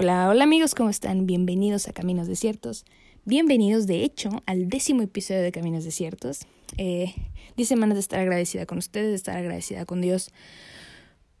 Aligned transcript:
Hola, 0.00 0.28
hola 0.28 0.44
amigos, 0.44 0.76
¿cómo 0.76 0.90
están? 0.90 1.26
Bienvenidos 1.26 1.88
a 1.88 1.92
Caminos 1.92 2.28
Desiertos. 2.28 2.84
Bienvenidos, 3.24 3.88
de 3.88 4.04
hecho, 4.04 4.44
al 4.46 4.68
décimo 4.68 5.02
episodio 5.02 5.42
de 5.42 5.50
Caminos 5.50 5.82
Desiertos. 5.82 6.42
Eh, 6.76 7.12
diez 7.56 7.68
semanas 7.68 7.96
de 7.96 8.00
estar 8.02 8.20
agradecida 8.20 8.64
con 8.64 8.78
ustedes, 8.78 9.08
de 9.08 9.16
estar 9.16 9.36
agradecida 9.36 9.86
con 9.86 10.00
Dios, 10.00 10.30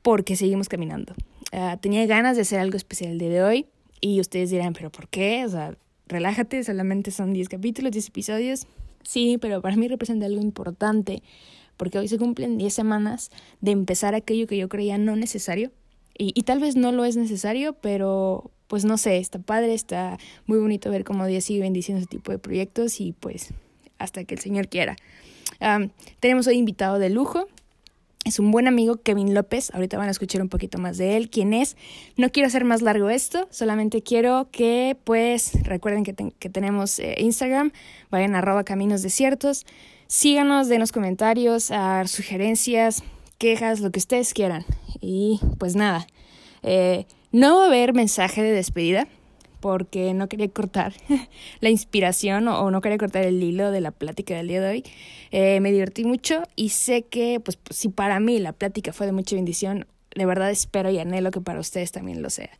porque 0.02 0.34
seguimos 0.34 0.68
caminando. 0.68 1.14
Ah, 1.52 1.78
tenía 1.80 2.04
ganas 2.06 2.34
de 2.34 2.42
hacer 2.42 2.58
algo 2.58 2.76
especial 2.76 3.12
el 3.12 3.20
día 3.20 3.28
de 3.28 3.42
hoy 3.44 3.66
y 4.00 4.18
ustedes 4.18 4.50
dirán, 4.50 4.72
¿pero 4.72 4.90
por 4.90 5.06
qué? 5.06 5.44
O 5.44 5.50
sea, 5.50 5.76
relájate, 6.08 6.64
solamente 6.64 7.12
son 7.12 7.32
10 7.32 7.48
capítulos, 7.48 7.92
10 7.92 8.08
episodios. 8.08 8.66
Sí, 9.04 9.38
pero 9.40 9.62
para 9.62 9.76
mí 9.76 9.86
representa 9.86 10.26
algo 10.26 10.42
importante, 10.42 11.22
porque 11.76 12.00
hoy 12.00 12.08
se 12.08 12.18
cumplen 12.18 12.58
10 12.58 12.74
semanas 12.74 13.30
de 13.60 13.70
empezar 13.70 14.16
aquello 14.16 14.48
que 14.48 14.56
yo 14.56 14.68
creía 14.68 14.98
no 14.98 15.14
necesario 15.14 15.70
y, 16.18 16.42
tal 16.42 16.58
vez 16.58 16.74
no 16.74 16.90
lo 16.90 17.04
es 17.04 17.16
necesario, 17.16 17.74
pero 17.74 18.50
pues 18.66 18.84
no 18.84 18.98
sé, 18.98 19.18
está 19.18 19.38
padre, 19.38 19.72
está 19.72 20.18
muy 20.46 20.58
bonito 20.58 20.90
ver 20.90 21.04
cómo 21.04 21.24
Dios 21.26 21.44
sigue 21.44 21.60
bendiciendo 21.60 22.00
ese 22.00 22.08
tipo 22.08 22.32
de 22.32 22.38
proyectos 22.38 23.00
y 23.00 23.12
pues 23.12 23.54
hasta 23.98 24.24
que 24.24 24.34
el 24.34 24.40
Señor 24.40 24.68
quiera. 24.68 24.96
tenemos 26.20 26.46
hoy 26.46 26.56
invitado 26.56 26.98
de 26.98 27.10
lujo. 27.10 27.46
Es 28.24 28.38
un 28.38 28.50
buen 28.50 28.66
amigo, 28.66 28.96
Kevin 28.96 29.32
López. 29.32 29.70
Ahorita 29.72 29.96
van 29.96 30.08
a 30.08 30.10
escuchar 30.10 30.42
un 30.42 30.48
poquito 30.48 30.76
más 30.78 30.98
de 30.98 31.16
él, 31.16 31.30
quién 31.30 31.54
es. 31.54 31.76
No 32.16 32.30
quiero 32.30 32.48
hacer 32.48 32.64
más 32.64 32.82
largo 32.82 33.08
esto, 33.08 33.48
solamente 33.50 34.02
quiero 34.02 34.48
que, 34.50 34.98
pues, 35.04 35.52
recuerden 35.62 36.04
que, 36.04 36.14
que 36.14 36.50
tenemos 36.50 36.98
eh, 36.98 37.14
Instagram, 37.18 37.70
vayan 38.10 38.34
a 38.34 38.38
arroba 38.38 38.64
caminos 38.64 39.02
desiertos. 39.02 39.64
Síganos, 40.08 40.68
denos 40.68 40.90
comentarios, 40.90 41.70
a 41.70 42.06
sugerencias, 42.06 43.02
quejas, 43.38 43.80
lo 43.80 43.90
que 43.90 43.98
ustedes 43.98 44.34
quieran. 44.34 44.64
Y 45.00 45.40
pues 45.58 45.76
nada, 45.76 46.06
eh, 46.62 47.06
no 47.32 47.56
va 47.56 47.64
a 47.64 47.66
haber 47.68 47.94
mensaje 47.94 48.42
de 48.42 48.52
despedida 48.52 49.06
porque 49.60 50.14
no 50.14 50.28
quería 50.28 50.48
cortar 50.48 50.94
la 51.60 51.70
inspiración 51.70 52.48
o, 52.48 52.70
no 52.70 52.80
quería 52.80 52.98
cortar 52.98 53.24
el 53.24 53.42
hilo 53.42 53.70
de 53.70 53.80
la 53.80 53.90
plática 53.90 54.34
del 54.34 54.48
día 54.48 54.60
de 54.60 54.68
hoy. 54.68 54.84
Eh, 55.30 55.60
me 55.60 55.72
divertí 55.72 56.04
mucho 56.04 56.42
y 56.56 56.70
sé 56.70 57.02
que 57.02 57.40
pues 57.40 57.58
si 57.70 57.88
para 57.88 58.20
mí 58.20 58.38
la 58.38 58.52
plática 58.52 58.92
fue 58.92 59.06
de 59.06 59.12
mucha 59.12 59.36
bendición, 59.36 59.86
de 60.14 60.26
verdad 60.26 60.50
espero 60.50 60.90
y 60.90 60.98
anhelo 60.98 61.30
que 61.30 61.40
para 61.40 61.60
ustedes 61.60 61.92
también 61.92 62.22
lo 62.22 62.30
sea. 62.30 62.50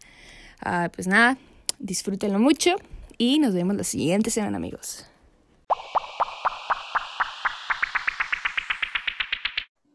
Ah, 0.61 0.91
pues 0.95 1.07
nada, 1.07 1.39
disfrútenlo 1.79 2.39
mucho 2.39 2.77
y 3.17 3.39
nos 3.39 3.55
vemos 3.55 3.77
la 3.77 3.85
siguiente 3.85 4.31
semana 4.31 4.57
amigos. 4.57 5.07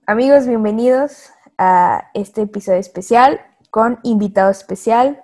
Amigos, 0.05 0.47
bienvenidos 0.47 1.29
a 1.57 2.09
este 2.13 2.41
episodio 2.41 2.79
especial 2.79 3.39
con 3.69 3.99
invitado 4.03 4.51
especial, 4.51 5.23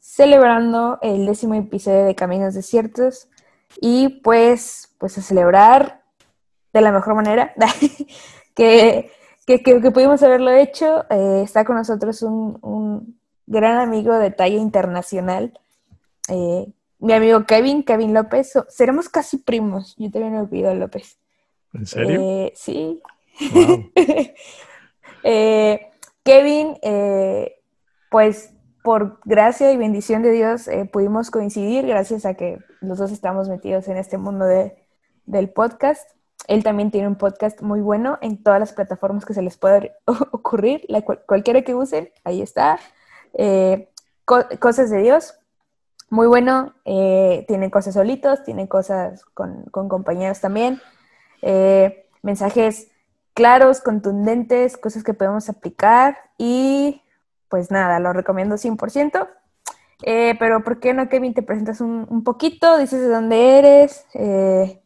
celebrando 0.00 0.98
el 1.00 1.24
décimo 1.24 1.54
episodio 1.54 2.04
de 2.04 2.14
Caminos 2.14 2.52
Desiertos 2.52 3.28
y 3.80 4.20
pues, 4.20 4.94
pues 4.98 5.16
a 5.16 5.22
celebrar 5.22 6.02
de 6.74 6.82
la 6.82 6.92
mejor 6.92 7.14
manera 7.14 7.54
que, 8.54 9.10
que, 9.46 9.90
pudimos 9.90 10.22
haberlo 10.22 10.50
hecho. 10.50 11.06
Eh, 11.08 11.40
está 11.42 11.64
con 11.64 11.76
nosotros 11.76 12.20
un, 12.20 13.18
gran 13.46 13.78
amigo 13.78 14.12
de 14.12 14.30
talla 14.30 14.58
internacional, 14.58 15.58
eh, 16.28 16.66
mi 16.98 17.14
amigo 17.14 17.46
Kevin, 17.46 17.82
Kevin 17.82 18.12
López. 18.12 18.52
seremos 18.68 19.08
casi 19.08 19.38
primos, 19.38 19.96
yo 19.96 20.10
también 20.10 20.34
me 20.34 20.40
olvido 20.40 20.74
López. 20.74 21.18
¿En 21.72 21.86
serio? 21.86 22.20
Eh, 22.20 22.52
sí. 22.54 23.00
Eh, 25.24 25.90
Kevin, 26.22 26.78
eh, 26.82 27.60
pues 28.08 28.54
por 28.84 29.18
gracia 29.24 29.72
y 29.72 29.76
bendición 29.76 30.22
de 30.22 30.30
Dios 30.30 30.68
eh, 30.68 30.84
pudimos 30.84 31.30
coincidir 31.32 31.86
gracias 31.86 32.24
a 32.24 32.34
que 32.34 32.58
los 32.80 32.98
dos 32.98 33.10
estamos 33.10 33.48
metidos 33.48 33.88
en 33.88 33.96
este 33.96 34.16
mundo 34.16 34.46
del 35.26 35.50
podcast. 35.50 36.08
Él 36.46 36.62
también 36.62 36.92
tiene 36.92 37.08
un 37.08 37.16
podcast 37.16 37.60
muy 37.62 37.80
bueno 37.80 38.16
en 38.22 38.42
todas 38.42 38.60
las 38.60 38.72
plataformas 38.72 39.24
que 39.24 39.34
se 39.34 39.42
les 39.42 39.58
pueda 39.58 39.82
ocurrir, 40.06 40.86
cualquiera 41.26 41.62
que 41.62 41.74
usen, 41.74 42.10
ahí 42.24 42.40
está. 42.40 42.78
cosas 44.24 44.88
de 44.88 45.02
Dios, 45.02 45.34
muy 46.10 46.28
bueno. 46.28 46.74
tiene 46.84 47.70
cosas 47.70 47.94
solitos, 47.94 48.44
tiene 48.44 48.68
cosas 48.68 49.24
con 49.34 49.88
compañeros 49.88 50.40
también. 50.40 50.80
mensajes 52.22 52.88
claros, 53.38 53.80
contundentes, 53.80 54.76
cosas 54.76 55.04
que 55.04 55.14
podemos 55.14 55.48
aplicar 55.48 56.18
y 56.38 57.02
pues 57.48 57.70
nada, 57.70 58.00
lo 58.00 58.12
recomiendo 58.12 58.56
100%. 58.56 59.28
Eh, 60.02 60.34
pero 60.40 60.64
¿por 60.64 60.80
qué 60.80 60.92
no, 60.92 61.08
Kevin, 61.08 61.34
te 61.34 61.44
presentas 61.44 61.80
un, 61.80 62.24
poquito? 62.24 62.78
Dices 62.78 63.00
de 63.00 63.06
dónde 63.06 63.60
eres, 63.60 64.04
eh, 64.14 64.82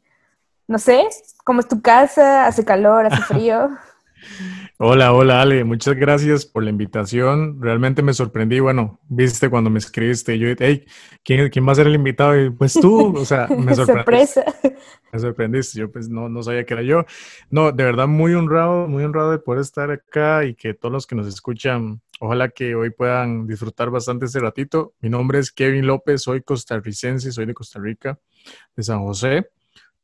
no 0.68 0.78
sé, 0.78 1.08
cómo 1.44 1.60
es 1.60 1.68
tu 1.68 1.80
casa, 1.80 2.46
hace 2.46 2.62
calor, 2.62 3.06
hace 3.06 3.22
frío. 3.22 3.70
Hola, 4.84 5.12
hola 5.12 5.40
Ale, 5.40 5.62
muchas 5.62 5.94
gracias 5.94 6.44
por 6.44 6.64
la 6.64 6.70
invitación. 6.70 7.62
Realmente 7.62 8.02
me 8.02 8.12
sorprendí. 8.12 8.58
Bueno, 8.58 8.98
viste 9.08 9.48
cuando 9.48 9.70
me 9.70 9.78
escribiste, 9.78 10.36
yo 10.40 10.48
dije, 10.48 10.56
hey, 10.58 10.84
¿quién, 11.22 11.50
¿quién, 11.50 11.68
va 11.68 11.70
a 11.70 11.76
ser 11.76 11.86
el 11.86 11.94
invitado? 11.94 12.36
Y 12.36 12.50
pues 12.50 12.72
tú, 12.72 13.16
o 13.16 13.24
sea, 13.24 13.46
me 13.56 13.76
sorprendiste. 13.76 14.44
Me 15.12 15.20
sorprendiste, 15.20 15.78
yo 15.78 15.92
pues 15.92 16.08
no, 16.08 16.28
no 16.28 16.42
sabía 16.42 16.66
que 16.66 16.74
era 16.74 16.82
yo. 16.82 17.04
No, 17.48 17.70
de 17.70 17.84
verdad 17.84 18.08
muy 18.08 18.34
honrado, 18.34 18.88
muy 18.88 19.04
honrado 19.04 19.30
de 19.30 19.38
poder 19.38 19.60
estar 19.60 19.88
acá 19.92 20.44
y 20.44 20.56
que 20.56 20.74
todos 20.74 20.92
los 20.92 21.06
que 21.06 21.14
nos 21.14 21.28
escuchan, 21.28 22.00
ojalá 22.18 22.48
que 22.48 22.74
hoy 22.74 22.90
puedan 22.90 23.46
disfrutar 23.46 23.88
bastante 23.88 24.26
este 24.26 24.40
ratito. 24.40 24.94
Mi 25.00 25.08
nombre 25.08 25.38
es 25.38 25.52
Kevin 25.52 25.86
López, 25.86 26.22
soy 26.22 26.42
costarricense, 26.42 27.30
soy 27.30 27.46
de 27.46 27.54
Costa 27.54 27.78
Rica, 27.78 28.18
de 28.74 28.82
San 28.82 28.98
José. 29.04 29.48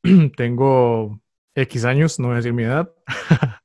Tengo 0.37 1.19
X 1.53 1.83
años, 1.83 2.17
no 2.17 2.27
voy 2.27 2.35
a 2.35 2.37
decir 2.37 2.53
mi 2.53 2.63
edad. 2.63 2.89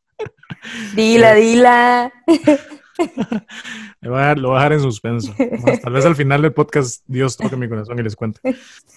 Dila, 0.94 1.34
dila. 1.34 2.12
lo 4.00 4.10
voy 4.10 4.20
a 4.20 4.34
dejar 4.34 4.72
en 4.72 4.80
suspenso. 4.80 5.34
tal 5.82 5.92
vez 5.92 6.04
al 6.04 6.16
final 6.16 6.42
del 6.42 6.52
podcast 6.52 7.02
Dios 7.06 7.36
toque 7.36 7.56
mi 7.56 7.68
corazón 7.68 7.98
y 7.98 8.02
les 8.02 8.16
cuente. 8.16 8.40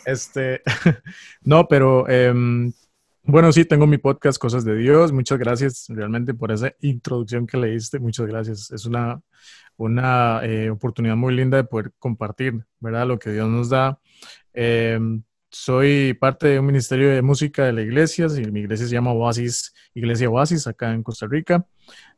Este, 0.06 0.62
no, 1.42 1.68
pero 1.68 2.08
em, 2.08 2.72
bueno, 3.24 3.52
sí, 3.52 3.66
tengo 3.66 3.88
mi 3.88 3.98
podcast 3.98 4.40
Cosas 4.40 4.64
de 4.64 4.76
Dios. 4.76 5.12
Muchas 5.12 5.38
gracias 5.38 5.86
realmente 5.90 6.34
por 6.34 6.52
esa 6.52 6.74
introducción 6.82 7.46
que 7.46 7.58
leíste. 7.58 8.00
Muchas 8.00 8.26
gracias. 8.26 8.72
Es 8.72 8.86
una, 8.86 9.22
una 9.76 10.46
eh, 10.46 10.70
oportunidad 10.70 11.16
muy 11.16 11.36
linda 11.36 11.58
de 11.58 11.64
poder 11.64 11.92
compartir, 12.00 12.66
¿verdad? 12.80 13.08
Lo 13.08 13.20
que 13.20 13.32
Dios 13.32 13.50
nos 13.50 13.70
da. 13.70 14.00
Em, 14.54 15.24
soy 15.50 16.14
parte 16.14 16.48
de 16.48 16.60
un 16.60 16.66
ministerio 16.66 17.10
de 17.10 17.22
música 17.22 17.66
de 17.66 17.74
la 17.74 17.82
iglesia, 17.82 18.28
y 18.36 18.52
mi 18.52 18.62
iglesia 18.62 18.88
se 18.88 18.94
llama 18.94 19.12
Oasis, 19.14 19.74
Iglesia 19.94 20.30
Oasis, 20.30 20.68
acá 20.68 20.92
en 20.94 21.04
Costa 21.04 21.28
Rica. 21.28 21.66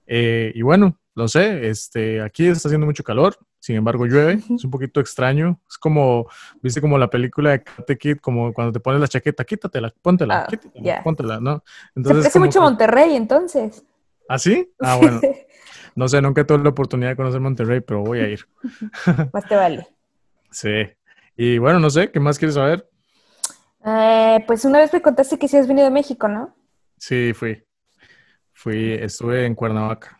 Eh, 0.06 0.52
y 0.56 0.62
bueno, 0.62 0.98
lo 1.16 1.28
sé, 1.28 1.70
este, 1.70 2.22
aquí 2.22 2.48
está 2.48 2.68
haciendo 2.68 2.88
mucho 2.88 3.04
calor, 3.04 3.38
sin 3.60 3.76
embargo 3.76 4.06
llueve, 4.06 4.40
es 4.56 4.64
un 4.64 4.72
poquito 4.72 5.00
extraño, 5.00 5.60
es 5.70 5.78
como, 5.78 6.28
viste 6.62 6.82
como 6.82 6.98
la 6.98 7.10
película 7.10 7.52
de 7.52 7.64
Karate 7.64 7.98
Kid, 7.98 8.18
como 8.18 8.54
cuando 8.54 8.72
te 8.72 8.80
pones 8.80 9.02
la 9.02 9.08
chaqueta, 9.08 9.44
quítatela, 9.44 9.94
póntela, 10.02 10.48
ah, 10.48 11.02
póntela, 11.04 11.40
¿no? 11.40 11.64
Entonces, 11.96 12.24
Se 12.24 12.30
parece 12.30 12.40
mucho 12.40 12.62
Monterrey 12.62 13.16
entonces. 13.16 13.84
¿Ah, 14.30 14.40
sí? 14.40 14.72
Ah, 14.80 14.96
bueno. 14.96 15.20
No 15.96 16.08
sé, 16.08 16.22
nunca 16.22 16.46
tuve 16.46 16.64
la 16.64 16.70
oportunidad 16.70 17.10
de 17.10 17.16
conocer 17.18 17.42
Monterrey, 17.42 17.82
pero 17.82 18.02
voy 18.02 18.20
a 18.20 18.30
ir. 18.30 18.48
Más 19.34 19.46
te 19.48 19.56
vale. 19.56 19.88
Sí. 20.52 20.90
Y 21.36 21.60
bueno, 21.60 21.80
no 21.80 21.92
sé, 21.92 22.10
¿qué 22.12 22.20
más 22.20 22.40
quieres 22.40 22.56
saber? 22.56 22.89
Eh, 23.86 24.44
pues 24.46 24.66
una 24.66 24.80
vez 24.80 24.92
me 24.94 25.02
contaste 25.02 25.38
que 25.40 25.48
sí 25.48 25.58
has 25.58 25.68
venido 25.68 25.88
a 25.88 25.92
México, 25.92 26.28
¿no? 26.28 26.56
Sí, 26.98 27.34
fui. 27.34 27.64
Fui, 28.54 28.94
estuve 28.94 29.46
en 29.46 29.56
Cuernavaca. 29.56 30.20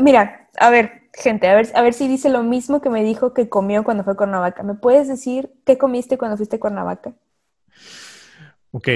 mira, 0.00 0.48
a 0.58 0.70
ver, 0.70 1.08
gente, 1.12 1.48
a 1.48 1.54
ver, 1.54 1.68
a 1.74 1.82
ver 1.82 1.92
si 1.92 2.06
dice 2.06 2.28
lo 2.30 2.42
mismo 2.42 2.80
que 2.80 2.90
me 2.90 3.02
dijo 3.02 3.34
que 3.34 3.48
comió 3.48 3.82
cuando 3.82 4.04
fue 4.04 4.12
a 4.12 4.16
Cuernavaca. 4.16 4.62
¿Me 4.62 4.74
puedes 4.74 5.08
decir 5.08 5.52
qué 5.64 5.76
comiste 5.76 6.18
cuando 6.18 6.36
fuiste 6.36 6.56
a 6.56 6.60
Cuernavaca? 6.60 7.14
Ok, 8.70 8.88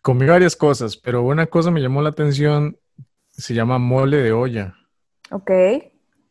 comí 0.00 0.26
varias 0.26 0.56
cosas, 0.56 0.96
pero 0.96 1.22
una 1.22 1.46
cosa 1.46 1.70
me 1.70 1.80
llamó 1.80 2.00
la 2.00 2.10
atención, 2.10 2.78
se 3.30 3.52
llama 3.52 3.78
mole 3.78 4.18
de 4.18 4.32
olla. 4.32 4.74
Ok. 5.30 5.50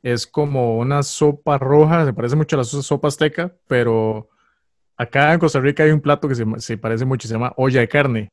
Es 0.01 0.25
como 0.25 0.77
una 0.77 1.03
sopa 1.03 1.57
roja, 1.57 2.05
se 2.05 2.13
parece 2.13 2.35
mucho 2.35 2.55
a 2.55 2.59
la 2.59 2.63
sopa 2.63 3.07
azteca, 3.09 3.55
pero 3.67 4.29
acá 4.97 5.33
en 5.33 5.39
Costa 5.39 5.59
Rica 5.59 5.83
hay 5.83 5.91
un 5.91 6.01
plato 6.01 6.27
que 6.27 6.35
se, 6.35 6.77
parece 6.77 7.05
mucho, 7.05 7.27
se 7.27 7.33
llama 7.33 7.53
olla 7.57 7.79
de 7.79 7.87
carne, 7.87 8.29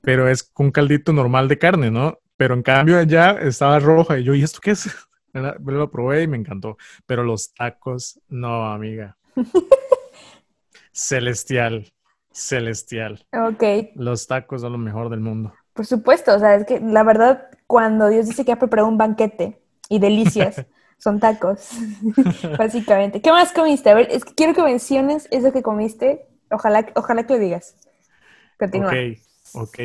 pero 0.00 0.28
es 0.28 0.50
un 0.56 0.70
caldito 0.70 1.12
normal 1.12 1.48
de 1.48 1.58
carne, 1.58 1.90
¿no? 1.90 2.18
Pero 2.36 2.54
en 2.54 2.62
cambio 2.62 2.98
allá 2.98 3.32
estaba 3.40 3.78
roja 3.78 4.18
y 4.18 4.24
yo, 4.24 4.34
¿y 4.34 4.42
esto 4.42 4.60
qué 4.62 4.72
es? 4.72 4.88
Lo 5.32 5.90
probé 5.90 6.22
y 6.22 6.28
me 6.28 6.36
encantó. 6.36 6.78
Pero 7.04 7.22
los 7.22 7.52
tacos, 7.52 8.20
no, 8.28 8.70
amiga. 8.72 9.16
celestial, 10.92 11.92
celestial. 12.32 13.26
Ok. 13.32 13.92
Los 13.94 14.26
tacos 14.26 14.62
son 14.62 14.72
lo 14.72 14.78
mejor 14.78 15.10
del 15.10 15.20
mundo. 15.20 15.52
Por 15.74 15.84
supuesto, 15.84 16.34
o 16.34 16.38
sea, 16.38 16.54
es 16.54 16.66
que 16.66 16.80
la 16.80 17.02
verdad, 17.02 17.48
cuando 17.66 18.08
Dios 18.08 18.26
dice 18.26 18.46
que 18.46 18.52
ha 18.52 18.58
preparado 18.58 18.88
un 18.88 18.96
banquete 18.96 19.60
y 19.90 19.98
delicias 19.98 20.64
Son 20.98 21.20
tacos, 21.20 21.70
básicamente. 22.58 23.20
¿Qué 23.20 23.30
más 23.30 23.52
comiste? 23.52 23.90
A 23.90 23.94
ver, 23.94 24.08
es 24.10 24.24
que 24.24 24.34
quiero 24.34 24.54
que 24.54 24.62
menciones 24.62 25.28
eso 25.30 25.52
que 25.52 25.62
comiste. 25.62 26.26
Ojalá, 26.50 26.86
ojalá 26.94 27.26
que 27.26 27.34
lo 27.34 27.38
digas. 27.38 27.76
Continúa. 28.58 28.90
Ok, 28.90 28.96
ok. 29.54 29.78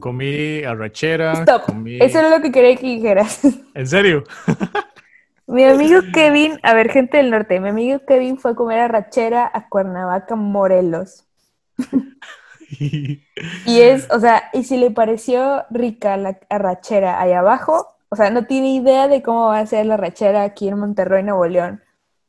Comí 0.00 0.64
arrachera. 0.64 1.32
Stop. 1.34 1.66
Comí... 1.66 1.98
Eso 2.00 2.20
es 2.20 2.30
lo 2.30 2.40
que 2.40 2.50
quería 2.50 2.76
que 2.76 2.86
dijeras. 2.86 3.40
¿En 3.74 3.86
serio? 3.86 4.24
Mi 5.46 5.64
amigo 5.64 6.00
Kevin, 6.12 6.58
a 6.62 6.72
ver, 6.72 6.90
gente 6.90 7.18
del 7.18 7.30
norte, 7.30 7.60
mi 7.60 7.68
amigo 7.68 8.00
Kevin 8.06 8.38
fue 8.38 8.52
a 8.52 8.54
comer 8.54 8.80
arrachera 8.80 9.50
a 9.52 9.68
Cuernavaca, 9.68 10.36
Morelos. 10.36 11.26
Y 13.66 13.80
es, 13.80 14.08
o 14.10 14.18
sea, 14.18 14.50
y 14.52 14.64
si 14.64 14.76
le 14.76 14.90
pareció 14.90 15.64
rica 15.70 16.16
la 16.16 16.38
arrachera 16.50 17.20
ahí 17.20 17.32
abajo, 17.32 17.93
o 18.14 18.16
sea, 18.16 18.30
no 18.30 18.46
tiene 18.46 18.72
idea 18.72 19.08
de 19.08 19.24
cómo 19.24 19.48
va 19.48 19.58
a 19.58 19.66
ser 19.66 19.86
la 19.86 19.94
arrachera 19.94 20.44
aquí 20.44 20.68
en 20.68 20.78
Monterrey, 20.78 21.24
Nuevo 21.24 21.44
León, 21.46 21.82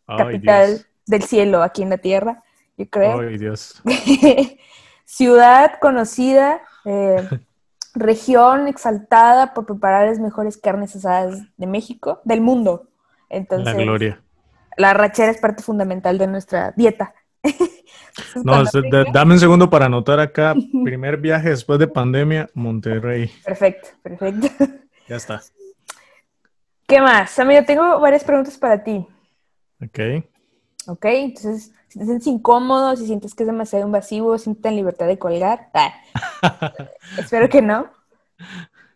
Ay, 0.08 0.18
capital 0.18 0.68
Dios. 0.70 0.88
del 1.06 1.22
cielo 1.22 1.62
aquí 1.62 1.84
en 1.84 1.92
la 1.92 2.00
tierra, 2.00 2.44
yo 2.76 2.90
creo. 2.90 3.20
Ay, 3.20 3.38
Dios. 3.38 3.84
Ciudad 5.06 5.74
conocida, 5.80 6.60
eh, 6.86 7.30
región 7.94 8.68
exaltada 8.68 9.54
por 9.54 9.68
preparar 9.68 10.08
las 10.08 10.18
mejores 10.18 10.58
carnes 10.58 10.96
asadas 10.96 11.44
de 11.56 11.68
México, 11.68 12.20
del 12.24 12.42
mundo. 12.42 12.90
Entonces, 13.30 13.76
La 13.76 13.84
gloria. 13.84 14.24
la 14.76 14.90
arrachera 14.90 15.30
es 15.32 15.38
parte 15.38 15.62
fundamental 15.62 16.18
de 16.18 16.26
nuestra 16.26 16.74
dieta. 16.76 17.14
No, 18.46 18.64
dame 19.12 19.34
un 19.34 19.40
segundo 19.42 19.70
para 19.70 19.88
anotar 19.88 20.22
acá. 20.22 20.56
Primer 20.86 21.18
viaje 21.18 21.50
después 21.50 21.80
de 21.80 21.88
pandemia, 21.88 22.50
Monterrey. 22.54 23.30
Perfecto, 23.44 23.90
perfecto. 24.02 24.48
Ya 25.10 25.18
está. 25.18 25.42
¿Qué 26.88 27.02
más? 27.02 27.38
Amigo, 27.40 27.64
tengo 27.66 28.00
varias 28.00 28.24
preguntas 28.24 28.58
para 28.58 28.84
ti. 28.84 29.06
Ok. 29.82 30.00
¿Ok? 30.88 31.06
Entonces, 31.06 31.74
si 31.88 32.00
te 32.00 32.06
sientes 32.06 32.28
incómodo, 32.28 32.96
si 32.96 33.08
sientes 33.08 33.34
que 33.34 33.44
es 33.44 33.48
demasiado 33.48 33.86
invasivo, 33.86 34.38
siéntete 34.38 34.70
en 34.70 34.76
libertad 34.76 35.08
de 35.08 35.18
colgar. 35.18 35.70
Ah, 35.74 35.94
espero 37.18 37.50
que 37.50 37.62
no. 37.62 37.90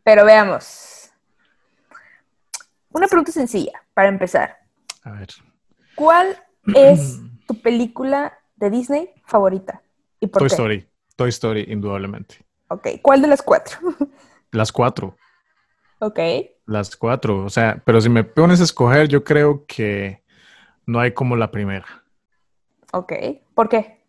Pero 0.04 0.24
veamos. 0.24 1.10
Una 2.92 3.08
pregunta 3.08 3.32
sencilla, 3.32 3.84
para 3.94 4.10
empezar. 4.10 4.58
A 5.04 5.12
ver. 5.12 5.30
¿Cuál 5.96 6.38
es 6.76 7.20
tu 7.48 7.60
película 7.62 8.38
de 8.56 8.70
Disney 8.70 9.10
favorita? 9.26 9.82
¿Y 10.20 10.28
por 10.28 10.40
Toy 10.42 10.50
qué? 10.50 10.54
Story. 10.54 10.90
Toy 11.16 11.30
Story, 11.30 11.66
indudablemente. 11.70 12.46
Ok, 12.68 12.88
¿cuál 13.02 13.22
de 13.22 13.28
las 13.28 13.42
cuatro? 13.42 13.80
Las 14.52 14.72
cuatro. 14.72 15.16
ok. 16.00 16.20
Las 16.69 16.95
cuatro. 16.95 17.44
O 17.44 17.50
sea, 17.50 17.81
pero 17.83 18.00
si 18.00 18.10
me 18.10 18.24
pones 18.24 18.62
a 18.62 18.63
escoger, 18.63 19.07
yo 19.07 19.24
creo 19.24 19.66
que 19.66 20.21
no 20.86 21.00
hay 21.00 21.13
como 21.13 21.36
la 21.36 21.50
primera. 21.50 21.86
Ok. 22.94 23.13
¿Por 23.56 23.69
qué? 23.69 24.04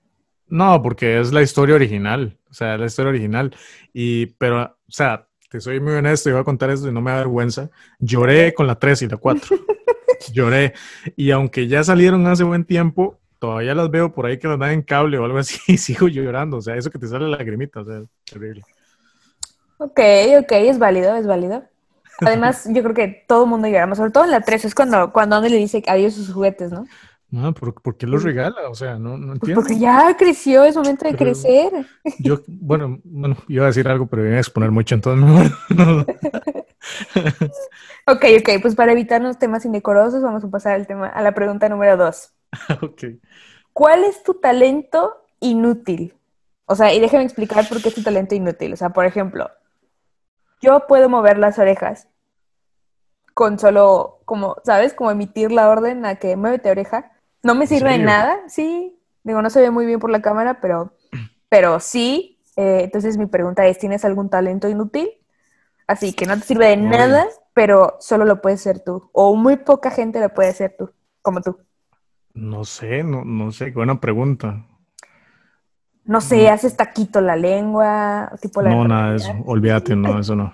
No, 0.46 0.82
porque 0.82 1.20
es 1.20 1.32
la 1.32 1.40
historia 1.40 1.74
original. 1.74 2.36
O 2.50 2.52
sea, 2.52 2.74
es 2.74 2.80
la 2.80 2.86
historia 2.86 3.10
original. 3.10 3.56
Y, 3.94 4.26
pero, 4.26 4.62
o 4.62 4.92
sea, 4.92 5.26
te 5.48 5.58
soy 5.58 5.80
muy 5.80 5.94
honesto 5.94 6.28
y 6.28 6.32
voy 6.32 6.42
a 6.42 6.44
contar 6.44 6.68
esto 6.68 6.86
y 6.86 6.92
no 6.92 7.00
me 7.00 7.12
da 7.12 7.18
vergüenza. 7.18 7.70
Lloré 7.98 8.52
con 8.52 8.66
la 8.66 8.78
3 8.78 9.02
y 9.02 9.08
la 9.08 9.16
4. 9.16 9.56
Lloré. 10.34 10.74
Y 11.16 11.30
aunque 11.30 11.66
ya 11.66 11.82
salieron 11.82 12.26
hace 12.26 12.44
buen 12.44 12.66
tiempo, 12.66 13.18
todavía 13.38 13.74
las 13.74 13.90
veo 13.90 14.12
por 14.12 14.26
ahí 14.26 14.38
que 14.38 14.48
las 14.48 14.58
dan 14.58 14.72
en 14.72 14.82
cable 14.82 15.16
o 15.16 15.24
algo 15.24 15.38
así 15.38 15.58
y 15.72 15.78
sigo 15.78 16.08
llorando. 16.08 16.58
O 16.58 16.60
sea, 16.60 16.76
eso 16.76 16.90
que 16.90 16.98
te 16.98 17.06
sale 17.06 17.26
la 17.26 17.38
lagrimita, 17.38 17.80
o 17.80 17.84
sea, 17.86 18.00
es 18.00 18.08
terrible. 18.30 18.62
Ok, 19.78 20.00
ok, 20.40 20.52
es 20.52 20.78
válido, 20.78 21.16
es 21.16 21.26
válido. 21.26 21.64
Además, 22.20 22.66
yo 22.72 22.82
creo 22.82 22.94
que 22.94 23.24
todo 23.28 23.44
el 23.44 23.50
mundo 23.50 23.68
lloramos, 23.68 23.98
sobre 23.98 24.10
todo 24.10 24.24
en 24.24 24.30
la 24.30 24.40
3, 24.40 24.64
es 24.66 24.74
cuando, 24.74 25.12
cuando 25.12 25.36
Andy 25.36 25.48
le 25.48 25.56
dice 25.56 25.82
adiós 25.86 26.14
sus 26.14 26.32
juguetes, 26.32 26.70
¿no? 26.72 26.84
No, 27.32 27.54
¿por, 27.54 27.74
por 27.80 27.96
qué 27.96 28.08
los 28.08 28.24
regala? 28.24 28.68
O 28.68 28.74
sea, 28.74 28.98
no, 28.98 29.16
no 29.16 29.26
Pues 29.28 29.34
entiendo. 29.36 29.60
porque 29.60 29.78
ya 29.78 30.16
creció, 30.18 30.64
es 30.64 30.74
momento 30.76 31.04
de 31.04 31.12
Pero- 31.12 31.24
crecer. 31.30 31.72
Yo, 32.18 32.40
bueno, 32.48 32.98
bueno, 33.04 33.36
iba 33.46 33.64
a 33.64 33.68
decir 33.68 33.86
algo, 33.86 34.06
pero 34.08 34.26
iba 34.26 34.34
a 34.36 34.40
exponer 34.40 34.72
mucho, 34.72 34.96
entonces 34.96 35.24
mejor 35.24 35.52
no. 35.76 36.04
Ok, 38.06 38.24
ok, 38.40 38.48
pues 38.62 38.74
para 38.74 38.92
evitarnos 38.92 39.38
temas 39.38 39.64
indecorosos, 39.64 40.22
vamos 40.22 40.42
a 40.44 40.48
pasar 40.50 40.72
al 40.74 40.86
tema, 40.86 41.06
a 41.08 41.22
la 41.22 41.32
pregunta 41.32 41.68
número 41.68 41.96
2. 41.96 42.32
ok. 42.82 43.04
¿Cuál 43.72 44.04
es 44.04 44.22
tu 44.24 44.34
talento 44.34 45.24
inútil? 45.38 46.14
O 46.66 46.74
sea, 46.74 46.92
y 46.92 47.00
déjame 47.00 47.24
explicar 47.24 47.68
por 47.68 47.80
qué 47.80 47.88
es 47.90 47.94
tu 47.94 48.02
talento 48.02 48.34
inútil. 48.34 48.72
O 48.72 48.76
sea, 48.76 48.90
por 48.90 49.04
ejemplo, 49.06 49.50
yo 50.60 50.86
puedo 50.88 51.08
mover 51.08 51.38
las 51.38 51.58
orejas 51.58 52.08
con 53.34 53.58
solo, 53.58 54.20
como, 54.24 54.56
¿sabes? 54.64 54.94
Como 54.94 55.10
emitir 55.10 55.52
la 55.52 55.68
orden 55.68 56.04
a 56.04 56.16
que 56.16 56.36
muévete 56.36 56.70
oreja. 56.70 57.12
No 57.42 57.54
me 57.54 57.64
¿En 57.64 57.68
sirve 57.68 57.92
de 57.92 57.98
nada, 57.98 58.38
sí. 58.48 58.96
Digo, 59.22 59.42
no 59.42 59.50
se 59.50 59.60
ve 59.60 59.70
muy 59.70 59.86
bien 59.86 60.00
por 60.00 60.10
la 60.10 60.22
cámara, 60.22 60.60
pero, 60.60 60.92
pero 61.48 61.80
sí. 61.80 62.38
Eh, 62.56 62.82
entonces 62.84 63.16
mi 63.16 63.26
pregunta 63.26 63.66
es, 63.66 63.78
¿tienes 63.78 64.04
algún 64.04 64.28
talento 64.28 64.68
inútil? 64.68 65.10
Así 65.86 66.12
que 66.12 66.26
no 66.26 66.36
te 66.36 66.42
sirve 66.42 66.68
de 66.68 66.76
nada, 66.76 67.26
pero 67.54 67.96
solo 68.00 68.24
lo 68.24 68.40
puedes 68.40 68.60
ser 68.60 68.80
tú. 68.84 69.10
O 69.12 69.34
muy 69.34 69.56
poca 69.56 69.90
gente 69.90 70.20
lo 70.20 70.28
puede 70.32 70.52
ser 70.52 70.76
tú, 70.78 70.90
como 71.22 71.40
tú. 71.40 71.58
No 72.32 72.64
sé, 72.64 73.02
no, 73.02 73.24
no 73.24 73.50
sé, 73.50 73.70
buena 73.72 74.00
pregunta. 74.00 74.66
No 76.04 76.20
sé, 76.20 76.48
haces 76.48 76.76
taquito 76.76 77.20
la 77.20 77.36
lengua, 77.36 78.32
tipo 78.40 78.62
la 78.62 78.70
No, 78.70 78.86
nada 78.86 79.10
de 79.10 79.16
eso, 79.16 79.32
olvídate, 79.44 79.94
no, 79.94 80.18
eso 80.18 80.34
no. 80.34 80.52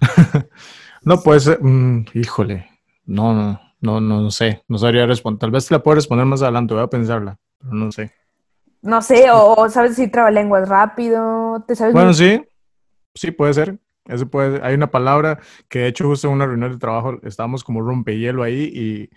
no 1.04 1.20
puede 1.22 1.40
ser, 1.40 1.62
mm, 1.62 2.06
híjole, 2.14 2.68
no, 3.06 3.34
no, 3.34 3.60
no, 3.80 4.00
no, 4.00 4.20
no 4.20 4.30
sé, 4.30 4.62
no 4.68 4.78
sabría 4.78 5.06
responder. 5.06 5.38
Tal 5.40 5.50
vez 5.50 5.66
te 5.66 5.74
la 5.74 5.82
puedo 5.82 5.96
responder 5.96 6.26
más 6.26 6.42
adelante, 6.42 6.74
voy 6.74 6.82
a 6.82 6.88
pensarla, 6.88 7.38
pero 7.58 7.72
no 7.74 7.90
sé. 7.92 8.12
No 8.82 9.00
sé, 9.02 9.30
o, 9.30 9.54
o 9.54 9.68
sabes 9.68 9.92
decir 9.96 10.10
trabalenguas 10.10 10.68
rápido, 10.68 11.64
te 11.66 11.76
sabes 11.76 11.94
Bueno, 11.94 12.08
muy- 12.08 12.14
sí, 12.16 12.42
sí 13.14 13.30
puede 13.30 13.54
ser. 13.54 13.78
Eso 14.06 14.28
puede, 14.28 14.60
hay 14.66 14.74
una 14.74 14.90
palabra 14.90 15.38
que 15.68 15.80
de 15.80 15.86
hecho 15.86 16.08
justo 16.08 16.26
en 16.26 16.34
una 16.34 16.46
reunión 16.46 16.72
de 16.72 16.78
trabajo 16.78 17.20
estábamos 17.22 17.62
como 17.62 17.80
rompehielo 17.82 18.42
ahí 18.42 18.64
y, 18.74 19.10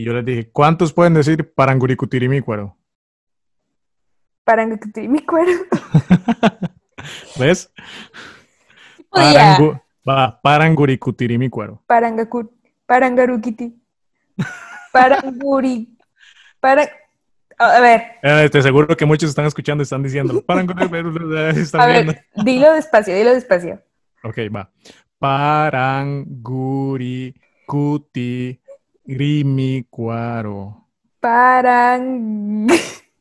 y 0.00 0.04
yo 0.04 0.12
les 0.12 0.26
dije, 0.26 0.50
¿cuántos 0.50 0.92
pueden 0.92 1.14
decir 1.14 1.54
paranguricutirimícuaro? 1.54 2.76
Parangacuti- 4.44 5.08
mi 5.08 5.20
cuero. 5.24 5.52
¿Ves? 7.38 7.72
Parangu, 9.10 9.80
va, 10.08 10.40
paranguricutirimícuaro. 10.40 11.82
Parangacu- 11.88 12.50
Parangarukiti. 12.86 13.74
Paranguri. 14.92 15.88
Para... 16.60 16.88
A 17.58 17.80
ver, 17.80 18.02
Eh, 18.22 18.48
te 18.50 18.58
aseguro 18.58 18.94
que 18.96 19.06
muchos 19.06 19.30
están 19.30 19.46
escuchando 19.46 19.80
y 19.82 19.84
están 19.84 20.02
diciendo, 20.02 20.34
están 20.48 21.80
a 21.80 21.86
viendo. 21.86 22.12
ver, 22.12 22.24
dilo 22.44 22.72
despacio, 22.74 23.14
dilo 23.16 23.32
despacio. 23.32 23.82
Ok, 24.22 24.38
va. 24.54 24.70
Paranguricutirimícuaro. 29.56 30.86
Parang... 31.20 32.66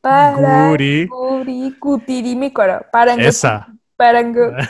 Guri. 0.05 1.07
Parangurikutiri 1.07 2.35
mi 2.35 2.51
cuero. 2.53 2.85
Parangu... 2.91 3.21
Esa. 3.23 3.67
Parangu... 3.97 4.51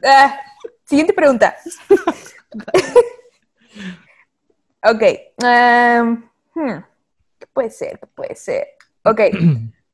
Ah, 0.00 0.32
siguiente 0.88 1.12
pregunta. 1.12 1.54
ok. 4.82 5.02
um, 5.42 6.24
hmm, 6.54 6.82
¿Qué 7.38 7.46
puede 7.52 7.70
ser? 7.70 8.00
¿Qué 8.00 8.06
puede 8.06 8.34
ser? 8.34 8.68
Ok. 9.04 9.20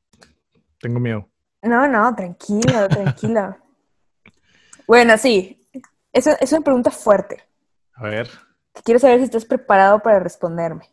Tengo 0.79 0.99
miedo. 0.99 1.29
No, 1.61 1.87
no, 1.87 2.15
tranquilo, 2.15 2.87
tranquilo. 2.87 3.57
Bueno, 4.87 5.17
sí. 5.17 5.67
Es, 6.13 6.27
es 6.27 6.53
una 6.53 6.61
pregunta 6.61 6.91
fuerte. 6.91 7.43
A 7.95 8.03
ver. 8.03 8.29
Quiero 8.83 8.99
saber 8.99 9.19
si 9.19 9.25
estás 9.25 9.45
preparado 9.45 9.99
para 9.99 10.19
responderme. 10.19 10.89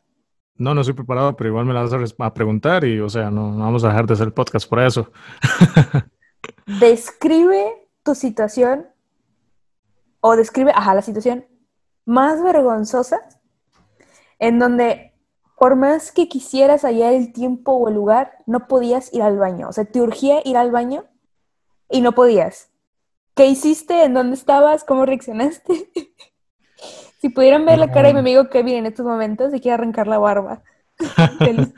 No, 0.56 0.74
no 0.74 0.80
estoy 0.80 0.94
preparado, 0.94 1.36
pero 1.36 1.50
igual 1.50 1.64
me 1.64 1.74
la 1.74 1.82
vas 1.82 2.14
a, 2.18 2.34
preguntar 2.34 2.84
y, 2.84 3.00
o 3.00 3.08
sea, 3.08 3.30
no, 3.30 3.52
no 3.52 3.64
vamos 3.64 3.84
a 3.84 3.88
dejar 3.88 4.06
de 4.06 4.14
hacer 4.14 4.26
el 4.26 4.32
podcast 4.32 4.68
por 4.68 4.80
eso. 4.80 5.10
Describe 6.80 7.88
tu 8.02 8.14
situación 8.14 8.86
o 10.22 10.36
describe, 10.36 10.72
ajá, 10.74 10.94
la 10.94 11.02
situación 11.02 11.44
más 12.06 12.42
vergonzosa 12.42 13.20
en 14.38 14.58
donde 14.58 15.12
por 15.56 15.76
más 15.76 16.10
que 16.10 16.28
quisieras 16.28 16.82
hallar 16.82 17.12
el 17.12 17.32
tiempo 17.32 17.72
o 17.72 17.88
el 17.88 17.94
lugar, 17.94 18.32
no 18.46 18.66
podías 18.66 19.12
ir 19.14 19.22
al 19.22 19.38
baño. 19.38 19.68
O 19.68 19.72
sea, 19.72 19.84
te 19.84 20.00
urgía 20.00 20.40
ir 20.44 20.56
al 20.56 20.72
baño 20.72 21.04
y 21.88 22.00
no 22.00 22.12
podías. 22.12 22.70
¿Qué 23.36 23.46
hiciste? 23.46 24.04
¿En 24.04 24.14
dónde 24.14 24.34
estabas? 24.34 24.82
¿Cómo 24.82 25.06
reaccionaste? 25.06 25.88
si 27.20 27.28
pudieran 27.28 27.64
ver 27.64 27.78
la 27.78 27.92
cara 27.92 28.08
de 28.08 28.14
mi 28.14 28.20
amigo 28.20 28.50
Kevin 28.50 28.74
en 28.74 28.86
estos 28.86 29.06
momentos, 29.06 29.52
se 29.52 29.60
quiere 29.60 29.74
arrancar 29.74 30.06
la 30.08 30.18
barba. 30.18 30.62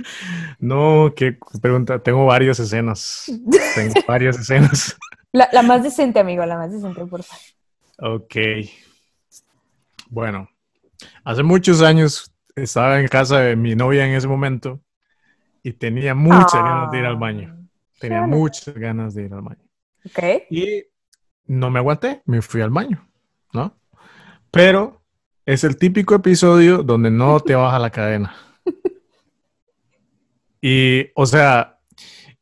No, 0.58 1.12
qué 1.14 1.38
pregunta. 1.60 2.02
Tengo 2.02 2.24
varias 2.24 2.58
escenas. 2.58 3.24
Tengo 3.74 3.94
varias 4.08 4.38
escenas. 4.38 4.96
La, 5.32 5.50
la 5.52 5.62
más 5.62 5.82
decente, 5.82 6.20
amigo, 6.20 6.46
la 6.46 6.56
más 6.56 6.72
decente, 6.72 7.04
por 7.04 7.22
favor. 7.22 7.44
Ok. 7.98 8.36
Bueno, 10.08 10.48
hace 11.24 11.42
muchos 11.42 11.82
años 11.82 12.32
estaba 12.56 13.00
en 13.00 13.08
casa 13.08 13.40
de 13.40 13.56
mi 13.56 13.74
novia 13.74 14.06
en 14.06 14.14
ese 14.14 14.28
momento 14.28 14.80
y 15.62 15.72
tenía 15.72 16.14
muchas 16.14 16.54
ganas 16.54 16.90
de 16.92 16.98
ir 16.98 17.04
al 17.06 17.16
baño. 17.16 17.56
Tenía 17.98 18.18
Claro. 18.18 18.28
muchas 18.36 18.74
ganas 18.74 19.14
de 19.14 19.24
ir 19.24 19.32
al 19.34 19.42
baño. 19.42 19.64
Ok. 20.06 20.42
Y 20.50 20.84
no 21.46 21.70
me 21.70 21.78
aguanté, 21.78 22.22
me 22.26 22.42
fui 22.42 22.60
al 22.60 22.70
baño, 22.70 23.06
¿no? 23.52 23.76
Pero 24.50 25.02
es 25.46 25.64
el 25.64 25.76
típico 25.76 26.14
episodio 26.14 26.82
donde 26.82 27.10
no 27.10 27.40
te 27.40 27.54
baja 27.54 27.78
la 27.78 27.90
cadena. 27.90 28.34
Y, 30.66 31.10
o 31.14 31.26
sea, 31.26 31.73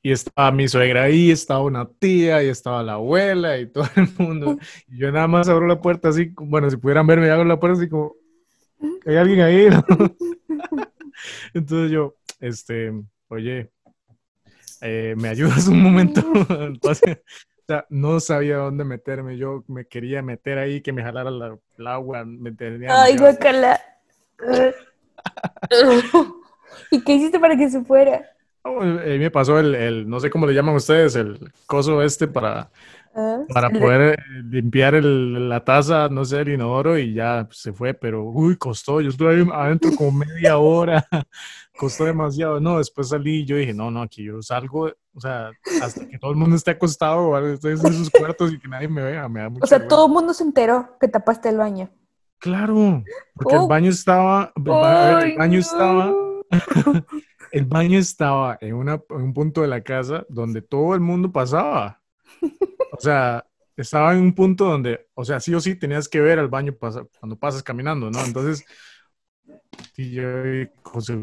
y 0.02 0.10
estaba 0.10 0.50
mi 0.50 0.66
suegra 0.66 1.04
ahí, 1.04 1.30
estaba 1.30 1.62
una 1.62 1.88
tía, 1.88 2.42
y 2.42 2.48
estaba 2.48 2.82
la 2.82 2.94
abuela, 2.94 3.58
y 3.58 3.66
todo 3.66 3.84
el 3.96 4.08
mundo. 4.18 4.58
Y 4.88 4.98
yo 4.98 5.12
nada 5.12 5.28
más 5.28 5.48
abro 5.48 5.66
la 5.66 5.80
puerta 5.80 6.08
así, 6.08 6.32
bueno, 6.36 6.68
si 6.68 6.76
pudieran 6.76 7.06
verme, 7.06 7.30
abro 7.30 7.44
la 7.44 7.60
puerta 7.60 7.78
así 7.78 7.88
como, 7.88 8.14
¿hay 9.06 9.16
alguien 9.16 9.40
ahí? 9.40 9.70
¿no? 9.70 9.84
Entonces 11.54 11.92
yo, 11.92 12.16
este, 12.40 12.92
oye, 13.28 13.70
eh, 14.80 15.14
¿me 15.16 15.28
ayudas 15.28 15.68
un 15.68 15.80
momento? 15.80 16.20
Entonces, 16.48 17.18
o 17.58 17.64
sea, 17.68 17.86
no 17.88 18.18
sabía 18.18 18.56
dónde 18.56 18.84
meterme. 18.84 19.36
Yo 19.36 19.62
me 19.68 19.86
quería 19.86 20.22
meter 20.22 20.58
ahí, 20.58 20.80
que 20.80 20.92
me 20.92 21.04
jalara 21.04 21.30
la, 21.30 21.56
el 21.78 21.86
agua. 21.86 22.24
Me 22.24 22.50
tenía 22.50 23.02
Ay, 23.02 23.16
guacala. 23.16 23.80
¿Y 26.90 27.04
qué 27.04 27.14
hiciste 27.14 27.38
para 27.38 27.56
que 27.56 27.70
se 27.70 27.84
fuera? 27.84 28.31
Oh, 28.78 28.84
eh, 28.84 29.18
me 29.18 29.30
pasó 29.30 29.58
el, 29.58 29.74
el- 29.74 30.08
no 30.08 30.20
sé 30.20 30.30
cómo 30.30 30.46
le 30.46 30.54
llaman 30.54 30.74
ustedes, 30.76 31.14
el 31.16 31.52
coso 31.66 32.02
este 32.02 32.26
para, 32.28 32.70
Ah, 33.14 33.40
para 33.52 33.66
el 33.66 33.74
de- 33.74 33.78
poder 33.80 34.00
eh, 34.18 34.22
limpiar 34.50 34.94
el- 34.94 35.48
la 35.48 35.62
taza, 35.62 36.08
no 36.08 36.24
sé, 36.24 36.40
el 36.40 36.48
inodoro 36.54 36.96
y 36.98 37.12
ya 37.12 37.46
se 37.50 37.72
fue, 37.72 37.92
pero 37.92 38.22
uy, 38.24 38.56
costó. 38.56 39.00
Yo 39.02 39.10
estuve 39.10 39.34
ahí 39.36 39.46
adentro 39.52 39.90
como 39.94 40.12
media 40.12 40.56
hora, 40.56 41.06
costó 41.76 42.04
demasiado. 42.06 42.58
No, 42.60 42.78
después 42.78 43.08
salí 43.10 43.40
y 43.40 43.44
yo 43.44 43.56
dije, 43.56 43.74
no, 43.74 43.90
no, 43.90 44.00
aquí 44.00 44.24
yo 44.24 44.40
salgo, 44.40 44.90
o 45.14 45.20
sea, 45.20 45.50
hasta 45.82 46.08
que 46.08 46.18
todo 46.18 46.30
el 46.30 46.38
mundo 46.38 46.56
esté 46.56 46.70
acostado 46.70 47.38
estoy 47.52 47.72
en 47.72 47.78
sus 47.92 48.08
cuartos 48.10 48.50
y 48.52 48.58
que 48.58 48.66
nadie 48.68 48.88
me 48.88 49.02
vea, 49.02 49.28
me 49.28 49.40
da 49.40 49.50
mucha 49.50 49.64
O 49.64 49.66
sea, 49.66 49.86
todo 49.86 50.06
el 50.06 50.12
mundo 50.12 50.32
se 50.32 50.44
enteró 50.44 50.96
que 50.98 51.06
tapaste 51.08 51.50
el 51.50 51.58
baño. 51.58 51.90
Claro, 52.38 53.04
porque 53.34 53.54
el 53.54 53.60
Oh. 53.60 53.68
baño 53.68 53.90
estaba, 53.90 54.52
el 54.56 54.62
ba- 54.62 55.22
el 55.22 55.36
baño 55.36 55.58
estaba, 55.60 56.12
el 57.52 57.66
baño 57.66 57.98
estaba 57.98 58.58
en, 58.60 58.74
una, 58.74 58.94
en 59.10 59.16
un 59.22 59.34
punto 59.34 59.62
de 59.62 59.68
la 59.68 59.82
casa 59.82 60.26
donde 60.28 60.62
todo 60.62 60.94
el 60.94 61.00
mundo 61.00 61.32
pasaba. 61.32 62.02
O 62.92 63.00
sea, 63.00 63.46
estaba 63.76 64.14
en 64.14 64.20
un 64.20 64.34
punto 64.34 64.66
donde, 64.66 65.08
o 65.14 65.24
sea, 65.24 65.40
sí 65.40 65.54
o 65.54 65.60
sí 65.60 65.76
tenías 65.76 66.08
que 66.08 66.20
ver 66.20 66.38
al 66.38 66.48
baño 66.48 66.74
pasa- 66.74 67.06
cuando 67.20 67.36
pasas 67.36 67.62
caminando, 67.62 68.10
¿no? 68.10 68.24
Entonces, 68.24 68.64
y 69.96 70.12
yo, 70.12 70.22
José, 70.82 71.18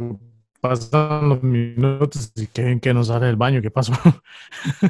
pasan 0.62 1.30
los 1.30 1.44
minutos 1.44 2.32
y 2.36 2.48
que, 2.48 2.80
que 2.80 2.94
no 2.94 3.04
sale 3.04 3.28
del 3.28 3.36
baño, 3.36 3.62
¿qué 3.62 3.72
pasó? 3.72 3.94
o 4.04 4.90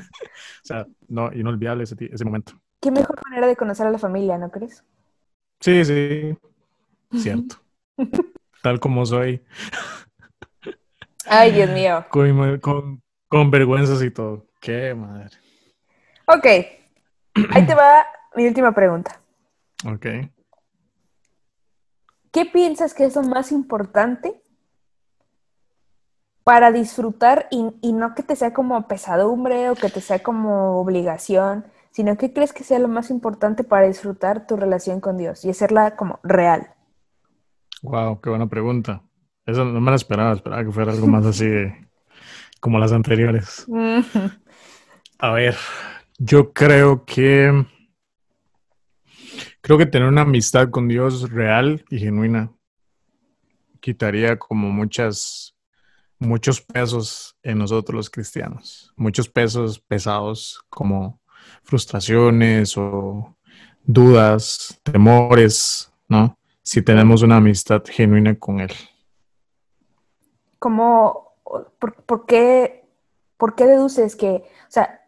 sea, 0.64 0.88
no, 1.08 1.32
inolvidable 1.34 1.84
ese, 1.84 1.96
ese 2.12 2.26
momento. 2.26 2.54
Qué 2.82 2.92
mejor 2.92 3.22
manera 3.26 3.48
de 3.48 3.56
conocer 3.56 3.88
a 3.88 3.92
la 3.92 3.98
familia, 4.00 4.38
¿no 4.38 4.52
crees? 4.52 4.84
Sí, 5.60 5.84
sí, 5.86 6.38
cierto. 7.16 7.58
Tal 8.62 8.80
como 8.80 9.06
soy. 9.06 9.42
Ay, 11.30 11.52
Dios 11.52 11.70
mío. 11.70 12.06
con, 12.10 12.60
con, 12.60 13.04
con 13.28 13.52
vergüenzas 13.52 14.02
y 14.02 14.12
todo. 14.12 14.48
Qué 14.60 14.94
madre. 14.94 15.38
Ok. 16.26 16.46
Ahí 17.54 17.66
te 17.66 17.76
va 17.76 18.06
mi 18.36 18.48
última 18.48 18.74
pregunta. 18.74 19.22
Ok. 19.86 20.06
¿Qué 22.32 22.46
piensas 22.46 22.94
que 22.94 23.06
es 23.06 23.16
lo 23.16 23.24
más 23.24 23.52
importante 23.52 24.42
para 26.44 26.72
disfrutar 26.72 27.48
y, 27.52 27.74
y 27.82 27.94
no 27.94 28.16
que 28.16 28.24
te 28.24 28.36
sea 28.36 28.54
como 28.54 28.88
pesadumbre 28.88 29.70
o 29.70 29.76
que 29.76 29.90
te 29.90 30.02
sea 30.02 30.20
como 30.22 30.80
obligación, 30.80 31.66
sino 31.92 32.18
que 32.18 32.34
crees 32.34 32.54
que 32.54 32.64
sea 32.64 32.80
lo 32.80 32.88
más 32.88 33.10
importante 33.10 33.64
para 33.64 33.88
disfrutar 33.88 34.48
tu 34.48 34.56
relación 34.56 35.00
con 35.00 35.18
Dios 35.18 35.46
y 35.46 35.50
hacerla 35.50 35.96
como 35.96 36.20
real? 36.24 36.74
Wow, 37.82 38.20
qué 38.22 38.30
buena 38.30 38.48
pregunta. 38.48 39.04
Eso 39.46 39.66
no 39.66 39.80
me 39.82 39.92
la 39.92 39.98
esperaba, 39.98 40.34
esperaba 40.34 40.64
que 40.64 40.72
fuera 40.72 40.92
algo 40.92 41.08
más 41.08 41.26
así 41.26 41.46
de- 41.48 41.88
como 42.60 42.78
las 42.80 42.92
anteriores. 42.92 43.66
A 45.20 45.32
ver, 45.32 45.56
yo 46.18 46.54
creo 46.54 47.04
que 47.06 47.66
creo 49.62 49.78
que 49.78 49.86
tener 49.86 50.08
una 50.08 50.22
amistad 50.22 50.70
con 50.70 50.88
Dios 50.88 51.30
real 51.30 51.84
y 51.90 52.00
genuina 52.00 52.52
quitaría 53.82 54.38
como 54.38 54.70
muchas 54.70 55.56
muchos 56.20 56.62
pesos 56.62 57.38
en 57.44 57.58
nosotros 57.60 57.96
los 57.96 58.10
cristianos, 58.10 58.94
muchos 58.98 59.30
pesos 59.30 59.80
pesados 59.80 60.62
como 60.70 61.22
frustraciones 61.64 62.78
o 62.78 63.38
dudas, 63.86 64.80
temores, 64.84 65.92
¿no? 66.10 66.38
Si 66.62 66.82
tenemos 66.82 67.22
una 67.22 67.38
amistad 67.38 67.84
genuina 67.90 68.36
con 68.36 68.60
Él. 68.60 68.72
¿Cómo, 70.60 71.34
por, 71.80 71.96
por 72.04 72.26
qué, 72.26 72.88
por 73.38 73.56
qué 73.56 73.66
deduces 73.66 74.16
que, 74.16 74.44
o 74.68 74.72
sea, 74.72 75.02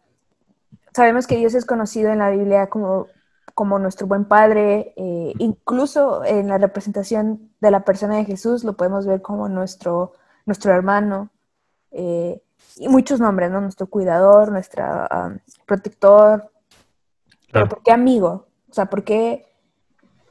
sabemos 0.94 1.26
que 1.26 1.36
Dios 1.36 1.54
es 1.54 1.64
conocido 1.64 2.10
en 2.10 2.18
la 2.18 2.30
Biblia 2.30 2.68
como, 2.68 3.06
como 3.54 3.78
nuestro 3.78 4.06
buen 4.06 4.24
Padre, 4.24 4.94
eh, 4.96 5.34
incluso 5.38 6.24
en 6.24 6.48
la 6.48 6.58
representación 6.58 7.50
de 7.60 7.70
la 7.70 7.84
persona 7.84 8.16
de 8.16 8.24
Jesús 8.24 8.64
lo 8.64 8.74
podemos 8.74 9.06
ver 9.06 9.22
como 9.22 9.48
nuestro, 9.48 10.12
nuestro 10.46 10.72
hermano, 10.72 11.30
eh, 11.90 12.42
y 12.76 12.88
muchos 12.88 13.20
nombres, 13.20 13.50
¿no? 13.50 13.60
Nuestro 13.60 13.86
cuidador, 13.86 14.50
nuestro 14.50 14.84
um, 14.84 15.38
protector, 15.66 16.50
pero. 17.52 17.68
¿por 17.68 17.82
qué 17.82 17.92
amigo? 17.92 18.46
O 18.70 18.72
sea, 18.72 18.86
¿por 18.86 19.04
qué, 19.04 19.46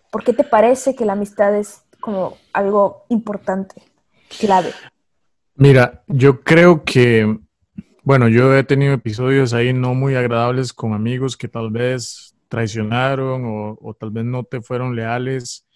¿por 0.09 0.23
qué 0.23 0.33
te 0.33 0.43
parece 0.43 0.95
que 0.95 1.05
la 1.05 1.13
amistad 1.13 1.55
es 1.55 1.83
como 1.99 2.37
algo 2.53 3.05
importante, 3.09 3.83
clave? 4.39 4.73
Mira, 5.61 6.03
yo 6.07 6.41
creo 6.41 6.83
que, 6.83 7.37
bueno, 8.01 8.27
yo 8.27 8.57
he 8.57 8.63
tenido 8.63 8.93
episodios 8.93 9.53
ahí 9.53 9.73
no 9.73 9.93
muy 9.93 10.15
agradables 10.15 10.73
con 10.73 10.95
amigos 10.95 11.37
que 11.37 11.47
tal 11.47 11.69
vez 11.69 12.35
traicionaron 12.47 13.45
o, 13.45 13.77
o 13.79 13.93
tal 13.93 14.09
vez 14.09 14.25
no 14.25 14.43
te 14.43 14.59
fueron 14.61 14.95
leales 14.95 15.67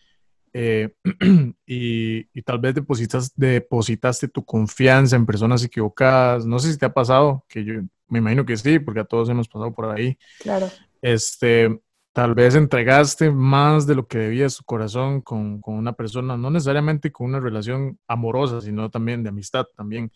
eh, 0.53 0.89
y, 1.67 2.27
y 2.33 2.41
tal 2.41 2.57
vez 2.57 2.73
depositas, 2.73 3.31
depositaste 3.35 4.27
tu 4.27 4.43
confianza 4.43 5.17
en 5.17 5.27
personas 5.27 5.63
equivocadas. 5.63 6.47
No 6.47 6.57
sé 6.57 6.71
si 6.71 6.79
te 6.79 6.87
ha 6.87 6.93
pasado, 6.93 7.45
que 7.47 7.63
yo 7.63 7.73
me 8.07 8.17
imagino 8.17 8.43
que 8.43 8.57
sí, 8.57 8.79
porque 8.79 9.01
a 9.01 9.05
todos 9.05 9.29
hemos 9.29 9.47
pasado 9.47 9.71
por 9.71 9.95
ahí. 9.95 10.17
Claro. 10.39 10.67
Este, 10.99 11.79
tal 12.15 12.33
vez 12.33 12.55
entregaste 12.55 13.29
más 13.29 13.85
de 13.85 13.93
lo 13.93 14.07
que 14.07 14.17
debía 14.17 14.47
su 14.49 14.63
corazón 14.63 15.19
con, 15.19 15.59
con 15.59 15.75
una 15.75 15.91
persona, 15.91 16.37
no 16.37 16.49
necesariamente 16.49 17.11
con 17.11 17.27
una 17.27 17.41
relación 17.41 17.99
amorosa, 18.07 18.61
sino 18.61 18.89
también 18.89 19.21
de 19.21 19.27
amistad 19.27 19.65
también. 19.75 20.09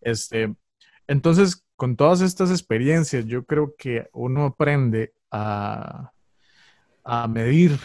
Este, 0.00 0.52
entonces, 1.06 1.64
con 1.76 1.94
todas 1.94 2.22
estas 2.22 2.50
experiencias, 2.50 3.26
yo 3.26 3.44
creo 3.44 3.76
que 3.78 4.08
uno 4.12 4.46
aprende 4.46 5.14
a, 5.30 6.10
a 7.04 7.28
medir 7.28 7.78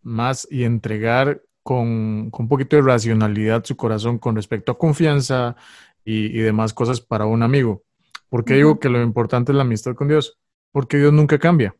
más 0.00 0.48
y 0.50 0.64
entregar 0.64 1.42
con, 1.62 2.30
con 2.30 2.44
un 2.44 2.48
poquito 2.48 2.76
de 2.76 2.82
racionalidad 2.82 3.62
su 3.62 3.76
corazón 3.76 4.18
con 4.18 4.36
respecto 4.36 4.72
a 4.72 4.78
confianza 4.78 5.54
y, 6.02 6.28
y 6.28 6.38
demás 6.38 6.72
cosas 6.72 7.02
para 7.02 7.26
un 7.26 7.42
amigo. 7.42 7.82
¿Por 8.30 8.46
qué 8.46 8.54
digo 8.54 8.80
que 8.80 8.88
lo 8.88 9.02
importante 9.02 9.52
es 9.52 9.56
la 9.56 9.64
amistad 9.64 9.94
con 9.94 10.08
Dios? 10.08 10.38
Porque 10.70 10.96
Dios 10.96 11.12
nunca 11.12 11.38
cambia. 11.38 11.76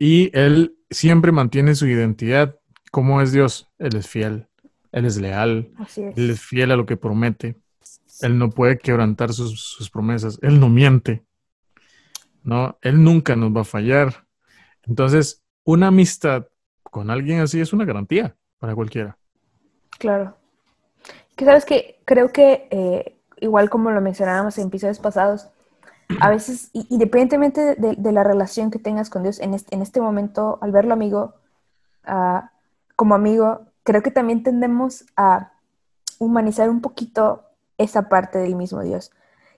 Y 0.00 0.36
Él 0.36 0.76
siempre 0.90 1.30
mantiene 1.30 1.76
su 1.76 1.86
identidad. 1.86 2.58
¿Cómo 2.90 3.20
es 3.20 3.30
Dios? 3.30 3.70
Él 3.78 3.94
es 3.94 4.08
fiel, 4.08 4.48
Él 4.90 5.04
es 5.04 5.18
leal, 5.18 5.70
Así 5.78 6.02
es. 6.02 6.18
Él 6.18 6.30
es 6.30 6.40
fiel 6.40 6.72
a 6.72 6.76
lo 6.76 6.86
que 6.86 6.96
promete. 6.96 7.60
Él 8.22 8.36
no 8.36 8.50
puede 8.50 8.78
quebrantar 8.78 9.32
sus, 9.32 9.60
sus 9.60 9.88
promesas. 9.88 10.40
Él 10.42 10.58
no 10.58 10.68
miente. 10.68 11.24
¿no? 12.42 12.78
Él 12.82 13.02
nunca 13.02 13.36
nos 13.36 13.54
va 13.54 13.62
a 13.62 13.64
fallar. 13.64 14.26
Entonces, 14.86 15.42
una 15.64 15.88
amistad 15.88 16.46
con 16.82 17.10
alguien 17.10 17.40
así 17.40 17.60
es 17.60 17.72
una 17.72 17.84
garantía 17.84 18.36
para 18.58 18.74
cualquiera. 18.74 19.16
Claro. 19.98 20.36
Que 21.36 21.44
sabes 21.44 21.64
que 21.64 22.00
creo 22.04 22.32
que, 22.32 22.68
eh, 22.70 23.16
igual 23.40 23.70
como 23.70 23.90
lo 23.90 24.00
mencionábamos 24.00 24.58
en 24.58 24.68
episodios 24.68 24.98
pasados, 24.98 25.48
a 26.20 26.30
veces, 26.30 26.70
independientemente 26.72 27.76
de, 27.76 28.12
la 28.12 28.24
relación 28.24 28.70
que 28.70 28.78
tengas 28.78 29.10
con 29.10 29.22
Dios 29.22 29.38
en 29.40 29.54
este, 29.54 29.74
en 29.74 29.82
este 29.82 30.00
momento, 30.00 30.58
al 30.60 30.72
verlo 30.72 30.92
amigo, 30.94 31.34
como 32.96 33.14
amigo, 33.14 33.62
creo 33.82 34.02
que 34.02 34.10
también 34.10 34.42
tendemos 34.42 35.04
a 35.16 35.52
humanizar 36.18 36.68
un 36.68 36.80
poquito 36.80 37.44
esa 37.78 38.08
parte 38.08 38.38
del 38.38 38.56
mismo 38.56 38.82
Dios. 38.82 39.10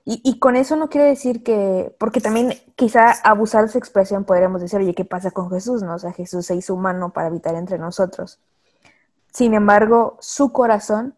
Y, 0.05 0.21
y 0.25 0.39
con 0.39 0.57
eso 0.57 0.75
no 0.77 0.89
quiero 0.89 1.07
decir 1.07 1.43
que, 1.43 1.95
porque 1.99 2.21
también 2.21 2.55
quizá 2.75 3.13
abusar 3.23 3.63
de 3.63 3.69
esa 3.69 3.79
expresión 3.79 4.25
podríamos 4.25 4.61
decir, 4.61 4.81
oye, 4.81 4.95
¿qué 4.95 5.05
pasa 5.05 5.31
con 5.31 5.49
Jesús? 5.51 5.83
No? 5.83 5.95
O 5.95 5.99
sea, 5.99 6.13
Jesús 6.13 6.47
se 6.47 6.57
hizo 6.57 6.75
humano 6.75 7.13
para 7.13 7.29
habitar 7.29 7.55
entre 7.55 7.79
nosotros. 7.79 8.41
Sin 9.33 9.55
embargo, 9.55 10.17
su 10.21 10.53
corazón 10.53 11.15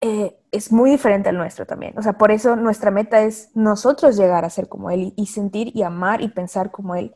eh, 0.00 0.41
es 0.52 0.70
muy 0.70 0.90
diferente 0.90 1.30
al 1.30 1.38
nuestro 1.38 1.66
también. 1.66 1.98
O 1.98 2.02
sea, 2.02 2.12
por 2.12 2.30
eso 2.30 2.56
nuestra 2.56 2.90
meta 2.90 3.22
es 3.22 3.48
nosotros 3.54 4.16
llegar 4.16 4.44
a 4.44 4.50
ser 4.50 4.68
como 4.68 4.90
Él 4.90 5.14
y, 5.16 5.26
sentir 5.26 5.74
y 5.74 5.82
amar 5.82 6.20
y 6.20 6.28
pensar 6.28 6.70
como 6.70 6.94
Él. 6.94 7.14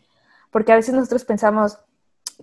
Porque 0.51 0.73
a 0.73 0.77
veces 0.77 0.95
nosotros 0.95 1.25
pensamos, 1.27 1.79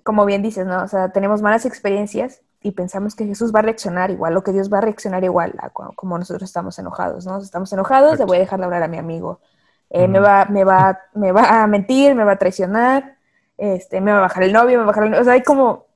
como 0.03 0.23
bien 0.25 0.43
dices, 0.43 0.67
¿no? 0.67 0.83
O 0.83 0.87
sea, 0.87 1.11
tenemos 1.11 1.41
malas 1.41 1.65
experiencias 1.65 2.41
y 2.61 2.71
pensamos 2.71 3.15
que 3.15 3.25
Jesús 3.25 3.53
va 3.53 3.59
a 3.59 3.63
reaccionar 3.63 4.11
igual 4.11 4.37
o 4.37 4.43
que 4.43 4.51
Dios 4.51 4.71
va 4.71 4.77
a 4.77 4.81
reaccionar 4.81 5.23
igual 5.23 5.55
a 5.57 5.71
como 5.71 6.17
nosotros 6.17 6.43
estamos 6.43 6.77
enojados, 6.77 7.25
¿no? 7.25 7.39
Estamos 7.39 7.73
enojados, 7.73 8.19
le 8.19 8.25
voy 8.25 8.37
a 8.37 8.41
dejar 8.41 8.59
de 8.59 8.65
hablar 8.65 8.83
a 8.83 8.87
mi 8.87 8.97
amigo. 8.97 9.41
Eh, 9.89 10.07
me, 10.07 10.19
va, 10.19 10.45
me, 10.45 10.63
va, 10.63 11.01
me 11.13 11.31
va 11.31 11.63
a 11.63 11.67
mentir, 11.67 12.13
me 12.13 12.23
va 12.23 12.33
a 12.33 12.37
traicionar, 12.37 13.17
este, 13.57 13.99
me 13.99 14.11
va 14.11 14.19
a 14.19 14.21
bajar 14.21 14.43
el 14.43 14.53
novio, 14.53 14.77
me 14.77 14.77
va 14.77 14.83
a 14.83 14.87
bajar 14.87 15.03
el 15.05 15.09
novio. 15.09 15.21
O 15.21 15.25
sea, 15.25 15.33
hay 15.33 15.43
como 15.43 15.87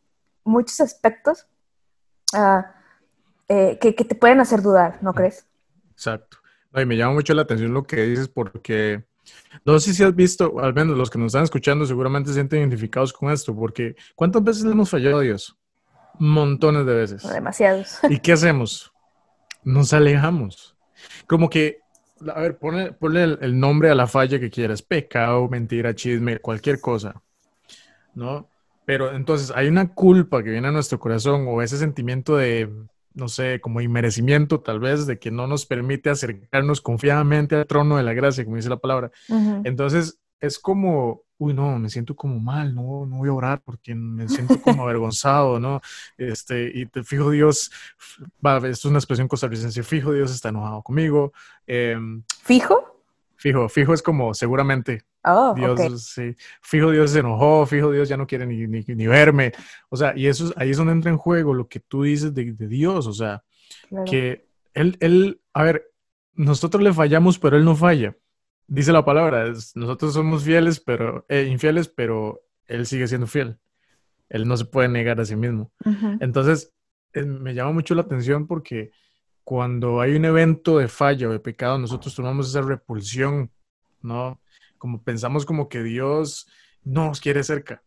muchos 0.43 0.79
aspectos 0.81 1.47
ah, 2.33 2.73
eh, 3.49 3.77
que, 3.79 3.93
te 3.93 4.15
pueden 4.15 4.39
hacer 4.39 4.61
dudar, 4.61 4.99
¿no 5.01 5.13
crees? 5.13 5.47
Exacto. 5.91 6.37
y 6.75 6.85
me 6.85 6.97
llama 6.97 7.13
mucho 7.13 7.33
la 7.33 7.43
atención 7.43 7.73
lo 7.73 7.83
que 7.83 8.03
dices 8.03 8.27
porque 8.27 9.03
no 9.65 9.79
sé 9.79 9.93
si 9.93 10.03
has 10.03 10.15
visto, 10.15 10.59
al 10.59 10.73
menos 10.73 10.97
los 10.97 11.09
que 11.09 11.17
nos 11.17 11.27
están 11.27 11.43
escuchando 11.43 11.85
seguramente 11.85 12.29
se 12.29 12.35
sienten 12.35 12.59
identificados 12.59 13.13
con 13.13 13.31
esto, 13.31 13.55
porque 13.55 13.95
¿cuántas 14.15 14.43
veces 14.43 14.63
le 14.63 14.71
hemos 14.71 14.89
fallado 14.89 15.19
a 15.19 15.21
Dios? 15.21 15.57
Montones 16.19 16.85
de 16.85 16.93
veces. 16.93 17.29
demasiados. 17.29 17.99
¿Y 18.09 18.19
qué 18.19 18.33
hacemos? 18.33 18.91
Nos 19.63 19.93
alejamos. 19.93 20.75
Como 21.27 21.49
que, 21.49 21.79
a 22.33 22.39
ver, 22.41 22.57
ponle, 22.57 22.95
el, 23.01 23.37
el, 23.41 23.59
nombre 23.59 23.89
a 23.89 23.95
la 23.95 24.07
falla 24.07 24.39
que 24.39 24.49
quieras, 24.49 24.81
pecado, 24.81 25.47
mentira, 25.47 25.93
chisme, 25.93 26.39
cualquier 26.39 26.79
cosa, 26.79 27.21
¿no? 28.15 28.49
Pero 28.85 29.13
entonces 29.13 29.51
hay 29.55 29.67
una 29.67 29.93
culpa 29.93 30.41
que 30.41 30.49
viene 30.49 30.69
a 30.69 30.71
nuestro 30.71 30.99
corazón 30.99 31.45
o 31.47 31.61
ese 31.61 31.77
sentimiento 31.77 32.37
de 32.37 32.71
no 33.17 33.27
sé, 33.27 33.59
como 33.59 33.81
inmerecimiento 33.81 34.61
tal 34.61 34.79
vez, 34.79 35.07
de 35.07 35.17
que 35.17 35.31
no 35.31 35.47
nos 35.47 35.65
permite 35.65 36.09
acercarnos 36.09 36.81
confiadamente 36.81 37.55
al 37.55 37.65
trono 37.65 37.97
de 37.97 38.03
la 38.03 38.13
gracia, 38.13 38.43
como 38.45 38.57
dice 38.57 38.69
la 38.69 38.77
palabra. 38.77 39.11
Entonces, 39.63 40.19
es 40.39 40.59
como, 40.59 41.23
uy, 41.39 41.53
no, 41.53 41.79
me 41.79 41.89
siento 41.89 42.15
como 42.15 42.39
mal, 42.39 42.75
no, 42.75 43.07
no 43.07 43.17
voy 43.17 43.29
a 43.29 43.33
orar 43.33 43.61
porque 43.65 43.95
me 43.95 44.29
siento 44.29 44.61
como 44.61 44.83
avergonzado, 44.83 45.59
¿no? 45.59 45.81
Este, 46.17 46.71
y 46.73 46.85
te 46.85 47.03
fijo 47.03 47.31
Dios, 47.31 47.71
va, 48.45 48.57
esto 48.57 48.69
es 48.69 48.85
una 48.85 48.99
expresión 48.99 49.27
costarricense, 49.27 49.81
fijo 49.81 50.13
Dios 50.13 50.31
está 50.31 50.49
enojado 50.49 50.83
conmigo. 50.83 51.33
Em, 51.65 52.23
¿Fijo? 52.43 53.03
Fijo, 53.35 53.67
fijo 53.67 53.93
es 53.93 54.03
como 54.03 54.33
seguramente. 54.35 55.03
Oh, 55.23 55.53
Dios, 55.55 56.03
sí. 56.03 56.35
Fijo 56.61 56.91
Dios 56.91 57.11
se 57.11 57.19
enojó, 57.19 57.65
fijo 57.65 57.91
Dios 57.91 58.07
ya 58.07 58.17
no 58.17 58.27
quiere 58.27 58.45
ni, 58.45 58.65
ni, 58.67 59.07
verme. 59.07 59.51
O 59.89 59.97
sea, 59.97 60.13
y 60.15 60.27
eso 60.27 60.53
ahí 60.55 60.69
es 60.69 60.77
donde 60.77 60.93
entra 60.93 61.11
en 61.11 61.17
juego 61.17 61.53
lo 61.53 61.67
que 61.67 61.79
tú 61.79 62.03
dices 62.03 62.33
de, 62.33 62.53
Dios. 62.53 63.07
O 63.07 63.13
sea, 63.13 63.43
que 64.05 64.47
él, 64.73 64.97
él, 64.99 65.41
a 65.53 65.63
ver, 65.63 65.91
nosotros 66.33 66.81
le 66.81 66.93
fallamos, 66.93 67.39
pero 67.39 67.57
él 67.57 67.65
no 67.65 67.75
falla. 67.75 68.15
Dice 68.67 68.91
la 68.91 69.03
palabra, 69.03 69.47
nosotros 69.75 70.13
somos 70.13 70.43
fieles, 70.43 70.79
pero 70.79 71.25
eh, 71.29 71.47
infieles, 71.49 71.87
pero 71.87 72.41
él 72.67 72.85
sigue 72.85 73.07
siendo 73.07 73.27
fiel. 73.27 73.57
Él 74.29 74.47
no 74.47 74.57
se 74.57 74.65
puede 74.65 74.89
negar 74.89 75.19
a 75.19 75.25
sí 75.25 75.35
mismo. 75.35 75.71
Entonces, 76.19 76.73
eh, 77.13 77.23
me 77.23 77.53
llama 77.53 77.71
mucho 77.71 77.95
la 77.95 78.01
atención 78.01 78.45
porque 78.45 78.91
cuando 79.43 80.01
hay 80.01 80.15
un 80.15 80.25
evento 80.25 80.77
de 80.77 80.89
falla 80.89 81.29
o 81.29 81.31
de 81.31 81.39
pecado, 81.39 81.77
nosotros 81.77 82.13
tomamos 82.13 82.49
esa 82.49 82.61
repulsión, 82.61 83.49
¿no? 84.01 84.41
Como 84.77 85.03
pensamos 85.03 85.45
como 85.45 85.69
que 85.69 85.83
Dios 85.83 86.47
no 86.83 87.07
nos 87.07 87.19
quiere 87.19 87.43
cerca, 87.43 87.83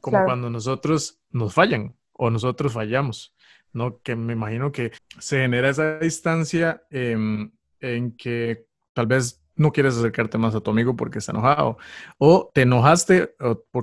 como 0.00 0.24
cuando 0.24 0.50
nosotros 0.50 1.20
nos 1.30 1.54
fallan 1.54 1.96
o 2.12 2.30
nosotros 2.30 2.72
fallamos, 2.72 3.34
¿no? 3.72 4.00
Que 4.02 4.16
me 4.16 4.32
imagino 4.32 4.72
que 4.72 4.92
se 5.18 5.40
genera 5.40 5.68
esa 5.68 5.98
distancia 5.98 6.82
en 6.90 7.52
que 8.16 8.66
tal 8.92 9.06
vez 9.06 9.42
no 9.56 9.72
quieres 9.72 9.96
acercarte 9.96 10.38
más 10.38 10.54
a 10.54 10.60
tu 10.60 10.70
amigo 10.70 10.94
porque 10.94 11.18
está 11.18 11.32
enojado, 11.32 11.78
o 12.16 12.50
te 12.54 12.62
enojaste 12.62 13.34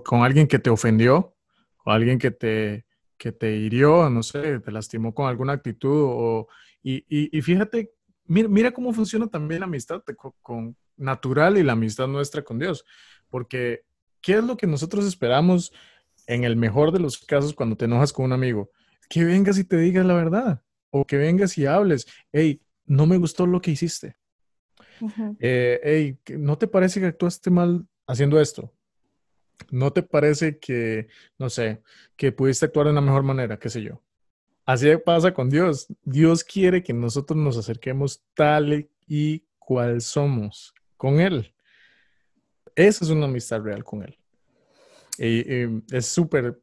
con 0.04 0.24
alguien 0.24 0.48
que 0.48 0.60
te 0.60 0.70
ofendió, 0.70 1.36
o 1.84 1.92
alguien 1.92 2.18
que 2.18 2.32
te, 2.32 2.86
que 3.18 3.32
te 3.32 3.56
hirió, 3.56 4.10
no 4.10 4.24
sé, 4.24 4.60
te 4.60 4.72
lastimó 4.72 5.14
con 5.14 5.28
alguna 5.28 5.54
actitud 5.54 6.06
o 6.08 6.48
y, 6.88 7.42
fíjate, 7.42 7.95
mira, 8.28 8.72
cómo 8.72 8.94
funciona 8.94 9.28
también 9.28 9.62
la 9.62 9.66
amistad 9.66 10.04
con, 10.42 10.76
natural 10.98 11.58
y 11.58 11.64
la 11.64 11.74
amistad 11.74 12.08
nuestra 12.08 12.42
con 12.44 12.60
Dios. 12.60 12.86
Porque, 13.30 13.84
¿qué 14.22 14.34
es 14.34 14.44
lo 14.44 14.58
que 14.58 14.68
nosotros 14.68 15.06
esperamos 15.06 15.74
en 16.28 16.44
el 16.44 16.56
mejor 16.56 16.92
de 16.92 17.00
los 17.00 17.18
casos 17.20 17.54
cuando 17.54 17.76
te 17.76 17.86
enojas 17.86 18.14
con 18.14 18.26
un 18.26 18.34
amigo? 18.34 18.72
Que 19.10 19.24
vengas 19.24 19.58
y 19.58 19.64
te 19.64 19.78
digas 19.78 20.06
la 20.06 20.14
verdad. 20.14 20.62
O 20.90 21.06
que 21.06 21.18
vengas 21.18 21.58
y 21.58 21.66
hables. 21.66 22.08
Hey, 22.32 22.62
no 22.86 23.06
me 23.06 23.18
gustó 23.18 23.46
lo 23.46 23.62
que 23.62 23.72
hiciste. 23.72 24.16
Eh, 25.40 25.80
hey, 25.84 26.38
¿no 26.38 26.58
te 26.58 26.68
parece 26.68 27.00
que 27.00 27.08
actuaste 27.08 27.50
mal 27.50 27.86
haciendo 28.08 28.40
esto? 28.40 28.74
¿No 29.72 29.92
te 29.92 30.04
parece 30.04 30.58
que, 30.60 31.08
no 31.38 31.50
sé, 31.50 31.82
que 32.16 32.32
pudiste 32.32 32.66
actuar 32.66 32.88
de 32.88 32.92
una 32.92 33.02
mejor 33.02 33.24
manera, 33.24 33.58
qué 33.58 33.70
sé 33.70 33.82
yo? 33.82 34.02
Así 34.66 34.88
pasa 34.98 35.34
con 35.34 35.50
Dios. 35.50 35.88
Dios 36.04 36.44
quiere 36.44 36.82
que 36.82 36.94
nosotros 36.94 37.38
nos 37.38 37.58
acerquemos 37.58 38.24
tal 38.34 38.90
y 39.08 39.46
cual 39.60 40.02
somos 40.02 40.74
con 40.98 41.20
Él. 41.20 41.54
Esa 42.76 43.06
es 43.06 43.12
una 43.12 43.26
amistad 43.26 43.62
real 43.62 43.84
con 43.84 44.04
Él. 44.04 44.18
Es 45.18 46.08
súper, 46.08 46.60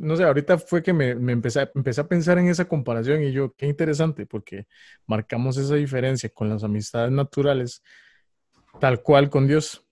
no 0.00 0.16
sé, 0.16 0.24
ahorita 0.24 0.58
fue 0.58 0.82
que 0.82 0.92
me, 0.92 1.10
empecé, 1.10 1.70
empecé, 1.74 2.00
a 2.00 2.08
pensar 2.08 2.38
en 2.38 2.48
esa 2.48 2.64
comparación 2.64 3.22
y 3.22 3.30
yo, 3.30 3.54
qué 3.54 3.66
interesante, 3.66 4.26
porque 4.26 4.66
marcamos 5.06 5.56
esa 5.58 5.76
diferencia 5.76 6.28
con 6.28 6.48
las 6.48 6.64
amistades 6.64 7.12
naturales, 7.12 7.84
tal 8.80 9.00
cual 9.00 9.30
con 9.30 9.46
Dios. 9.46 9.86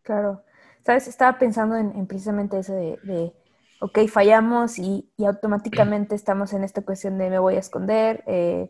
Claro, 0.00 0.42
sabes, 0.82 1.08
estaba 1.08 1.38
pensando 1.38 1.76
en, 1.76 2.06
precisamente 2.06 2.58
eso 2.58 2.74
de 2.74 3.34
ok, 3.82 3.98
fallamos 4.08 4.78
y, 4.78 5.12
automáticamente 5.26 6.14
estamos 6.14 6.52
en 6.52 6.62
esta 6.62 6.82
cuestión 6.82 7.18
de 7.18 7.30
me 7.30 7.38
voy 7.40 7.56
a 7.56 7.58
esconder, 7.58 8.22
eh, 8.26 8.68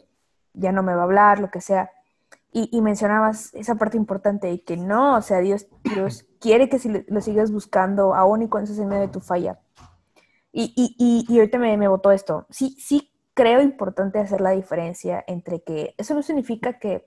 ya 0.54 0.72
no 0.72 0.82
me 0.82 0.94
va 0.94 1.02
a 1.02 1.04
hablar, 1.04 1.38
lo 1.38 1.50
que 1.50 1.60
sea. 1.60 1.90
Y, 2.54 2.82
mencionabas 2.82 3.54
esa 3.54 3.76
parte 3.76 3.96
importante 3.96 4.46
de 4.46 4.62
que 4.62 4.76
no, 4.76 5.16
o 5.16 5.22
sea, 5.22 5.38
Dios, 5.38 5.66
Dios 5.84 6.26
quiere 6.40 6.68
que 6.68 6.78
si 6.78 6.88
lo, 6.90 7.20
sigas 7.20 7.50
buscando 7.50 8.14
aún 8.14 8.42
y 8.42 8.48
cuando 8.48 8.70
estás 8.70 8.82
en 8.82 8.88
medio 8.88 9.02
de 9.02 9.08
tu 9.08 9.20
falla. 9.20 9.58
Y, 10.52 10.72
y, 10.76 11.26
y 11.28 11.38
ahorita 11.38 11.58
me, 11.58 11.76
me 11.78 11.88
botó 11.88 12.10
esto. 12.10 12.46
Sí, 12.50 12.76
sí 12.78 13.10
creo 13.32 13.62
importante 13.62 14.18
hacer 14.18 14.42
la 14.42 14.50
diferencia 14.50 15.24
entre 15.26 15.62
que 15.62 15.94
eso 15.96 16.14
no 16.14 16.22
significa 16.22 16.78
que 16.78 17.06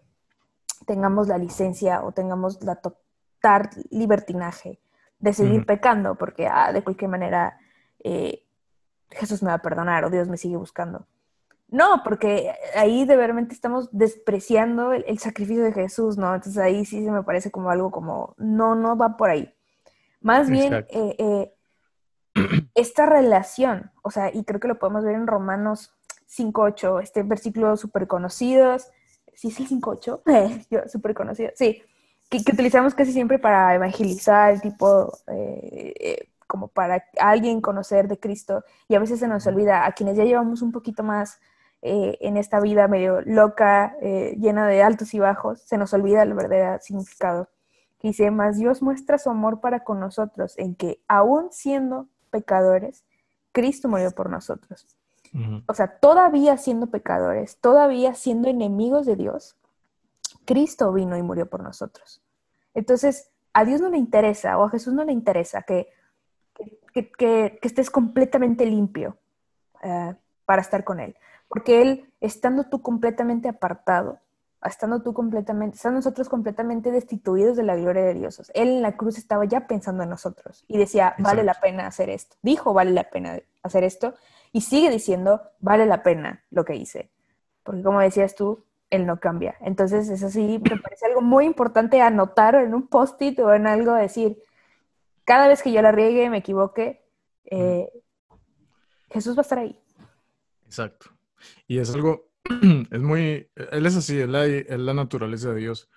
tengamos 0.87 1.27
la 1.27 1.37
licencia 1.37 2.03
o 2.03 2.11
tengamos 2.11 2.63
la 2.63 2.75
total 2.75 3.69
libertinaje 3.91 4.79
de 5.19 5.33
seguir 5.33 5.65
pecando, 5.65 6.15
porque 6.15 6.47
ah, 6.47 6.73
de 6.73 6.83
cualquier 6.83 7.11
manera 7.11 7.59
eh, 8.05 8.45
Jesús 9.09 9.41
me 9.41 9.49
va 9.49 9.55
a 9.55 9.61
perdonar 9.61 10.05
o 10.05 10.11
Dios 10.11 10.27
me 10.27 10.37
sigue 10.37 10.57
buscando. 10.57 11.07
No, 11.67 12.01
porque 12.03 12.53
ahí 12.75 13.05
de 13.05 13.17
verdad 13.17 13.47
estamos 13.49 13.89
despreciando 13.91 14.93
el, 14.93 15.17
sacrificio 15.17 15.63
de 15.63 15.73
Jesús, 15.73 16.15
¿no? 16.15 16.35
Entonces 16.35 16.61
ahí 16.61 16.85
sí 16.85 17.03
se 17.03 17.11
me 17.11 17.23
parece 17.23 17.49
como 17.49 17.71
algo 17.71 17.89
como, 17.89 18.35
no, 18.37 18.75
no 18.75 18.95
va 18.95 19.17
por 19.17 19.31
ahí. 19.31 19.51
Más 20.21 20.49
bien, 20.49 20.85
eh, 20.89 21.15
eh, 21.17 21.53
esta 22.75 23.07
relación, 23.07 23.91
o 24.03 24.11
sea, 24.11 24.31
y 24.31 24.43
creo 24.43 24.59
que 24.59 24.67
lo 24.67 24.77
podemos 24.77 25.03
ver 25.03 25.15
en 25.15 25.25
Romanos 25.25 25.91
5.8, 26.29 27.01
este 27.01 27.23
versículo 27.23 27.75
súper 27.75 28.05
conocido, 28.05 28.77
¿sí 29.33 29.47
es 29.47 29.59
el 29.59 29.67
5.8? 29.67 30.67
Yo, 30.69 30.87
súper 30.87 31.15
conocido, 31.15 31.49
sí, 31.55 31.81
que, 32.29 32.37
utilizamos 32.37 32.93
casi 32.93 33.11
siempre 33.11 33.39
para 33.39 33.73
evangelizar, 33.73 34.61
tipo, 34.61 35.11
como 36.47 36.67
para 36.67 37.05
alguien 37.19 37.61
conocer 37.61 38.07
de 38.07 38.19
Cristo 38.19 38.63
y 38.87 38.95
a 38.95 38.99
veces 38.99 39.19
se 39.19 39.27
nos 39.27 39.45
olvida 39.47 39.85
a 39.85 39.91
quienes 39.93 40.17
ya 40.17 40.23
llevamos 40.23 40.61
un 40.61 40.71
poquito 40.71 41.03
más 41.03 41.39
eh, 41.81 42.17
en 42.21 42.37
esta 42.37 42.59
vida 42.59 42.87
medio 42.87 43.21
loca, 43.21 43.95
eh, 44.01 44.35
llena 44.39 44.67
de 44.67 44.81
altos 44.81 45.13
y 45.13 45.19
bajos, 45.19 45.61
se 45.61 45.77
nos 45.77 45.93
olvida 45.93 46.23
el 46.23 46.33
verdadero 46.33 46.81
significado. 46.81 47.49
dice, 48.01 48.31
más 48.31 48.57
Dios 48.57 48.81
muestra 48.81 49.17
su 49.17 49.29
amor 49.29 49.61
para 49.61 49.83
con 49.83 49.99
nosotros 49.99 50.57
en 50.57 50.75
que 50.75 50.99
aún 51.07 51.51
siendo 51.51 52.07
pecadores, 52.31 53.05
Cristo 53.51 53.87
murió 53.87 54.11
por 54.11 54.29
nosotros. 54.29 54.87
O 55.67 55.73
sea, 55.73 55.99
todavía 55.99 56.57
siendo 56.57 56.87
pecadores, 56.87 57.57
todavía 57.57 58.15
siendo 58.15 58.47
enemigos 58.47 59.05
de 59.05 59.17
Dios, 59.17 59.57
Cristo 60.45 60.93
vino 60.93 61.17
y 61.17 61.23
murió 61.23 61.49
por 61.49 61.61
nosotros. 61.61 62.21
Entonces, 62.73 63.29
a 63.53 63.65
Dios 63.65 63.81
no 63.81 63.89
le 63.89 63.97
interesa 63.97 64.57
o 64.57 64.63
a 64.63 64.69
Jesús 64.69 64.93
no 64.93 65.03
le 65.03 65.11
interesa 65.11 65.63
que 65.63 65.89
que, 67.03 67.59
estés 67.61 67.89
completamente 67.89 68.65
limpio 68.65 69.17
eh, 69.83 70.15
para 70.45 70.61
estar 70.61 70.83
con 70.83 70.99
Él. 70.99 71.15
Porque 71.47 71.81
Él, 71.81 72.11
estando 72.21 72.65
tú 72.65 72.81
completamente 72.81 73.49
apartado, 73.49 74.19
estando 74.63 75.01
tú 75.01 75.13
completamente, 75.13 75.75
estando 75.75 75.97
nosotros 75.97 76.29
completamente 76.29 76.91
destituidos 76.91 77.55
de 77.55 77.63
la 77.63 77.75
gloria 77.75 78.03
de 78.03 78.13
Dios. 78.15 78.51
Él 78.53 78.69
en 78.69 78.81
la 78.81 78.97
cruz 78.97 79.17
estaba 79.17 79.45
ya 79.45 79.67
pensando 79.67 80.03
en 80.03 80.09
nosotros 80.09 80.63
y 80.67 80.77
decía, 80.77 81.15
vale 81.19 81.43
la 81.43 81.53
pena 81.55 81.87
hacer 81.87 82.09
esto. 82.09 82.35
Dijo, 82.41 82.73
vale 82.73 82.91
la 82.91 83.09
pena 83.09 83.39
hacer 83.61 83.83
esto 83.83 84.15
y 84.51 84.61
sigue 84.61 84.89
diciendo, 84.89 85.41
vale 85.59 85.85
la 85.85 86.01
pena 86.01 86.43
lo 86.49 86.65
que 86.65 86.75
hice. 86.75 87.11
Porque 87.63 87.83
como 87.83 87.99
decías 87.99 88.35
tú, 88.35 88.63
él 88.89 89.05
no 89.05 89.19
cambia. 89.19 89.55
Entonces, 89.61 90.09
eso 90.09 90.29
sí, 90.29 90.61
me 90.69 90.77
parece 90.77 91.07
algo 91.07 91.21
muy 91.21 91.45
importante 91.45 92.01
anotar 92.01 92.55
en 92.55 92.73
un 92.73 92.87
post-it 92.87 93.39
o 93.39 93.53
en 93.53 93.67
algo, 93.67 93.93
decir, 93.93 94.41
cada 95.25 95.47
vez 95.47 95.61
que 95.61 95.71
yo 95.71 95.81
la 95.81 95.91
riegue, 95.91 96.29
me 96.29 96.37
equivoque, 96.37 97.01
eh, 97.45 97.89
Jesús 99.09 99.35
va 99.35 99.39
a 99.39 99.41
estar 99.41 99.59
ahí. 99.59 99.77
Exacto. 100.65 101.11
Y 101.67 101.79
es 101.79 101.93
algo, 101.93 102.31
es 102.91 103.01
muy, 103.01 103.49
él 103.55 103.85
es 103.85 103.95
así, 103.95 104.19
es 104.19 104.29
la, 104.29 104.45
es 104.45 104.79
la 104.79 104.93
naturaleza 104.93 105.53
de 105.53 105.59
Dios. 105.59 105.89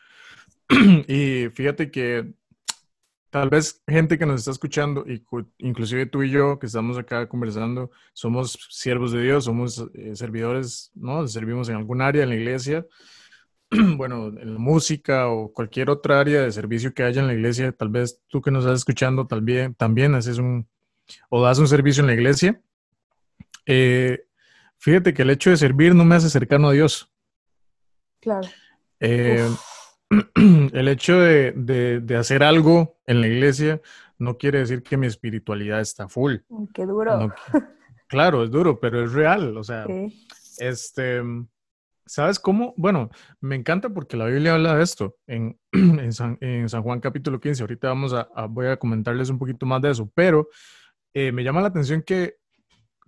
y 1.08 1.48
fíjate 1.50 1.90
que 1.90 2.34
tal 3.30 3.50
vez 3.50 3.82
gente 3.86 4.18
que 4.18 4.26
nos 4.26 4.40
está 4.40 4.50
escuchando, 4.50 5.04
y 5.06 5.22
inclusive 5.58 6.06
tú 6.06 6.22
y 6.22 6.30
yo 6.30 6.58
que 6.58 6.66
estamos 6.66 6.96
acá 6.98 7.28
conversando, 7.28 7.90
somos 8.12 8.58
siervos 8.70 9.12
de 9.12 9.22
Dios, 9.22 9.44
somos 9.44 9.84
eh, 9.94 10.16
servidores, 10.16 10.90
¿no? 10.94 11.26
Servimos 11.28 11.68
en 11.68 11.76
algún 11.76 12.00
área 12.00 12.22
en 12.22 12.30
la 12.30 12.36
iglesia, 12.36 12.86
bueno, 13.96 14.28
en 14.28 14.54
la 14.54 14.58
música 14.58 15.28
o 15.28 15.52
cualquier 15.52 15.90
otra 15.90 16.20
área 16.20 16.42
de 16.42 16.52
servicio 16.52 16.94
que 16.94 17.02
haya 17.02 17.20
en 17.20 17.26
la 17.26 17.34
iglesia, 17.34 17.72
tal 17.72 17.90
vez 17.90 18.20
tú 18.28 18.40
que 18.40 18.50
nos 18.50 18.64
estás 18.64 18.80
escuchando 18.80 19.26
también, 19.26 19.74
también 19.74 20.14
haces 20.14 20.38
un, 20.38 20.66
o 21.28 21.42
das 21.42 21.58
un 21.58 21.68
servicio 21.68 22.02
en 22.02 22.06
la 22.06 22.14
iglesia. 22.14 22.60
Eh, 23.66 24.24
fíjate 24.78 25.12
que 25.12 25.22
el 25.22 25.30
hecho 25.30 25.50
de 25.50 25.58
servir 25.58 25.94
no 25.94 26.04
me 26.04 26.14
hace 26.14 26.30
cercano 26.30 26.68
a 26.68 26.72
Dios. 26.72 27.12
Claro. 28.20 28.48
Eh, 29.00 29.46
el 30.72 30.88
hecho 30.88 31.18
de, 31.20 32.16
hacer 32.18 32.42
algo 32.42 32.98
en 33.06 33.20
la 33.20 33.26
iglesia 33.26 33.80
no 34.18 34.38
quiere 34.38 34.60
decir 34.60 34.82
que 34.82 34.96
mi 34.96 35.06
espiritualidad 35.06 35.80
está 35.80 36.08
full. 36.08 36.36
Qué 36.72 36.86
duro. 36.86 37.32
claro, 38.08 38.44
es 38.44 38.50
duro, 38.50 38.80
pero 38.80 39.04
es 39.04 39.12
real. 39.12 39.56
O 39.56 39.62
sea, 39.62 39.86
este, 40.58 41.22
¿sabes 42.08 42.38
cómo? 42.38 42.74
Bueno, 42.76 43.10
me 43.40 43.54
encanta 43.54 43.88
porque 43.90 44.16
la 44.16 44.26
Biblia 44.26 44.54
habla 44.54 44.76
de 44.76 44.82
esto 44.82 45.16
en, 45.26 45.58
San, 46.12 46.38
Juan 46.82 47.00
capítulo 47.00 47.38
15. 47.40 47.62
Ahorita 47.62 47.88
vamos 47.88 48.12
a, 48.14 48.28
voy 48.46 48.66
a 48.66 48.76
comentarles 48.76 49.30
un 49.30 49.38
poquito 49.38 49.66
más 49.66 49.80
de 49.82 49.90
eso, 49.90 50.10
pero 50.14 50.48
eh, 51.14 51.32
me 51.32 51.44
llama 51.44 51.60
la 51.60 51.68
atención 51.68 52.02
que 52.02 52.36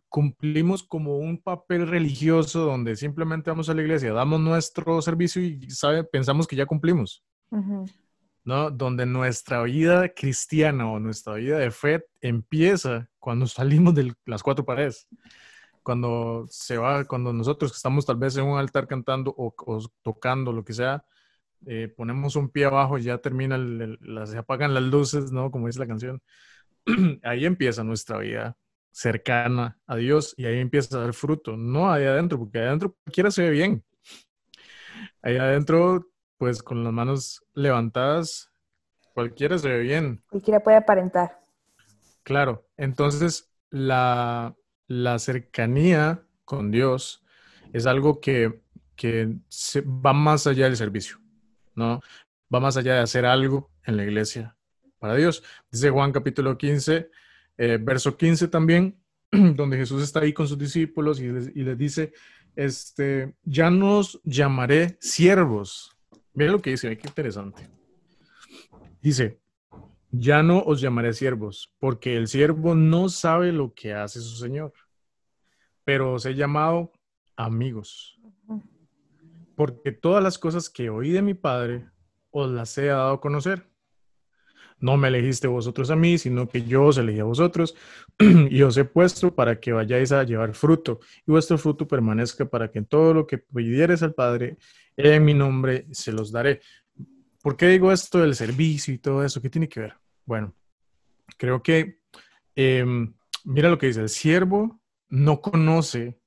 cumplimos 0.09 0.83
como 0.83 1.19
un 1.19 1.41
papel 1.41 1.87
religioso 1.87 2.67
donde 2.67 2.97
simplemente 2.97 3.51
vamos 3.51 3.71
a 3.71 3.75
la 3.75 3.83
iglesia, 3.83 4.13
damos 4.13 4.41
nuestro 4.41 5.01
servicio 5.01 5.41
y 5.41 5.71
sabe, 5.71 6.05
pensamos 6.05 6.47
que 6.47 6.57
ya 6.57 6.67
cumplimos. 6.67 7.25
¿No? 8.43 8.71
Donde 8.71 9.07
nuestra 9.07 9.63
vida 9.63 10.09
cristiana 10.09 10.91
o 10.91 10.99
nuestra 10.99 11.35
vida 11.35 11.59
de 11.59 11.71
fe 11.71 12.05
empieza 12.21 13.09
cuando 13.19 13.47
salimos 13.47 13.95
de 13.95 14.15
las 14.25 14.43
cuatro 14.43 14.65
paredes. 14.65 15.09
Cuando 15.83 16.47
se 16.49 16.77
va, 16.77 17.05
cuando 17.05 17.33
nosotros 17.33 17.73
que 17.73 17.77
estamos 17.77 18.07
tal 18.07 18.17
vez 18.17 18.37
en 18.37 18.45
un 18.45 18.59
altar 18.59 18.87
cantando 18.87 19.35
o, 19.37 19.55
tocando, 20.03 20.53
lo 20.53 20.65
que 20.65 20.73
sea, 20.73 21.05
eh, 21.67 21.93
ponemos 21.97 22.37
un 22.37 22.49
pie 22.51 22.67
abajo 22.67 22.99
y 22.99 23.05
ya 23.05 23.19
termina, 23.19 23.59
se 24.27 24.39
apagan 24.39 24.75
las 24.75 24.83
luces, 24.83 25.33
¿no? 25.33 25.51
Como 25.51 25.67
dice 25.67 25.79
la 25.79 25.87
canción. 25.87 26.23
Ahí 27.23 27.45
empieza 27.45 27.85
nuestra 27.85 28.19
vida 28.19 28.57
cercana 28.93 29.79
a 29.87 29.97
Dios 29.97 30.35
y 30.37 30.47
ahí 30.47 30.59
empieza 30.59 30.97
a 30.97 31.03
dar 31.03 31.15
fruto, 31.15 31.57
no 31.57 31.93
ahí 31.93 32.05
adentro, 32.05 32.39
porque 32.39 32.59
ahí 32.59 32.67
adentro 32.67 32.97
cualquiera 33.05 33.31
se 33.31 33.43
ve 33.43 33.51
bien. 33.51 33.85
Ahí 35.23 35.37
adentro, 35.37 36.11
pues 36.39 36.63
con 36.63 36.83
las 36.83 36.93
manos 36.93 37.45
levantadas, 37.55 38.51
cualquiera 39.15 39.59
se 39.59 39.69
ve 39.69 39.79
bien. 39.81 40.23
Cualquiera 40.29 40.61
puede 40.61 40.79
aparentar. 40.79 41.41
Claro, 42.23 42.67
entonces 42.77 43.51
la, 43.71 44.55
la 44.91 45.21
cercanía 45.21 46.25
con 46.45 46.73
Dios 46.73 47.25
es 47.73 47.87
algo 47.87 48.21
que, 48.21 48.61
que 48.97 49.37
va 50.05 50.13
más 50.13 50.49
allá 50.49 50.65
del 50.65 50.77
servicio, 50.77 51.19
¿no? 51.77 52.01
Va 52.53 52.59
más 52.59 52.77
allá 52.77 52.95
de 52.95 53.01
hacer 53.01 53.25
algo 53.25 53.71
en 53.85 53.97
la 53.97 54.03
iglesia 54.03 54.57
para 54.99 55.15
Dios. 55.15 55.45
Dice 55.71 55.91
Juan 55.91 56.11
capítulo 56.11 56.59
15, 56.59 57.09
eh, 57.57 57.79
verso 57.81 58.17
15 58.17 58.49
también, 58.49 59.01
donde 59.31 59.77
Jesús 59.77 60.03
está 60.03 60.21
ahí 60.21 60.33
con 60.33 60.49
sus 60.49 60.59
discípulos 60.59 61.21
y 61.21 61.29
les, 61.29 61.79
dice, 61.79 62.13
este, 62.57 63.33
ya 63.45 63.71
nos 63.71 64.21
llamaré 64.25 64.99
siervos. 65.01 65.97
Mira 66.35 66.51
lo 66.51 66.61
que 66.61 66.71
dice, 66.71 66.99
qué 66.99 67.07
interesante. 67.07 67.69
Dice, 69.01 69.39
ya 70.11 70.43
no 70.43 70.61
os 70.61 70.81
llamaré 70.81 71.13
siervos, 71.13 71.73
porque 71.79 72.17
el 72.17 72.29
siervo 72.29 72.75
no 72.75 73.09
sabe 73.09 73.53
lo 73.53 73.73
que 73.75 73.95
hace 73.95 74.21
su 74.21 74.37
Señor, 74.37 74.73
pero 75.85 76.15
os 76.15 76.27
he 76.27 76.35
llamado 76.35 76.93
amigos, 77.37 78.21
porque 79.57 79.93
todas 79.93 80.23
las 80.23 80.39
cosas 80.39 80.69
que 80.69 80.91
oí 80.91 81.11
de 81.11 81.23
mi 81.23 81.35
Padre 81.35 81.89
os 82.31 82.51
las 82.51 82.77
he 82.79 82.87
dado 82.87 83.13
a 83.13 83.21
conocer 83.21 83.71
no 84.81 84.97
me 84.97 85.09
elegiste 85.09 85.47
vosotros 85.47 85.91
a 85.91 85.97
mí, 85.97 86.19
sino 86.19 86.49
que 86.49 86.63
yo 86.63 86.87
os 86.87 86.99
elegí 86.99 87.21
a 87.21 87.25
vosotros 87.25 87.77
y 88.19 88.63
os 88.63 88.77
he 88.77 88.85
puesto 88.85 89.35
para 89.35 89.61
que 89.61 89.73
vayáis 89.73 90.11
a 90.11 90.25
llevar 90.25 90.55
fruto 90.55 91.01
y 91.27 91.31
vuestro 91.31 91.59
fruto 91.59 91.87
permanezca 91.87 92.47
para 92.47 92.71
que 92.71 92.79
en 92.79 92.87
todo 92.87 93.15
lo 93.15 93.27
que 93.27 93.39
pidieres 93.39 94.03
al 94.03 94.15
Padre 94.15 94.57
en 94.97 95.25
mi 95.25 95.35
nombre 95.35 95.87
se 95.91 96.13
los 96.13 96.33
daré. 96.33 96.61
¿Por 97.43 97.57
qué 97.57 97.69
digo 97.69 97.93
esto 97.93 98.21
del 98.21 98.35
servicio 98.35 98.93
y 98.95 98.99
todo 98.99 99.25
eso? 99.25 99.41
¿Qué 99.41 99.51
tiene 99.51 99.69
que 99.69 99.81
ver? 99.81 100.00
Bueno, 100.25 100.55
creo 101.37 101.63
que, 101.63 102.01
em, 102.55 103.15
mira 103.45 103.69
lo 103.69 103.79
que 103.79 103.87
dice, 103.87 104.01
el 104.01 104.09
siervo 104.09 104.81
no 105.09 105.41
conoce 105.41 106.21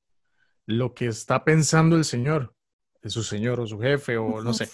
lo 0.65 0.93
que 0.93 1.07
está 1.07 1.43
pensando 1.43 1.95
el 1.95 2.05
Señor, 2.05 2.55
su 3.03 3.23
Señor 3.23 3.59
o 3.59 3.67
su 3.67 3.79
jefe 3.79 4.17
o 4.17 4.41
no 4.41 4.53
sé. 4.53 4.69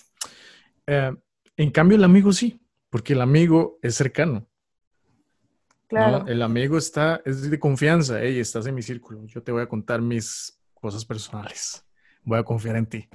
Eh, 0.86 1.16
en 1.58 1.72
cambio, 1.72 1.98
el 1.98 2.04
amigo 2.04 2.32
sí. 2.32 2.60
Porque 2.90 3.14
el 3.14 3.22
amigo 3.22 3.78
es 3.82 3.96
cercano. 3.96 4.48
Claro. 5.88 6.26
El 6.28 6.42
amigo 6.42 6.78
está, 6.78 7.22
es 7.26 7.50
de 7.50 7.60
confianza. 7.60 8.20
Hey, 8.22 8.40
estás 8.40 8.66
en 8.68 8.76
mi 8.76 8.82
círculo. 8.82 9.26
Yo 9.26 9.44
te 9.44 9.52
voy 9.52 9.62
a 9.62 9.70
contar 9.70 10.02
mis 10.02 10.60
cosas 10.74 11.06
personales. 11.06 11.86
Voy 12.24 12.40
a 12.40 12.44
confiar 12.44 12.76
en 12.76 12.86
ti. 12.86 13.08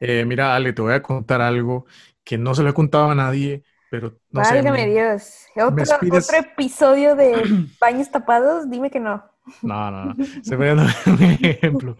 Eh, 0.00 0.24
mira, 0.24 0.54
Ale, 0.54 0.72
te 0.72 0.82
voy 0.82 0.94
a 0.94 1.02
contar 1.02 1.40
algo 1.40 1.86
que 2.24 2.38
no 2.38 2.54
se 2.54 2.62
lo 2.62 2.70
he 2.70 2.74
contado 2.74 3.10
a 3.10 3.14
nadie, 3.14 3.62
pero 3.92 4.18
no 4.30 4.40
Válgame 4.40 4.84
sé. 4.84 4.90
Dios. 4.90 5.46
¿Otro, 5.54 6.16
¿Otro 6.16 6.38
episodio 6.38 7.14
de 7.14 7.66
baños 7.78 8.10
tapados? 8.10 8.70
Dime 8.70 8.90
que 8.90 8.98
no. 8.98 9.22
No, 9.60 9.90
no, 9.90 10.06
no. 10.06 10.14
Se 10.42 10.56
me 10.56 10.74
da 10.74 10.86
un 11.06 11.22
ejemplo. 11.22 11.98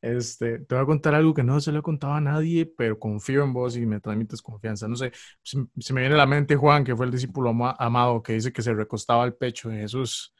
Este, 0.00 0.60
te 0.60 0.74
voy 0.76 0.84
a 0.84 0.86
contar 0.86 1.12
algo 1.16 1.34
que 1.34 1.42
no 1.42 1.58
se 1.58 1.72
lo 1.72 1.80
he 1.80 1.82
contado 1.82 2.12
a 2.12 2.20
nadie, 2.20 2.66
pero 2.66 3.00
confío 3.00 3.42
en 3.42 3.52
vos 3.52 3.76
y 3.76 3.84
me 3.84 3.98
transmites 3.98 4.42
confianza. 4.42 4.86
No 4.86 4.94
sé, 4.94 5.10
se, 5.42 5.58
me 5.92 6.02
viene 6.02 6.14
a 6.14 6.18
la 6.18 6.26
mente 6.26 6.54
Juan, 6.54 6.84
que 6.84 6.94
fue 6.94 7.06
el 7.06 7.10
discípulo 7.10 7.50
amado, 7.80 8.22
que 8.22 8.34
dice 8.34 8.52
que 8.52 8.62
se 8.62 8.72
recostaba 8.72 9.24
al 9.24 9.34
pecho 9.34 9.70
de 9.70 9.78
Jesús. 9.78 10.32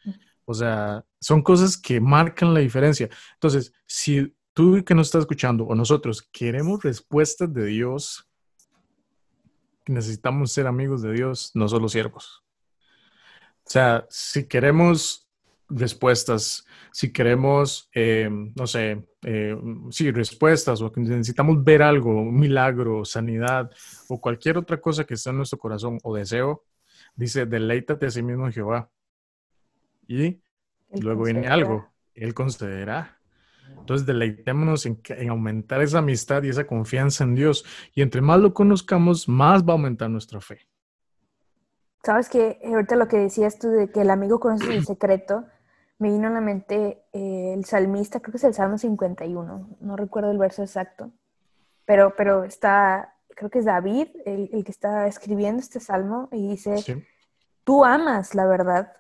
O 0.45 0.55
sea, 0.55 1.05
son 1.21 1.43
cosas 1.43 1.77
que 1.77 2.01
marcan 2.01 2.55
la 2.55 2.61
diferencia. 2.61 3.09
Entonces, 3.33 3.73
si 3.85 4.33
tú 4.53 4.85
que 4.85 4.95
nos 4.95 5.09
estás 5.09 5.23
escuchando 5.23 5.65
o 5.65 5.75
nosotros 5.75 6.23
queremos 6.31 6.85
respuestas 6.85 7.53
de 7.53 7.65
Dios, 7.65 8.29
necesitamos 9.87 10.53
ser 10.53 10.67
amigos 10.67 11.03
de 11.03 11.13
Dios, 11.13 11.51
no 11.55 11.69
solo 11.69 11.89
siervos. 11.89 12.45
O 13.67 13.71
sea, 13.71 14.07
si 14.11 14.47
queremos 14.47 15.29
respuestas, 15.69 16.65
si 16.93 17.13
queremos, 17.13 17.89
eh, 17.95 18.29
no 18.31 18.67
sé, 18.67 19.05
eh, 19.23 19.57
sí, 19.91 20.11
respuestas 20.11 20.81
o 20.83 20.93
que 20.93 21.01
necesitamos 21.01 21.65
ver 21.65 21.83
algo, 21.83 22.11
un 22.11 22.39
milagro, 22.39 23.05
sanidad 23.05 23.71
o 24.09 24.21
cualquier 24.21 24.59
otra 24.59 24.81
cosa 24.81 25.05
que 25.05 25.15
esté 25.15 25.31
en 25.31 25.39
nuestro 25.39 25.59
corazón 25.59 25.99
o 26.03 26.15
deseo, 26.15 26.65
dice, 27.17 27.47
deleítate 27.47 28.07
a 28.07 28.11
sí 28.11 28.23
mismo 28.23 28.51
Jehová. 28.51 28.91
Y 30.07 30.41
luego 31.01 31.25
viene 31.25 31.49
algo, 31.49 31.89
Él 32.15 32.35
concederá. 32.35 33.19
Entonces, 33.79 34.07
deleitémonos 34.07 34.87
en, 34.87 35.01
en, 35.09 35.29
aumentar 35.29 35.83
esa 35.83 35.99
amistad 35.99 36.43
y 36.43 36.49
esa 36.49 36.67
confianza 36.67 37.25
en 37.25 37.35
Dios. 37.35 37.65
Y 37.95 38.03
entre 38.03 38.23
más 38.23 38.41
lo 38.41 38.55
conozcamos, 38.55 39.29
más 39.29 39.63
va 39.63 39.73
a 39.73 39.77
aumentar 39.77 40.09
nuestra 40.09 40.41
fe. 40.41 40.61
Sabes 42.03 42.29
que 42.29 42.61
ahorita 42.65 42.97
lo 42.97 43.09
que 43.09 43.19
decías 43.19 43.59
tú 43.59 43.69
de 43.69 43.91
que 43.91 44.03
el 44.03 44.11
amigo 44.11 44.39
conoce 44.39 44.75
el 44.75 44.85
secreto, 44.85 45.47
me 45.99 46.11
vino 46.11 46.29
a 46.29 46.31
la 46.31 46.41
mente 46.41 47.05
eh, 47.13 47.55
el 47.55 47.65
salmista, 47.65 48.21
creo 48.21 48.33
que 48.33 48.37
es 48.37 48.45
el 48.45 48.53
Salmo 48.55 48.77
51, 48.77 49.77
no 49.81 49.97
recuerdo 49.97 50.31
el 50.31 50.39
verso 50.39 50.63
exacto, 50.63 51.13
pero, 51.87 52.15
pero 52.17 52.45
está, 52.45 53.15
creo 53.29 53.49
que 53.49 53.61
es 53.61 53.65
David 53.65 54.09
el, 54.27 54.65
que 54.65 54.71
está 54.71 55.07
escribiendo 55.07 55.61
este 55.61 55.81
salmo 55.81 56.29
y 56.31 56.49
dice, 56.49 57.03
tú 57.65 57.85
amas 57.85 58.35
la 58.35 58.47
verdad 58.47 58.93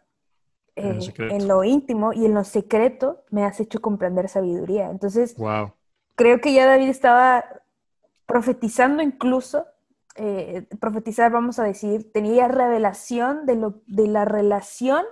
en, 0.77 1.01
eh, 1.01 1.41
lo 1.45 1.65
íntimo 1.65 2.13
y 2.13 2.27
en 2.27 2.35
lo 2.35 2.45
secreto 2.45 3.25
me 3.31 3.45
has 3.45 3.61
hecho 3.61 3.81
comprender 3.81 4.29
sabiduría. 4.29 4.91
Entonces, 4.91 5.37
creo 6.17 6.41
que 6.41 6.53
ya 6.53 6.67
David 6.67 6.89
estaba 6.89 7.45
profetizando 8.27 9.03
incluso, 9.03 9.67
eh, 10.17 10.67
profetizar, 10.81 11.31
vamos 11.31 11.59
a 11.59 11.65
decir, 11.65 12.13
tenía 12.13 12.49
revelación 12.49 13.47
de, 13.47 13.57
lo, 13.57 13.83
de 13.87 14.09
la 14.09 14.25
relación 14.25 15.05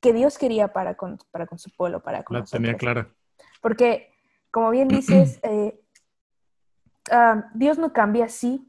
que 0.00 0.12
Dios 0.12 0.38
quería 0.38 0.72
para 0.72 0.96
con, 0.96 1.18
para 1.30 1.46
con 1.46 1.58
su 1.58 1.70
pueblo, 1.70 2.02
para 2.02 2.22
con 2.22 2.38
La 2.38 2.44
tenía 2.44 2.76
clara. 2.76 3.08
Porque, 3.60 4.14
como 4.50 4.70
bien 4.70 4.88
dices, 4.88 5.40
eh, 5.42 5.80
ah, 7.10 7.50
Dios 7.54 7.78
no 7.78 7.92
cambia, 7.92 8.28
sí, 8.28 8.66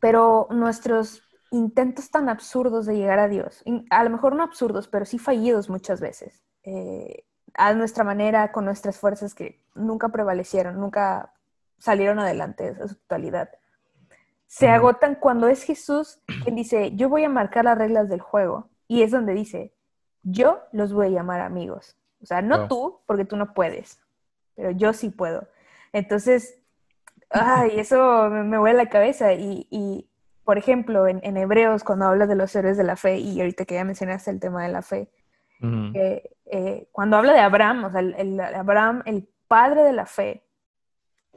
pero 0.00 0.48
nuestros 0.50 1.27
intentos 1.50 2.10
tan 2.10 2.28
absurdos 2.28 2.86
de 2.86 2.96
llegar 2.96 3.18
a 3.18 3.28
Dios, 3.28 3.62
a 3.90 4.04
lo 4.04 4.10
mejor 4.10 4.34
no 4.34 4.42
absurdos, 4.42 4.88
pero 4.88 5.04
sí 5.04 5.18
fallidos 5.18 5.70
muchas 5.70 6.00
veces, 6.00 6.42
eh, 6.62 7.24
a 7.54 7.74
nuestra 7.74 8.04
manera, 8.04 8.52
con 8.52 8.64
nuestras 8.64 8.98
fuerzas 8.98 9.34
que 9.34 9.60
nunca 9.74 10.10
prevalecieron, 10.10 10.78
nunca 10.78 11.32
salieron 11.78 12.18
adelante 12.18 12.76
a 12.82 12.88
su 12.88 12.94
totalidad. 12.96 13.50
Se 14.46 14.68
agotan 14.68 15.14
cuando 15.14 15.48
es 15.48 15.62
Jesús 15.62 16.20
quien 16.42 16.54
dice, 16.54 16.96
yo 16.96 17.08
voy 17.08 17.24
a 17.24 17.28
marcar 17.28 17.66
las 17.66 17.76
reglas 17.76 18.08
del 18.08 18.20
juego. 18.20 18.70
Y 18.86 19.02
es 19.02 19.10
donde 19.10 19.34
dice, 19.34 19.74
yo 20.22 20.60
los 20.72 20.92
voy 20.94 21.08
a 21.08 21.10
llamar 21.10 21.42
amigos. 21.42 21.98
O 22.22 22.26
sea, 22.26 22.40
no 22.40 22.66
tú, 22.66 23.00
porque 23.06 23.26
tú 23.26 23.36
no 23.36 23.52
puedes, 23.52 24.00
pero 24.54 24.70
yo 24.70 24.92
sí 24.92 25.10
puedo. 25.10 25.46
Entonces, 25.92 26.58
ay, 27.30 27.78
eso 27.78 28.30
me, 28.30 28.42
me 28.42 28.74
la 28.74 28.88
cabeza. 28.88 29.34
Y, 29.34 30.07
por 30.48 30.56
ejemplo, 30.56 31.06
en, 31.06 31.36
Hebreos, 31.36 31.84
cuando 31.84 32.06
habla 32.06 32.26
de 32.26 32.34
los 32.34 32.56
héroes 32.56 32.78
de 32.78 32.82
la 32.82 32.96
fe, 32.96 33.18
y 33.18 33.38
ahorita 33.38 33.66
que 33.66 33.74
ya 33.74 33.84
mencionaste 33.84 34.30
el 34.30 34.40
tema 34.40 34.62
de 34.62 34.72
la 34.72 34.80
fe, 34.80 35.12
eh, 35.60 36.88
cuando 36.90 37.18
habla 37.18 37.34
de 37.34 37.40
Abraham, 37.40 37.84
o 37.84 37.90
sea, 37.90 38.00
el, 38.00 38.40
Abraham, 38.40 39.02
el 39.04 39.28
padre 39.46 39.82
de 39.82 39.92
la 39.92 40.06
fe, 40.06 40.48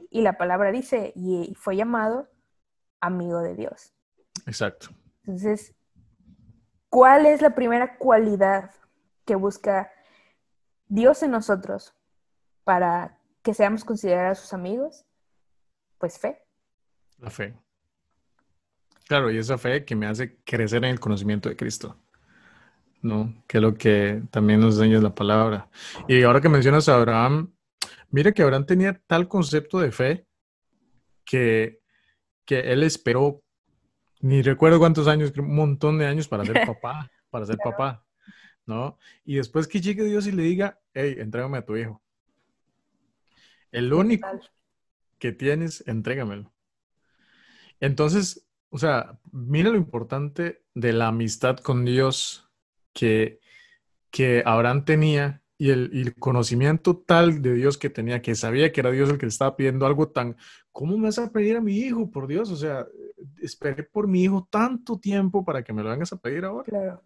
y 0.08 0.22
la 0.22 0.38
palabra 0.38 0.72
dice, 0.72 1.12
y 1.14 1.54
fue 1.58 1.76
llamado 1.76 2.30
amigo 3.02 3.40
de 3.40 3.54
Dios. 3.54 3.92
Exacto. 4.46 4.88
Entonces, 5.26 5.74
¿cuál 6.88 7.26
es 7.26 7.42
la 7.42 7.54
primera 7.54 7.98
cualidad 7.98 8.70
que 9.26 9.34
busca 9.34 9.92
Dios 10.86 11.22
en 11.22 11.32
nosotros 11.32 11.94
para 12.64 13.20
que 13.42 13.52
seamos 13.52 13.84
considerados 13.84 14.38
sus 14.38 14.54
amigos? 14.54 15.04
Pues 15.98 16.18
fe. 16.18 16.42
La 17.18 17.28
fe. 17.28 17.54
Claro, 19.06 19.30
y 19.30 19.38
esa 19.38 19.58
fe 19.58 19.84
que 19.84 19.94
me 19.94 20.06
hace 20.06 20.36
crecer 20.44 20.84
en 20.84 20.90
el 20.90 21.00
conocimiento 21.00 21.48
de 21.48 21.56
Cristo. 21.56 21.96
¿no? 23.02 23.34
Que 23.46 23.58
es 23.58 23.62
lo 23.62 23.74
que 23.74 24.22
también 24.30 24.60
nos 24.60 24.76
enseña 24.76 25.00
la 25.00 25.14
palabra. 25.14 25.68
Y 26.08 26.22
ahora 26.22 26.40
que 26.40 26.48
mencionas 26.48 26.88
a 26.88 26.94
Abraham, 26.94 27.52
mira 28.10 28.32
que 28.32 28.42
Abraham 28.42 28.64
tenía 28.64 29.00
tal 29.06 29.28
concepto 29.28 29.80
de 29.80 29.90
fe 29.90 30.26
que, 31.24 31.80
que 32.44 32.60
él 32.72 32.84
esperó, 32.84 33.42
ni 34.20 34.40
recuerdo 34.40 34.78
cuántos 34.78 35.08
años, 35.08 35.32
un 35.36 35.54
montón 35.54 35.98
de 35.98 36.06
años 36.06 36.28
para 36.28 36.44
ser 36.44 36.54
papá, 36.66 37.10
para 37.28 37.44
ser 37.44 37.58
papá, 37.58 38.04
¿no? 38.66 38.96
Y 39.24 39.36
después 39.36 39.66
que 39.66 39.80
llegue 39.80 40.04
Dios 40.04 40.26
y 40.26 40.32
le 40.32 40.44
diga, 40.44 40.78
hey, 40.94 41.16
entrégame 41.18 41.58
a 41.58 41.64
tu 41.64 41.76
hijo. 41.76 42.00
El 43.72 43.92
único 43.92 44.28
que 45.18 45.32
tienes, 45.32 45.82
entrégamelo. 45.86 46.52
Entonces, 47.80 48.46
o 48.74 48.78
sea, 48.78 49.18
mira 49.32 49.68
lo 49.68 49.76
importante 49.76 50.62
de 50.74 50.94
la 50.94 51.08
amistad 51.08 51.58
con 51.58 51.84
Dios 51.84 52.48
que, 52.94 53.38
que 54.10 54.42
Abraham 54.46 54.86
tenía 54.86 55.42
y 55.58 55.68
el, 55.68 56.14
conocimiento 56.18 56.96
tal 56.96 57.42
de 57.42 57.52
Dios 57.52 57.76
que 57.76 57.90
tenía, 57.90 58.22
que 58.22 58.34
sabía 58.34 58.72
que 58.72 58.80
era 58.80 58.90
Dios 58.90 59.10
el 59.10 59.18
que 59.18 59.26
le 59.26 59.30
estaba 59.30 59.56
pidiendo 59.56 59.84
algo 59.84 60.08
tan, 60.08 60.38
¿cómo 60.72 60.96
me 60.96 61.04
vas 61.04 61.18
a 61.18 61.30
pedir 61.30 61.58
a 61.58 61.60
mi 61.60 61.76
hijo, 61.76 62.10
por 62.10 62.26
Dios? 62.26 62.50
O 62.50 62.56
sea, 62.56 62.86
esperé 63.42 63.82
por 63.82 64.08
mi 64.08 64.22
hijo 64.22 64.48
tanto 64.50 64.98
tiempo 64.98 65.44
para 65.44 65.62
que 65.62 65.74
me 65.74 65.82
lo 65.82 65.90
vengas 65.90 66.14
a 66.14 66.16
pedir 66.16 66.46
ahora. 66.46 66.64
Claro. 66.64 67.02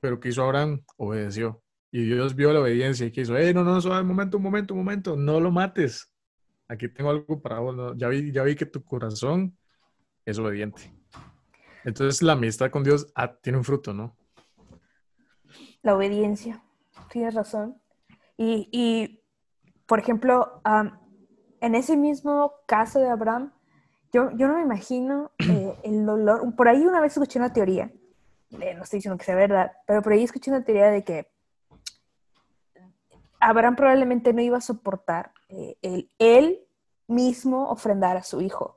Pero 0.00 0.20
que 0.20 0.28
hizo 0.28 0.42
Abraham? 0.42 0.82
Obedeció. 0.98 1.62
Y 1.90 2.02
Dios 2.02 2.34
vio 2.34 2.52
la 2.52 2.60
obediencia 2.60 3.06
y 3.06 3.10
que 3.10 3.22
hizo, 3.22 3.34
hey, 3.38 3.54
no, 3.54 3.64
no, 3.64 3.80
no, 3.80 4.00
un 4.00 4.06
momento, 4.06 4.36
un 4.36 4.42
momento, 4.42 4.74
un 4.74 4.80
momento, 4.80 5.16
no 5.16 5.40
lo 5.40 5.50
mates. 5.50 6.12
Aquí 6.68 6.88
tengo 6.90 7.08
algo 7.08 7.40
para 7.40 7.58
vos. 7.58 7.96
Ya, 7.96 8.08
vi, 8.08 8.30
ya 8.30 8.42
vi 8.42 8.54
que 8.54 8.66
tu 8.66 8.84
corazón 8.84 9.56
es 10.26 10.38
obediente. 10.38 10.92
Entonces 11.84 12.20
la 12.20 12.32
amistad 12.34 12.70
con 12.70 12.84
Dios 12.84 13.10
ah, 13.14 13.32
tiene 13.36 13.56
un 13.58 13.64
fruto, 13.64 13.94
¿no? 13.94 14.14
la 15.86 15.94
obediencia. 15.94 16.62
Tienes 17.10 17.34
razón. 17.34 17.80
Y, 18.36 19.22
por 19.86 20.00
ejemplo, 20.00 20.60
en 21.60 21.74
ese 21.74 21.96
mismo 21.96 22.52
caso 22.66 22.98
de 22.98 23.08
Abraham, 23.08 23.52
yo, 24.12 24.30
yo 24.32 24.48
no 24.48 24.56
me 24.56 24.62
imagino 24.62 25.30
eh, 25.38 25.74
el 25.84 26.04
dolor. 26.04 26.54
Por 26.56 26.68
ahí 26.68 26.84
una 26.84 27.00
vez 27.00 27.12
escuché 27.12 27.38
una 27.38 27.52
teoría, 27.52 27.92
eh, 28.50 28.74
no 28.74 28.82
estoy 28.82 28.98
diciendo 28.98 29.16
que 29.16 29.24
sea 29.24 29.36
verdad, 29.36 29.72
pero 29.86 30.02
por 30.02 30.12
ahí 30.12 30.24
escuché 30.24 30.50
una 30.50 30.64
teoría 30.64 30.90
de 30.90 31.04
que 31.04 31.30
Abraham 33.38 33.76
probablemente 33.76 34.32
no 34.32 34.42
iba 34.42 34.58
a 34.58 34.62
soportar 34.62 35.32
eh, 35.48 35.76
el, 35.82 36.10
él 36.18 36.60
mismo 37.06 37.70
ofrendar 37.70 38.16
a 38.16 38.22
su 38.24 38.40
hijo. 38.40 38.75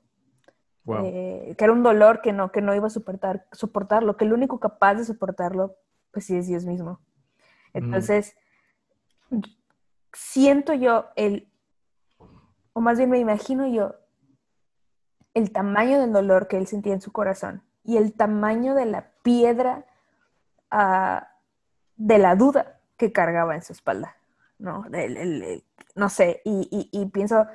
Que 0.86 1.56
era 1.58 1.72
un 1.72 1.84
dolor 1.84 2.22
que 2.22 2.34
no, 2.34 2.52
que 2.52 2.62
no 2.62 2.74
iba 2.74 2.88
a 2.88 2.92
soportar, 2.92 3.46
soportarlo, 3.52 4.18
que 4.18 4.26
el 4.26 4.34
único 4.34 4.60
capaz 4.60 4.96
de 4.96 5.06
soportarlo 5.06 5.76
pues 6.12 6.26
sí 6.26 6.36
es 6.36 6.48
Dios 6.48 6.66
mismo. 6.66 7.00
Entonces, 7.74 8.36
siento 10.14 10.74
yo 10.74 11.06
el, 11.16 11.52
o 12.74 12.82
más 12.82 12.98
bien 12.98 13.10
me 13.10 13.20
imagino 13.20 13.68
yo, 13.68 13.96
el 15.34 15.52
tamaño 15.52 16.00
del 16.00 16.12
dolor 16.12 16.48
que 16.48 16.58
él 16.58 16.68
sentía 16.68 16.94
en 16.94 17.02
su 17.02 17.12
corazón 17.12 17.64
y 17.84 17.98
el 17.98 18.14
tamaño 18.14 18.74
de 18.76 18.86
la 18.86 19.12
piedra 19.22 19.86
ah, 20.72 21.30
de 21.96 22.18
la 22.18 22.36
duda 22.36 22.80
que 22.98 23.12
cargaba 23.12 23.56
en 23.56 23.62
su 23.62 23.74
espalda, 23.74 24.16
¿no? 24.58 24.86
no 25.96 26.10
sé, 26.10 26.42
y, 26.44 27.06
pienso, 27.14 27.46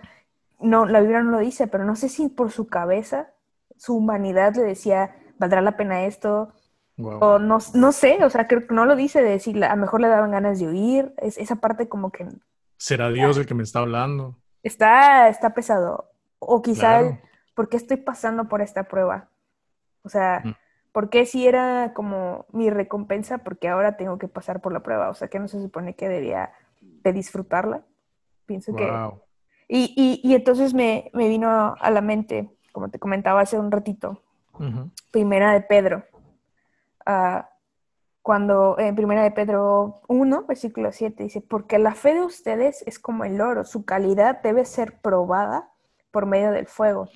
no, 0.61 0.87
la 0.87 1.01
Biblia 1.01 1.23
no 1.23 1.31
lo 1.31 1.39
dice, 1.39 1.67
pero 1.67 1.85
no 1.85 1.97
sé 1.97 2.09
si 2.09 2.29
por 2.29 2.51
su 2.51 2.67
cabeza, 2.67 3.29
su 3.77 3.97
humanidad 3.97 4.55
le 4.55 4.63
decía, 4.63 5.17
¿valdrá 5.39 5.61
la 5.61 5.77
pena 5.77 6.05
esto? 6.05 6.53
O 6.97 7.39
no, 7.39 7.59
no, 7.75 7.93
sé, 7.93 8.25
o 8.25 8.31
sea, 8.31 8.47
creo 8.47 8.67
que 8.67 8.75
no 8.75 8.87
lo 8.87 8.95
dice 8.95 9.21
de 9.21 9.31
decir, 9.31 9.63
a 9.65 9.75
lo 9.75 9.81
mejor 9.81 10.01
le 10.01 10.09
daban 10.09 10.31
ganas 10.31 10.61
de 10.61 10.69
huir, 10.69 11.13
es, 11.19 11.39
esa 11.39 11.57
parte 11.57 11.89
como 11.89 12.13
que... 12.13 12.29
¿Será 12.77 13.11
Dios 13.11 13.37
el 13.37 13.47
que 13.47 13.55
me 13.55 13.65
está 13.65 13.81
hablando? 13.81 14.37
Está, 14.63 15.29
está 15.29 15.55
pesado. 15.55 16.11
O 16.39 16.63
quizá, 16.63 17.21
¿por 17.55 17.69
qué 17.69 17.77
estoy 17.77 17.97
pasando 17.97 18.49
por 18.49 18.63
esta 18.63 18.85
prueba? 18.85 19.29
O 20.03 20.09
sea, 20.09 20.43
mm. 20.45 20.55
¿por 20.93 21.11
qué 21.11 21.27
si 21.27 21.49
era 21.49 21.93
como 21.95 22.47
mi 22.53 22.71
recompensa? 22.71 23.39
Porque 23.39 23.69
ahora 23.69 23.97
tengo 23.97 24.19
que 24.19 24.29
pasar 24.29 24.61
por 24.61 24.73
la 24.73 24.81
prueba. 24.81 25.11
O 25.11 25.15
sea, 25.15 25.29
que 25.29 25.41
no 25.41 25.49
se 25.49 25.61
supone 25.61 25.97
que 25.97 26.09
debía 26.09 26.53
de 26.81 27.13
disfrutarla. 27.13 27.83
Pienso 28.47 28.75
que... 28.75 28.89
Y, 29.69 29.95
y, 29.97 30.21
y, 30.29 30.35
entonces 30.35 30.75
me, 30.75 31.11
me, 31.15 31.29
vino 31.29 31.75
a 31.81 31.91
la 31.91 32.01
mente, 32.01 32.51
como 32.73 32.91
te 32.91 32.99
comentaba 32.99 33.41
hace 33.41 33.59
un 33.59 33.71
ratito, 33.71 34.23
primera 35.11 35.53
de 35.53 35.61
Pedro 35.63 36.05
cuando 38.25 38.79
en 38.79 38.97
Primera 38.97 39.23
de 39.23 39.33
Pedro 39.33 40.01
1, 40.09 40.47
versículo 40.47 40.93
7, 40.93 41.25
dice, 41.25 41.43
porque 41.43 41.79
la 41.79 41.95
fe 41.95 42.15
de 42.15 42.23
ustedes 42.23 42.83
es 42.87 42.99
como 42.99 43.27
el 43.27 43.39
oro, 43.43 43.67
su 43.67 43.85
calidad 43.85 44.41
debe 44.41 44.65
ser 44.65 44.99
probada 45.03 45.69
por 46.11 46.25
medio 46.25 46.51
del 46.51 46.67
fuego. 46.67 47.11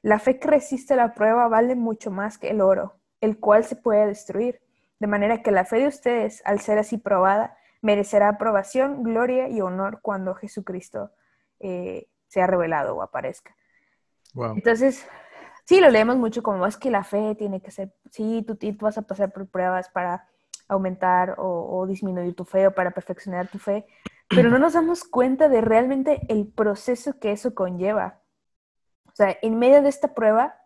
La 0.00 0.18
fe 0.18 0.38
que 0.38 0.48
resiste 0.48 0.96
la 0.96 1.12
prueba 1.12 1.46
vale 1.48 1.74
mucho 1.74 2.10
más 2.10 2.38
que 2.38 2.48
el 2.48 2.62
oro, 2.62 2.94
el 3.20 3.38
cual 3.38 3.64
se 3.64 3.76
puede 3.76 4.06
destruir. 4.06 4.62
De 4.98 5.06
manera 5.06 5.42
que 5.42 5.50
la 5.50 5.66
fe 5.66 5.76
de 5.76 5.88
ustedes, 5.88 6.40
al 6.46 6.60
ser 6.60 6.78
así 6.78 6.96
probada, 6.96 7.58
merecerá 7.82 8.30
aprobación, 8.30 9.02
gloria 9.02 9.50
y 9.50 9.60
honor 9.60 9.98
cuando 10.00 10.34
Jesucristo 10.34 11.10
eh, 11.60 12.08
sea 12.28 12.46
revelado 12.46 12.96
o 12.96 13.02
aparezca. 13.02 13.54
Entonces, 14.54 15.06
sí, 15.64 15.80
lo 15.80 15.90
leemos 15.90 16.16
mucho 16.16 16.42
como 16.42 16.66
es 16.66 16.76
que 16.76 16.90
la 16.90 17.04
fe 17.04 17.34
tiene 17.34 17.60
que 17.60 17.70
ser, 17.70 17.94
sí, 18.10 18.44
tú, 18.46 18.56
tú 18.56 18.76
vas 18.80 18.98
a 18.98 19.02
pasar 19.02 19.32
por 19.32 19.48
pruebas 19.48 19.88
para 19.88 20.28
aumentar 20.68 21.36
o, 21.38 21.86
disminuir 21.86 22.34
tu 22.34 22.44
fe 22.44 22.66
o 22.66 22.74
para 22.74 22.90
perfeccionar 22.90 23.48
tu 23.48 23.58
fe, 23.58 23.86
pero 24.28 24.50
no 24.50 24.58
nos 24.58 24.72
damos 24.72 25.04
cuenta 25.04 25.48
de 25.48 25.60
realmente 25.60 26.20
el 26.28 26.48
proceso 26.48 27.18
que 27.18 27.32
eso 27.32 27.54
conlleva. 27.54 28.20
O 29.06 29.14
sea, 29.14 29.36
en 29.42 29.58
medio 29.58 29.82
de 29.82 29.88
esta 29.88 30.14
prueba, 30.14 30.56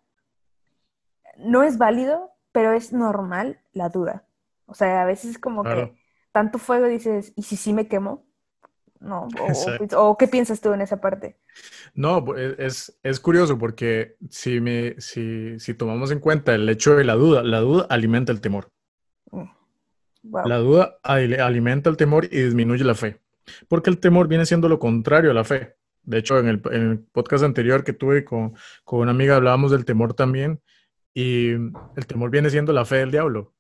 no 1.37 1.63
es 1.63 1.79
válido, 1.79 2.33
pero 2.53 2.73
es 2.73 2.93
normal 2.93 3.61
la 3.73 3.89
duda. 3.91 4.25
O 4.67 4.75
sea, 4.75 5.03
a 5.03 5.05
veces 5.05 5.33
es 5.33 5.39
como 5.39 5.63
que 5.63 5.95
tanto 6.33 6.59
fuego 6.59 6.87
dices, 6.87 7.33
¿y 7.37 7.43
si 7.43 7.57
sí 7.57 7.73
me 7.73 7.87
quemo? 7.87 8.25
¿No? 9.01 9.29
O, 9.97 10.17
qué 10.17 10.29
piensas 10.29 10.61
tú 10.61 10.73
en 10.73 10.83
esa 10.83 11.01
parte? 11.01 11.37
No, 11.95 12.25
e, 12.37 12.55
es, 12.59 12.99
es 13.03 13.21
curioso 13.21 13.59
porque 13.59 14.17
si, 14.29 14.61
me, 14.61 15.01
si, 15.01 15.59
si, 15.59 15.75
tomamos 15.75 16.11
en 16.11 16.21
cuenta 16.21 16.55
el 16.55 16.69
hecho 16.69 16.95
de 16.95 17.05
la 17.05 17.15
duda, 17.15 17.43
la 17.43 17.61
duda 17.61 17.87
alimenta 17.89 18.33
el 18.33 18.41
temor. 18.41 18.71
Mm, 19.33 19.49
la 20.45 20.59
duda 20.59 20.99
alimenta 21.03 21.91
el 21.91 21.97
temor 21.97 22.27
y 22.27 22.43
disminuye 22.43 22.85
la 22.85 22.95
fe, 22.95 23.21
porque 23.69 23.91
el 23.91 23.99
temor 23.99 24.29
viene 24.29 24.47
siendo 24.47 24.69
lo 24.69 24.79
contrario 24.79 25.31
a 25.31 25.35
la 25.35 25.45
fe. 25.45 25.77
De 26.03 26.19
hecho, 26.19 26.39
en 26.39 26.49
el, 26.49 26.61
podcast 27.13 27.45
anterior 27.45 27.85
que 27.85 27.93
tuve 27.93 28.25
con, 28.25 28.55
una 28.87 29.11
amiga 29.11 29.37
hablábamos 29.37 29.71
del 29.71 29.85
temor 29.85 30.15
también 30.15 30.61
y 31.13 31.51
el 31.51 32.07
temor 32.07 32.31
viene 32.31 32.51
siendo 32.51 32.73
la 32.73 32.85
fe 32.85 32.97
del 32.97 33.11
diablo. 33.11 33.55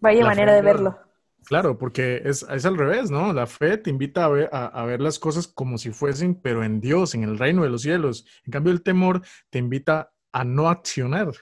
Vaya 0.00 0.24
manera 0.24 0.54
de 0.54 0.62
verlo. 0.62 0.98
Claro, 1.44 1.76
porque 1.78 2.22
es, 2.24 2.42
al 2.44 2.76
revés, 2.76 3.10
¿no? 3.10 3.32
La 3.32 3.46
fe 3.46 3.76
te 3.76 3.90
invita 3.90 4.24
a 4.24 4.28
ver, 4.28 4.48
a, 4.52 4.84
ver, 4.84 5.00
las 5.00 5.18
cosas 5.18 5.46
como 5.46 5.78
si 5.78 5.90
fuesen, 5.90 6.34
pero 6.34 6.64
en 6.64 6.80
Dios, 6.80 7.14
en 7.14 7.22
el 7.22 7.38
reino 7.38 7.62
de 7.62 7.68
los 7.68 7.82
cielos. 7.82 8.26
En 8.44 8.52
cambio, 8.52 8.72
el 8.72 8.82
temor 8.82 9.22
te 9.50 9.58
invita 9.58 10.12
a 10.32 10.44
no 10.44 10.68
accionar. 10.68 11.32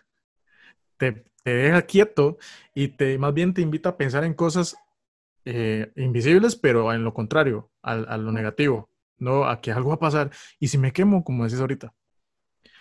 Te, 0.96 1.24
deja 1.44 1.82
quieto 1.82 2.38
y 2.74 2.88
te, 2.88 3.18
más 3.18 3.34
bien 3.34 3.54
te 3.54 3.62
invita 3.62 3.90
a 3.90 3.96
pensar 3.96 4.24
en 4.24 4.34
cosas 4.34 4.76
eh, 5.44 5.92
invisibles, 5.96 6.56
pero 6.56 6.92
en 6.92 7.04
lo 7.04 7.14
contrario, 7.14 7.70
a, 7.82 8.16
lo 8.16 8.32
negativo, 8.32 8.90
¿no? 9.18 9.44
A 9.44 9.60
que 9.60 9.72
algo 9.72 9.90
va 9.90 9.96
a 9.96 10.00
pasar. 10.00 10.30
Y 10.58 10.68
si 10.68 10.78
me 10.78 10.92
quemo, 10.92 11.24
como 11.24 11.44
decís 11.44 11.60
ahorita. 11.60 11.94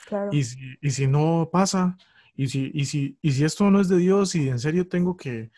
Claro. 0.08 0.30
Y, 0.32 0.44
si, 0.44 0.58
y 0.82 0.92
si 0.92 1.08
no 1.08 1.50
pasa, 1.52 1.98
y 2.36 2.48
si, 2.48 2.72
y, 2.74 2.86
si, 2.86 3.18
y 3.22 3.32
si 3.32 3.44
esto 3.44 3.70
no 3.70 3.80
es 3.80 3.90
de 3.90 3.98
Dios 3.98 4.34
y 4.36 4.50
en 4.50 4.60
serio 4.60 4.88
tengo 4.88 5.16
que, 5.18 5.52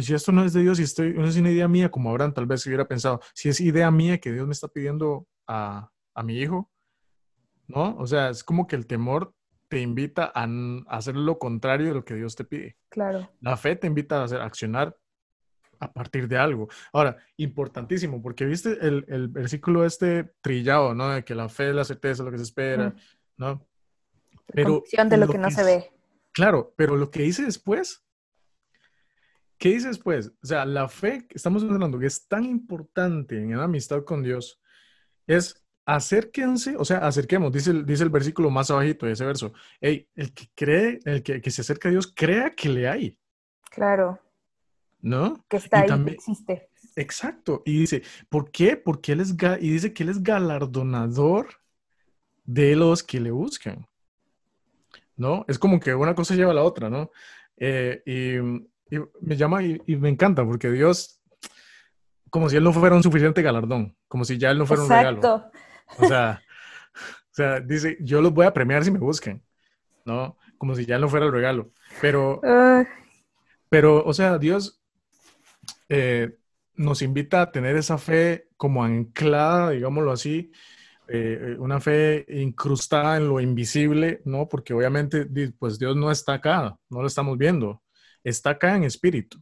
si 0.00 0.14
esto 0.14 0.32
no 0.32 0.44
es 0.44 0.52
de 0.52 0.62
Dios, 0.62 0.78
si 0.78 0.84
estoy, 0.84 1.14
no 1.14 1.26
es 1.26 1.36
una 1.36 1.50
idea 1.50 1.68
mía, 1.68 1.90
como 1.90 2.10
Abraham 2.10 2.34
tal 2.34 2.46
vez 2.46 2.66
hubiera 2.66 2.86
pensado, 2.86 3.20
si 3.34 3.48
es 3.48 3.60
idea 3.60 3.90
mía 3.90 4.18
que 4.18 4.32
Dios 4.32 4.46
me 4.46 4.52
está 4.52 4.68
pidiendo 4.68 5.26
a, 5.46 5.90
a 6.14 6.22
mi 6.22 6.38
hijo, 6.38 6.70
¿no? 7.66 7.96
O 7.98 8.06
sea, 8.06 8.30
es 8.30 8.44
como 8.44 8.66
que 8.66 8.76
el 8.76 8.86
temor 8.86 9.34
te 9.68 9.80
invita 9.80 10.30
a, 10.34 10.46
hacer 10.88 11.16
lo 11.16 11.38
contrario 11.38 11.88
de 11.88 11.94
lo 11.94 12.04
que 12.04 12.14
Dios 12.14 12.36
te 12.36 12.44
pide. 12.44 12.76
Claro. 12.88 13.30
La 13.40 13.56
fe 13.56 13.76
te 13.76 13.86
invita 13.86 14.20
a 14.20 14.24
hacer, 14.24 14.40
accionar 14.40 14.96
a 15.80 15.92
partir 15.92 16.28
de 16.28 16.38
algo. 16.38 16.68
Ahora, 16.92 17.16
importantísimo, 17.36 18.22
porque 18.22 18.44
viste 18.44 18.78
el, 18.80 19.04
el 19.08 19.28
versículo 19.28 19.84
este 19.84 20.32
trillado, 20.40 20.94
¿no? 20.94 21.10
De 21.10 21.24
que 21.24 21.34
la 21.34 21.48
fe 21.48 21.70
es 21.70 21.74
la 21.74 21.84
certeza, 21.84 22.22
lo 22.22 22.30
que 22.30 22.38
se 22.38 22.44
espera, 22.44 22.94
¿no? 23.36 23.66
Pero 24.46 24.82
de 24.92 25.16
lo, 25.16 25.28
que 25.28 25.38
no 25.38 25.50
se 25.50 25.64
ve. 25.64 25.90
Claro, 26.32 26.74
pero 26.76 26.96
lo 26.96 27.10
que 27.10 27.22
dice 27.22 27.44
después 27.44 28.04
¿Qué 29.58 29.70
dices 29.70 29.98
pues? 29.98 30.32
O 30.42 30.46
sea, 30.46 30.64
la 30.64 30.88
fe 30.88 31.26
que 31.26 31.36
estamos 31.36 31.62
hablando 31.62 31.98
que 31.98 32.06
es 32.06 32.26
tan 32.26 32.44
importante 32.44 33.36
en 33.36 33.56
la 33.56 33.64
amistad 33.64 34.04
con 34.04 34.22
Dios 34.22 34.60
es 35.26 35.64
acérquense, 35.86 36.76
o 36.76 36.84
sea, 36.84 36.98
acerquemos, 36.98 37.52
dice 37.52 37.70
el, 37.70 37.84
dice 37.84 38.04
el 38.04 38.10
versículo 38.10 38.50
más 38.50 38.70
abajito 38.70 39.06
de 39.06 39.12
ese 39.12 39.24
verso. 39.24 39.52
Hey, 39.80 40.08
el 40.14 40.32
que 40.32 40.48
cree, 40.54 41.00
el 41.04 41.22
que, 41.22 41.50
se 41.50 41.60
acerca 41.60 41.88
a 41.88 41.92
Dios, 41.92 42.12
crea 42.14 42.54
que 42.54 42.68
le 42.68 42.88
hay. 42.88 43.18
Claro. 43.70 44.18
¿No? 45.00 45.44
Que 45.48 45.58
está 45.58 45.80
ahí, 45.80 46.04
que 46.04 46.12
existe. 46.12 46.68
Exacto. 46.96 47.62
Y 47.66 47.78
dice, 47.80 48.02
¿por 48.28 48.50
qué? 48.50 48.76
Porque 48.76 49.12
él 49.12 49.20
es, 49.20 49.34
y 49.60 49.70
dice 49.70 49.92
que 49.92 50.02
él 50.04 50.08
es 50.08 50.22
galardonador 50.22 51.48
de 52.44 52.76
los 52.76 53.02
que 53.02 53.20
le 53.20 53.30
buscan. 53.30 53.86
¿No? 55.16 55.44
Es 55.46 55.58
como 55.58 55.78
que 55.78 55.94
una 55.94 56.14
cosa 56.14 56.34
lleva 56.34 56.50
a 56.52 56.54
la 56.54 56.62
otra, 56.62 56.90
¿no? 56.90 57.10
Eh, 57.56 58.02
y 58.04 58.66
y 58.94 59.02
me 59.20 59.36
llama 59.36 59.62
y, 59.62 59.80
me 59.96 60.08
encanta 60.08 60.44
porque 60.44 60.70
Dios, 60.70 61.20
como 62.30 62.48
si 62.48 62.56
Él 62.56 62.64
no 62.64 62.72
fuera 62.72 62.96
un 62.96 63.02
suficiente 63.02 63.42
galardón, 63.42 63.96
como 64.08 64.24
si 64.24 64.38
ya 64.38 64.50
Él 64.50 64.58
no 64.58 64.66
fuera 64.66 64.82
un 64.82 64.88
regalo. 64.88 65.50
O 65.98 66.06
sea, 66.06 66.42
o 66.94 67.34
sea, 67.34 67.60
dice, 67.60 67.96
yo 68.00 68.20
los 68.20 68.32
voy 68.32 68.46
a 68.46 68.52
premiar 68.52 68.84
si 68.84 68.90
me 68.90 68.98
busquen, 68.98 69.42
¿no? 70.04 70.36
Como 70.58 70.74
si 70.74 70.86
ya 70.86 70.96
Él 70.96 71.00
no 71.00 71.08
fuera 71.08 71.26
el 71.26 71.32
regalo. 71.32 71.72
Pero, 72.00 72.40
pero, 73.68 74.04
o 74.04 74.14
sea, 74.14 74.38
Dios 74.38 74.80
eh, 75.88 76.38
nos 76.76 77.02
invita 77.02 77.42
a 77.42 77.52
tener 77.52 77.76
esa 77.76 77.98
fe 77.98 78.48
como 78.56 78.82
anclada, 78.82 79.70
digámoslo 79.70 80.10
así, 80.12 80.50
eh, 81.06 81.56
una 81.58 81.80
fe 81.80 82.24
incrustada 82.28 83.18
en 83.18 83.28
lo 83.28 83.40
invisible, 83.40 84.22
¿no? 84.24 84.48
Porque 84.48 84.72
obviamente, 84.72 85.26
pues 85.58 85.78
Dios 85.78 85.96
no 85.96 86.10
está 86.10 86.34
acá, 86.34 86.76
no 86.88 87.02
lo 87.02 87.06
estamos 87.06 87.36
viendo, 87.36 87.82
está 88.24 88.50
acá 88.50 88.74
en 88.74 88.84
espíritu, 88.84 89.40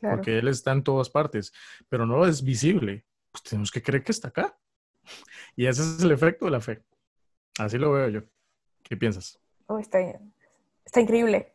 porque 0.00 0.38
Él 0.38 0.48
está 0.48 0.72
en 0.72 0.82
todas 0.82 1.08
partes, 1.08 1.52
pero 1.88 2.04
no 2.04 2.26
es 2.26 2.42
visible. 2.42 3.06
Pues 3.30 3.42
tenemos 3.44 3.70
que 3.70 3.82
creer 3.82 4.04
que 4.04 4.12
está 4.12 4.28
acá. 4.28 4.56
Y 5.56 5.66
ese 5.66 5.82
es 5.82 6.02
el 6.02 6.12
efecto 6.12 6.44
de 6.44 6.50
la 6.50 6.60
fe. 6.60 6.82
Así 7.58 7.78
lo 7.78 7.92
veo 7.92 8.08
yo. 8.08 8.20
¿Qué 8.82 8.96
piensas? 8.96 9.40
Oh, 9.66 9.78
está, 9.78 9.98
está 10.84 11.00
increíble. 11.00 11.52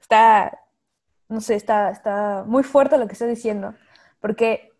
Está, 0.00 0.60
no 1.28 1.40
sé, 1.40 1.54
está, 1.56 1.90
está 1.90 2.44
muy 2.46 2.62
fuerte 2.62 2.98
lo 2.98 3.06
que 3.06 3.14
estás 3.14 3.28
diciendo, 3.28 3.74
porque, 4.20 4.72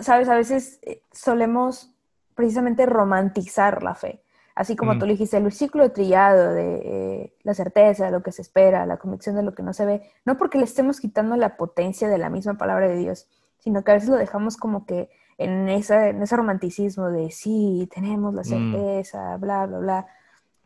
sabes, 0.00 0.28
a 0.28 0.36
veces 0.36 0.78
eh, 0.82 1.02
solemos 1.12 1.90
precisamente 2.34 2.86
romantizar 2.86 3.82
la 3.82 3.94
fe. 3.94 4.22
Así 4.58 4.74
como 4.74 4.98
tú 4.98 5.06
le 5.06 5.12
dijiste, 5.12 5.36
el 5.36 5.44
versículo 5.44 5.92
trillado 5.92 6.52
de 6.52 6.80
eh, 6.82 7.32
la 7.44 7.54
certeza 7.54 8.06
de 8.06 8.10
lo 8.10 8.24
que 8.24 8.32
se 8.32 8.42
espera, 8.42 8.86
la 8.86 8.96
convicción 8.96 9.36
de 9.36 9.44
lo 9.44 9.54
que 9.54 9.62
no 9.62 9.72
se 9.72 9.86
ve, 9.86 10.10
no 10.24 10.36
porque 10.36 10.58
le 10.58 10.64
estemos 10.64 10.98
quitando 10.98 11.36
la 11.36 11.56
potencia 11.56 12.08
de 12.08 12.18
la 12.18 12.28
misma 12.28 12.54
palabra 12.54 12.88
de 12.88 12.96
Dios, 12.96 13.28
sino 13.60 13.84
que 13.84 13.92
a 13.92 13.94
veces 13.94 14.08
lo 14.08 14.16
dejamos 14.16 14.56
como 14.56 14.84
que 14.84 15.10
en, 15.38 15.68
esa, 15.68 16.08
en 16.08 16.20
ese 16.20 16.34
romanticismo 16.34 17.08
de 17.08 17.30
sí, 17.30 17.88
tenemos 17.94 18.34
la 18.34 18.40
mm. 18.40 18.44
certeza, 18.46 19.36
bla, 19.36 19.64
bla, 19.66 19.78
bla. 19.78 20.06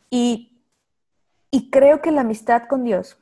Y, 0.09 0.59
y 1.51 1.69
creo 1.69 2.01
que 2.01 2.13
la 2.13 2.23
amistad 2.23 2.63
con 2.69 2.85
Dios 2.85 3.19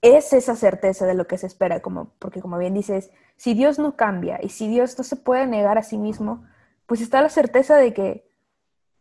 es 0.00 0.32
esa 0.32 0.56
certeza 0.56 1.04
de 1.04 1.12
lo 1.12 1.26
que 1.26 1.36
se 1.36 1.46
espera, 1.46 1.80
como, 1.80 2.08
porque 2.18 2.40
como 2.40 2.56
bien 2.56 2.72
dices, 2.72 3.10
si 3.36 3.52
Dios 3.52 3.78
no 3.78 3.96
cambia 3.96 4.38
y 4.42 4.48
si 4.48 4.66
Dios 4.66 4.96
no 4.96 5.04
se 5.04 5.16
puede 5.16 5.46
negar 5.46 5.76
a 5.76 5.82
sí 5.82 5.98
mismo, 5.98 6.42
pues 6.86 7.02
está 7.02 7.20
la 7.20 7.28
certeza 7.28 7.76
de 7.76 7.92
que 7.92 8.25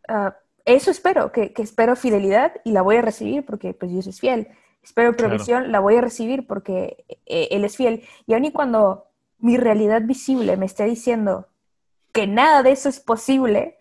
Ah, 0.08 0.36
eso 0.66 0.90
espero, 0.90 1.32
que, 1.32 1.54
espero 1.58 1.96
fidelidad 1.96 2.54
y 2.64 2.72
la 2.72 2.82
voy 2.82 2.98
a 2.98 3.02
recibir 3.02 3.46
porque 3.46 3.74
pues 3.74 3.92
Dios 3.92 4.08
es 4.08 4.20
fiel. 4.20 4.50
Espero 4.84 5.16
provisión, 5.16 5.72
la 5.72 5.80
voy 5.80 5.96
a 5.96 6.02
recibir 6.02 6.46
porque 6.46 7.06
eh, 7.26 7.48
Él 7.52 7.64
es 7.66 7.76
fiel. 7.76 8.04
Y 8.28 8.34
aun 8.34 8.46
y 8.46 8.52
cuando 8.52 9.06
mi 9.40 9.58
realidad 9.58 10.02
visible 10.04 10.58
me 10.58 10.66
esté 10.66 10.86
diciendo 10.86 11.48
que 12.12 12.28
nada 12.28 12.64
de 12.64 12.72
eso 12.72 12.90
es 12.90 13.00
posible, 13.00 13.78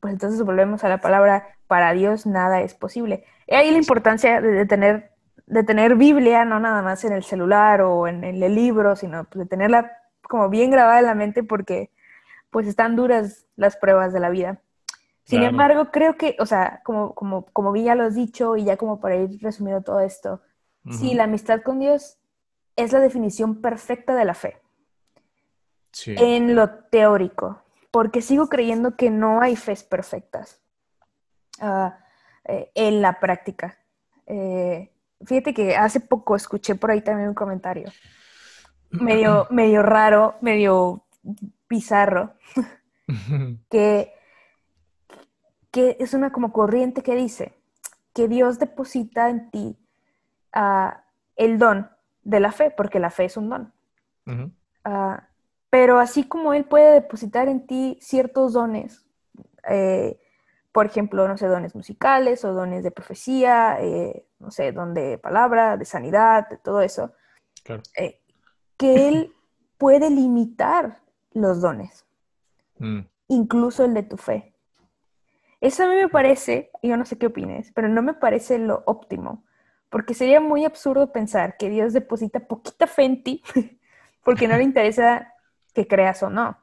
pues 0.00 0.12
entonces 0.12 0.42
volvemos 0.42 0.84
a 0.84 0.88
la 0.88 1.00
palabra, 1.00 1.56
para 1.66 1.92
Dios 1.92 2.26
nada 2.26 2.62
es 2.62 2.74
posible. 2.74 3.24
Y 3.46 3.54
ahí 3.54 3.70
la 3.70 3.78
importancia 3.78 4.40
de, 4.40 4.66
tener, 4.66 5.10
de 5.46 5.62
tener 5.62 5.96
Biblia, 5.96 6.44
no 6.44 6.60
nada 6.60 6.82
más 6.82 7.04
en 7.04 7.12
el 7.12 7.24
celular 7.24 7.82
o 7.82 8.06
en, 8.06 8.24
el 8.24 8.54
libro, 8.54 8.96
sino 8.96 9.24
pues, 9.24 9.44
de 9.44 9.48
tenerla 9.48 9.92
como 10.22 10.48
bien 10.48 10.70
grabada 10.70 11.00
en 11.00 11.06
la 11.06 11.14
mente 11.14 11.42
porque 11.42 11.90
pues 12.50 12.66
están 12.66 12.96
duras 12.96 13.46
las 13.56 13.76
pruebas 13.76 14.12
de 14.12 14.20
la 14.20 14.30
vida. 14.30 14.60
Sin 15.26 15.42
embargo, 15.42 15.90
creo 15.90 16.16
que, 16.16 16.36
o 16.38 16.46
sea, 16.46 16.80
como, 16.84 17.12
como, 17.14 17.46
como 17.46 17.74
ya 17.74 17.96
lo 17.96 18.04
has 18.04 18.14
dicho 18.14 18.56
y 18.56 18.64
ya 18.64 18.76
como 18.76 19.00
para 19.00 19.16
ir 19.16 19.42
resumiendo 19.42 19.82
todo 19.82 19.98
esto, 19.98 20.40
sí, 20.88 21.14
la 21.14 21.24
amistad 21.24 21.62
con 21.62 21.80
Dios 21.80 22.18
es 22.76 22.92
la 22.92 23.00
definición 23.00 23.60
perfecta 23.60 24.14
de 24.14 24.24
la 24.24 24.34
fe. 24.34 24.62
Sí. 25.90 26.14
En 26.16 26.54
lo 26.54 26.70
teórico, 26.70 27.60
porque 27.90 28.22
sigo 28.22 28.48
creyendo 28.48 28.96
que 28.96 29.10
no 29.10 29.40
hay 29.40 29.56
fes 29.56 29.82
perfectas 29.82 30.60
ah, 31.60 31.98
eh, 32.44 32.70
en 32.76 33.02
la 33.02 33.18
práctica. 33.18 33.78
Eh, 34.26 34.92
fíjate 35.24 35.52
que 35.54 35.76
hace 35.76 35.98
poco 35.98 36.36
escuché 36.36 36.76
por 36.76 36.92
ahí 36.92 37.00
también 37.00 37.30
un 37.30 37.34
comentario 37.34 37.90
medio, 38.90 39.46
medio 39.50 39.82
raro, 39.82 40.36
medio 40.40 41.04
bizarro, 41.68 42.34
que 43.68 44.15
que 45.76 45.98
es 46.00 46.14
una 46.14 46.32
como 46.32 46.54
corriente 46.54 47.02
que 47.02 47.14
dice 47.14 47.52
que 48.14 48.28
Dios 48.28 48.58
deposita 48.58 49.28
en 49.28 49.50
ti 49.50 49.76
ah, 50.54 51.04
el 51.36 51.58
don 51.58 51.90
de 52.22 52.40
la 52.40 52.50
fe, 52.50 52.70
porque 52.70 52.98
la 52.98 53.10
fe 53.10 53.26
es 53.26 53.36
un 53.36 53.50
don. 53.50 53.74
Ah, 54.84 55.28
pero 55.68 55.98
así 55.98 56.26
como 56.26 56.54
Él 56.54 56.64
puede 56.64 56.92
depositar 56.92 57.48
en 57.48 57.66
ti 57.66 57.98
ciertos 58.00 58.54
dones, 58.54 59.04
eh, 59.68 60.18
por 60.72 60.86
ejemplo, 60.86 61.28
no 61.28 61.36
sé, 61.36 61.46
dones 61.46 61.74
musicales 61.74 62.42
o 62.46 62.54
dones 62.54 62.82
de 62.82 62.90
profecía, 62.90 63.76
eh, 63.78 64.26
no 64.38 64.50
sé, 64.50 64.72
don 64.72 64.94
de 64.94 65.18
palabra, 65.18 65.76
de 65.76 65.84
sanidad, 65.84 66.48
de 66.48 66.56
todo 66.56 66.80
eso, 66.80 67.12
eh, 67.98 68.22
que 68.78 69.08
Él 69.08 69.34
puede 69.76 70.08
limitar 70.08 71.02
los 71.32 71.60
dones, 71.60 72.06
mm. 72.78 73.00
incluso 73.28 73.84
el 73.84 73.92
de 73.92 74.04
tu 74.04 74.16
fe. 74.16 74.55
Eso 75.60 75.84
a 75.84 75.86
mí 75.86 75.94
me 75.94 76.08
parece, 76.08 76.70
yo 76.82 76.96
no 76.96 77.04
sé 77.06 77.18
qué 77.18 77.26
opines, 77.26 77.72
pero 77.74 77.88
no 77.88 78.02
me 78.02 78.14
parece 78.14 78.58
lo 78.58 78.82
óptimo, 78.86 79.44
porque 79.90 80.14
sería 80.14 80.40
muy 80.40 80.64
absurdo 80.64 81.12
pensar 81.12 81.56
que 81.56 81.70
Dios 81.70 81.92
deposita 81.92 82.40
poquita 82.40 82.86
fe 82.86 83.04
en 83.04 83.22
ti 83.22 83.42
porque 84.24 84.48
no 84.48 84.56
le 84.56 84.62
interesa 84.70 85.32
que 85.72 85.86
creas 85.86 86.22
o 86.22 86.30
no. 86.30 86.58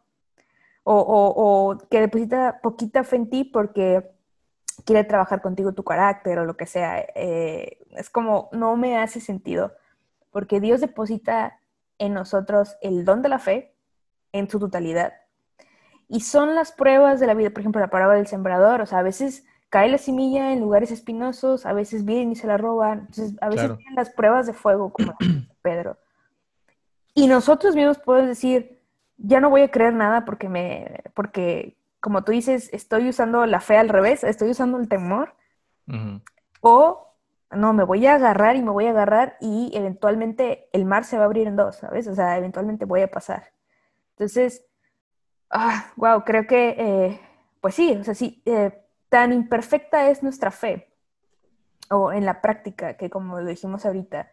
O, 0.85 1.77
que 1.89 2.01
deposita 2.01 2.59
poquita 2.61 3.05
fe 3.05 3.15
en 3.15 3.29
ti 3.29 3.43
porque 3.45 4.11
quiere 4.85 5.05
trabajar 5.05 5.41
contigo 5.41 5.71
tu 5.71 5.83
carácter 5.83 6.39
o 6.39 6.45
lo 6.45 6.57
que 6.57 6.65
sea. 6.65 6.99
Eh, 7.15 7.79
es 7.91 8.09
como, 8.09 8.49
no 8.51 8.75
me 8.75 8.97
hace 8.97 9.21
sentido, 9.21 9.73
porque 10.31 10.59
Dios 10.59 10.81
deposita 10.81 11.59
en 11.99 12.13
nosotros 12.13 12.75
el 12.81 13.05
don 13.05 13.21
de 13.21 13.29
la 13.29 13.39
fe 13.39 13.73
en 14.33 14.49
su 14.49 14.59
totalidad. 14.59 15.13
Y 16.07 16.21
son 16.21 16.55
las 16.55 16.71
pruebas 16.71 17.19
de 17.19 17.27
la 17.27 17.33
vida, 17.33 17.49
por 17.49 17.61
ejemplo, 17.61 17.81
la 17.81 17.89
parábola 17.89 18.17
del 18.17 18.27
sembrador, 18.27 18.81
o 18.81 18.85
sea, 18.85 18.99
a 18.99 19.03
veces 19.03 19.45
cae 19.69 19.89
la 19.89 19.97
semilla 19.97 20.53
en 20.53 20.59
lugares 20.59 20.91
espinosos, 20.91 21.65
a 21.65 21.73
veces 21.73 22.05
vienen 22.05 22.31
y 22.31 22.35
se 22.35 22.45
la 22.45 22.57
roban, 22.57 22.99
entonces 22.99 23.33
a 23.41 23.49
veces 23.49 23.75
vienen 23.77 23.95
las 23.95 24.11
pruebas 24.11 24.45
de 24.45 24.53
fuego, 24.53 24.93
como 24.93 25.15
Pedro. 25.61 25.97
Y 27.15 27.27
nosotros 27.27 27.75
mismos 27.75 27.97
podemos 27.97 28.29
decir, 28.29 28.79
ya 29.17 29.39
no 29.39 29.49
voy 29.49 29.61
a 29.61 29.71
creer 29.71 29.93
nada 29.93 30.25
porque 30.25 30.49
me, 30.49 31.01
porque 31.13 31.77
como 31.99 32.23
tú 32.23 32.31
dices, 32.31 32.69
estoy 32.73 33.09
usando 33.09 33.45
la 33.45 33.61
fe 33.61 33.77
al 33.77 33.89
revés, 33.89 34.23
estoy 34.23 34.51
usando 34.51 34.77
el 34.77 34.87
temor, 34.87 35.33
o 36.61 37.13
no, 37.51 37.73
me 37.73 37.83
voy 37.83 38.05
a 38.05 38.15
agarrar 38.15 38.55
y 38.55 38.61
me 38.61 38.71
voy 38.71 38.85
a 38.85 38.91
agarrar 38.91 39.37
y 39.39 39.71
eventualmente 39.73 40.69
el 40.73 40.85
mar 40.85 41.05
se 41.05 41.17
va 41.17 41.23
a 41.23 41.25
abrir 41.25 41.47
en 41.47 41.55
dos, 41.55 41.77
¿sabes? 41.77 42.07
O 42.07 42.15
sea, 42.15 42.37
eventualmente 42.37 42.85
voy 42.85 43.01
a 43.01 43.11
pasar. 43.11 43.53
Entonces, 44.11 44.65
ah, 45.53 45.91
wow, 45.95 46.23
creo 46.25 46.45
que, 46.47 46.75
eh, 46.77 47.21
pues 47.61 47.75
sí, 47.75 47.95
o 47.95 48.03
sea, 48.03 48.15
sí, 48.15 48.41
eh, 48.45 48.83
tan 49.09 49.31
imperfecta 49.31 50.09
es 50.09 50.23
nuestra 50.23 50.51
fe, 50.51 50.89
o 51.89 52.11
en 52.11 52.25
la 52.25 52.41
práctica, 52.41 52.97
que 52.97 53.09
como 53.09 53.39
dijimos 53.39 53.85
ahorita, 53.85 54.31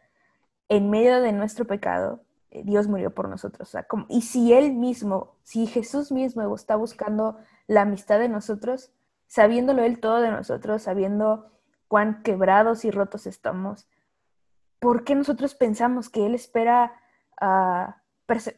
en 0.69 0.91
medio 0.91 1.21
de 1.21 1.33
nuestro 1.33 1.67
pecado, 1.67 2.23
eh, 2.51 2.63
Dios 2.65 2.89
murió 2.89 3.15
por 3.15 3.29
nosotros. 3.29 3.69
O 3.69 3.71
sea, 3.71 3.87
y 4.09 4.23
si 4.23 4.53
Él 4.53 4.73
mismo, 4.73 5.37
si 5.43 5.67
Jesús 5.67 6.11
mismo 6.11 6.55
está 6.55 6.77
buscando 6.77 7.39
la 7.67 7.83
amistad 7.83 8.19
de 8.19 8.29
nosotros, 8.29 8.93
sabiéndolo 9.27 9.83
Él 9.83 10.01
todo 10.01 10.21
de 10.21 10.31
nosotros, 10.31 10.83
sabiendo 10.83 11.51
cuán 11.89 12.23
quebrados 12.23 12.85
y 12.85 12.91
rotos 12.91 13.27
estamos, 13.27 13.89
¿por 14.79 15.05
qué 15.05 15.15
nosotros 15.15 15.55
pensamos 15.55 16.09
que 16.09 16.27
Él 16.27 16.35
espera 16.35 16.93
uh, 17.41 17.93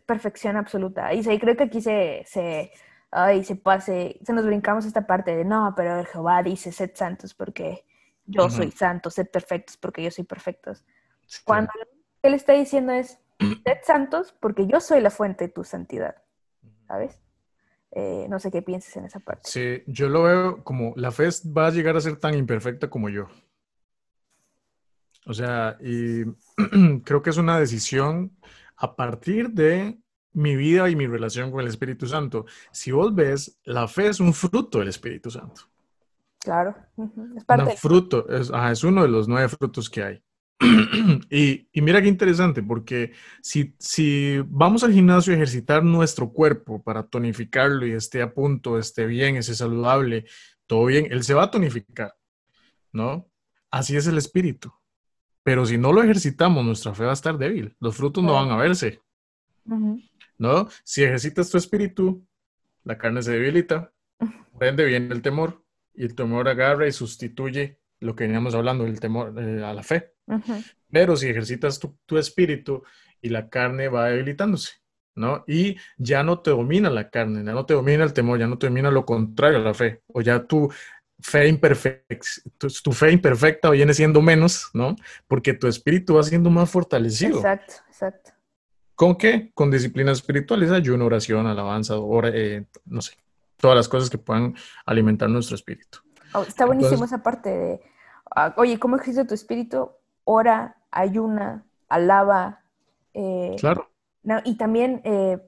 perfección 0.07 0.57
absoluta? 0.57 1.13
Y 1.15 1.23
creo 1.39 1.57
que 1.57 1.65
aquí 1.65 1.81
se, 1.81 2.25
se, 2.27 2.73
se 3.45 3.57
pase, 3.57 4.19
se 4.23 4.33
nos 4.33 4.47
brincamos 4.47 4.85
esta 4.85 5.07
parte 5.07 5.37
de, 5.37 5.45
no, 5.45 5.75
pero 5.77 6.05
Jehová 6.05 6.43
dice, 6.43 6.73
sed 6.73 6.93
santos 6.95 7.35
porque 7.35 7.85
yo 8.27 8.49
soy 8.49 8.71
santo, 8.71 9.11
sed 9.11 9.29
perfectos 9.29 9.77
porque 9.77 10.03
yo 10.03 10.11
soy 10.11 10.25
perfectos. 10.25 10.85
Cuando 11.45 11.73
Él 12.23 12.35
está 12.35 12.53
diciendo 12.53 12.93
es, 12.93 13.19
sed 13.39 13.79
santos 13.83 14.35
porque 14.39 14.67
yo 14.67 14.81
soy 14.81 15.01
la 15.01 15.11
fuente 15.11 15.47
de 15.47 15.53
tu 15.53 15.65
santidad, 15.65 16.17
¿sabes? 16.87 17.21
Eh, 17.95 18.27
no 18.31 18.39
sé 18.39 18.51
qué 18.51 18.63
pienses 18.63 18.97
en 18.97 19.05
esa 19.05 19.21
parte. 19.21 19.43
Sí, 19.45 19.83
yo 19.87 20.09
lo 20.09 20.23
veo 20.23 20.65
como 20.65 20.95
la 20.97 21.11
fe 21.11 21.29
va 21.57 21.67
a 21.67 21.71
llegar 21.71 21.95
a 21.97 22.01
ser 22.01 22.17
tan 22.17 22.35
imperfecta 22.35 22.89
como 22.89 23.11
yo. 23.11 23.29
O 25.27 25.35
sea, 25.35 25.77
y 25.81 26.25
creo 27.05 27.23
que 27.23 27.31
es 27.31 27.37
una 27.37 27.61
decisión 27.61 28.33
a 28.83 28.97
partir 28.97 29.51
de 29.51 29.97
mi 30.33 30.57
vida 30.57 30.91
y 30.91 30.97
mi 30.97 31.07
relación 31.07 31.53
con 31.53 31.61
el 31.61 31.69
Espíritu 31.69 32.07
Santo. 32.07 32.47
Si 32.73 32.91
vos 32.91 33.15
ves, 33.15 33.61
la 33.65 33.87
fe 33.87 34.09
es 34.09 34.19
un 34.19 34.35
fruto 34.35 34.81
del 34.81 34.89
Espíritu 34.89 35.31
Santo. 35.31 35.63
Claro, 36.41 36.75
es 37.37 37.45
parte. 37.45 37.77
fruto, 37.77 38.29
es, 38.29 38.51
es 38.51 38.85
uno 38.85 39.03
de 39.03 39.09
los 39.09 39.29
nueve 39.29 39.49
frutos 39.49 39.89
que 39.89 40.03
hay. 40.03 40.23
y, 41.31 41.69
mira 41.81 42.03
qué 42.03 42.09
interesante, 42.09 42.65
porque 42.65 43.13
si, 43.41 43.77
si 43.79 44.39
vamos 44.49 44.83
al 44.83 44.93
gimnasio 44.93 45.33
a 45.33 45.37
ejercitar 45.37 45.85
nuestro 45.85 46.33
cuerpo 46.33 46.83
para 46.83 47.05
tonificarlo 47.05 47.87
y 47.87 47.93
esté 47.93 48.21
a 48.21 48.35
punto, 48.35 48.79
esté 48.79 49.07
bien, 49.07 49.37
esté 49.37 49.55
saludable, 49.55 50.25
todo 50.67 50.87
bien, 50.87 51.07
él 51.11 51.23
se 51.23 51.35
va 51.35 51.45
a 51.45 51.51
tonificar, 51.53 52.15
¿no? 52.91 53.29
Así 53.71 53.97
es 53.97 54.09
el 54.09 54.19
espíritu. 54.19 54.73
Pero 55.43 55.67
si 55.67 55.79
no 55.79 55.93
lo 55.93 56.03
ejercitamos, 56.03 56.65
nuestra 56.65 56.95
fe 56.95 57.05
va 57.05 57.11
a 57.11 57.15
estar 57.15 57.37
débil, 57.37 57.77
los 57.81 57.97
frutos 57.97 58.23
no 58.23 58.35
van 58.35 58.51
a 58.51 58.57
verse, 58.57 59.01
¿no? 60.39 60.69
Si 60.85 61.03
ejercitas 61.03 61.51
tu 61.51 61.59
espíritu, 61.59 62.25
la 62.85 62.99
carne 62.99 63.23
se 63.23 63.33
debilita, 63.33 63.93
vende 64.59 64.85
bien 64.85 65.11
el 65.11 65.23
temor, 65.23 65.65
y 65.95 66.05
el 66.05 66.15
temor 66.15 66.49
agarra 66.49 66.87
y 66.87 66.93
sustituye 66.93 67.79
lo 68.01 68.17
que 68.17 68.25
veníamos 68.25 68.55
hablando, 68.55 68.87
el 68.87 69.01
temor 69.01 69.35
eh, 69.39 69.65
a 69.65 69.73
la 69.73 69.83
fe. 69.83 70.13
Pero 70.91 71.17
si 71.17 71.29
ejercitas 71.29 71.79
tu, 71.79 72.19
espíritu 72.19 72.83
y 73.21 73.29
la 73.29 73.49
carne 73.49 73.89
va 73.89 74.09
debilitándose, 74.09 74.75
¿no? 75.15 75.45
Y 75.47 75.77
ya 75.97 76.23
no 76.23 76.41
te 76.41 76.51
domina 76.51 76.91
la 76.91 77.11
carne, 77.11 77.45
ya 77.45 77.53
no 77.53 77.67
te 77.67 77.75
domina 77.75 78.05
el 78.05 78.13
temor, 78.13 78.39
ya 78.39 78.47
no 78.47 78.59
te 78.59 78.67
domina 78.67 78.91
lo 78.91 79.05
contrario 79.05 79.59
a 79.59 79.63
la 79.63 79.75
fe, 79.75 80.03
o 80.09 80.21
ya 80.21 80.45
tu 80.45 80.73
fe 81.23 81.49
imperfecta, 81.49 82.27
tu, 82.59 82.93
fe 82.93 83.13
imperfecta 83.13 83.71
viene 83.71 83.95
siendo 83.95 84.21
menos, 84.21 84.71
¿no? 84.75 84.97
Porque 85.27 85.55
tu 85.55 85.67
espíritu 85.67 86.17
va 86.17 86.23
siendo 86.23 86.51
más 86.51 86.71
fortalecido. 86.71 87.37
Exacto, 87.37 87.75
exacto. 87.89 88.33
¿Con 88.95 89.17
qué? 89.17 89.51
Con 89.55 89.71
disciplinas 89.71 90.19
espirituales, 90.19 90.71
ayuno, 90.71 91.07
oración, 91.07 91.47
alabanza, 91.47 91.95
eh, 92.33 92.65
no 92.85 93.01
sé, 93.01 93.15
todas 93.57 93.77
las 93.77 93.89
cosas 93.89 94.11
que 94.11 94.19
puedan 94.19 94.55
alimentar 94.85 95.29
nuestro 95.29 95.57
espíritu. 95.57 95.99
Oh, 96.35 96.43
está 96.43 96.67
buenísimo 96.67 97.05
esa 97.05 97.23
parte 97.23 97.51
de, 97.51 97.81
ah, 98.35 98.55
oye, 98.57 98.79
¿cómo 98.79 98.97
existe 98.97 99.25
tu 99.25 99.35
espíritu? 99.35 99.91
ora, 100.25 100.77
ayuna, 100.91 101.65
alaba. 101.89 102.61
Eh, 103.15 103.57
claro. 103.59 103.91
y 104.45 104.57
también 104.57 105.03
eh, 105.05 105.39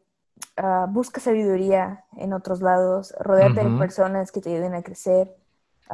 ah, 0.57 0.87
busca 0.89 1.21
sabiduría 1.21 2.05
en 2.17 2.33
otros 2.33 2.61
lados, 2.61 3.15
rodeate 3.19 3.65
de 3.65 3.79
personas 3.79 4.33
que 4.33 4.41
te 4.41 4.51
ayuden 4.51 4.75
a 4.75 4.83
crecer. 4.83 5.35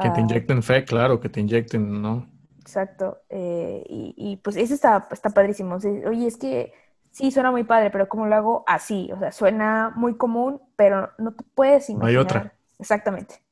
Que 0.00 0.10
te 0.10 0.20
ah, 0.20 0.20
inyecten 0.20 0.62
fe, 0.62 0.84
claro, 0.84 1.20
que 1.20 1.28
te 1.28 1.40
inyecten, 1.40 2.00
¿no? 2.00 2.28
Exacto. 2.60 3.22
Eh, 3.28 3.84
y, 3.88 4.36
pues 4.36 4.56
eso 4.56 4.74
está, 4.74 5.08
está 5.10 5.30
padrísimo. 5.30 5.78
Oye, 6.06 6.26
es 6.26 6.36
que 6.36 6.72
sí, 7.10 7.30
suena 7.30 7.50
muy 7.50 7.64
padre, 7.64 7.90
pero 7.90 8.08
¿cómo 8.08 8.26
lo 8.26 8.34
hago? 8.36 8.64
Así, 8.66 9.10
o 9.12 9.18
sea, 9.18 9.32
suena 9.32 9.92
muy 9.96 10.16
común, 10.16 10.60
pero 10.76 11.10
no 11.18 11.32
te 11.32 11.44
puedes 11.54 11.90
imaginar. 11.90 12.08
hay 12.08 12.16
otra. 12.16 12.54
Exactamente. 12.78 13.42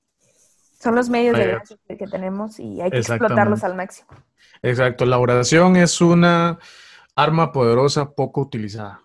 Son 0.78 0.94
los 0.94 1.08
medios 1.08 1.36
de 1.36 1.96
que 1.96 2.06
tenemos 2.06 2.60
y 2.60 2.80
hay 2.80 2.90
que 2.90 2.98
explotarlos 2.98 3.64
al 3.64 3.74
máximo. 3.74 4.08
Exacto, 4.62 5.04
la 5.06 5.18
oración 5.18 5.76
es 5.76 6.00
una 6.00 6.58
arma 7.16 7.50
poderosa 7.50 8.12
poco 8.12 8.42
utilizada. 8.42 9.02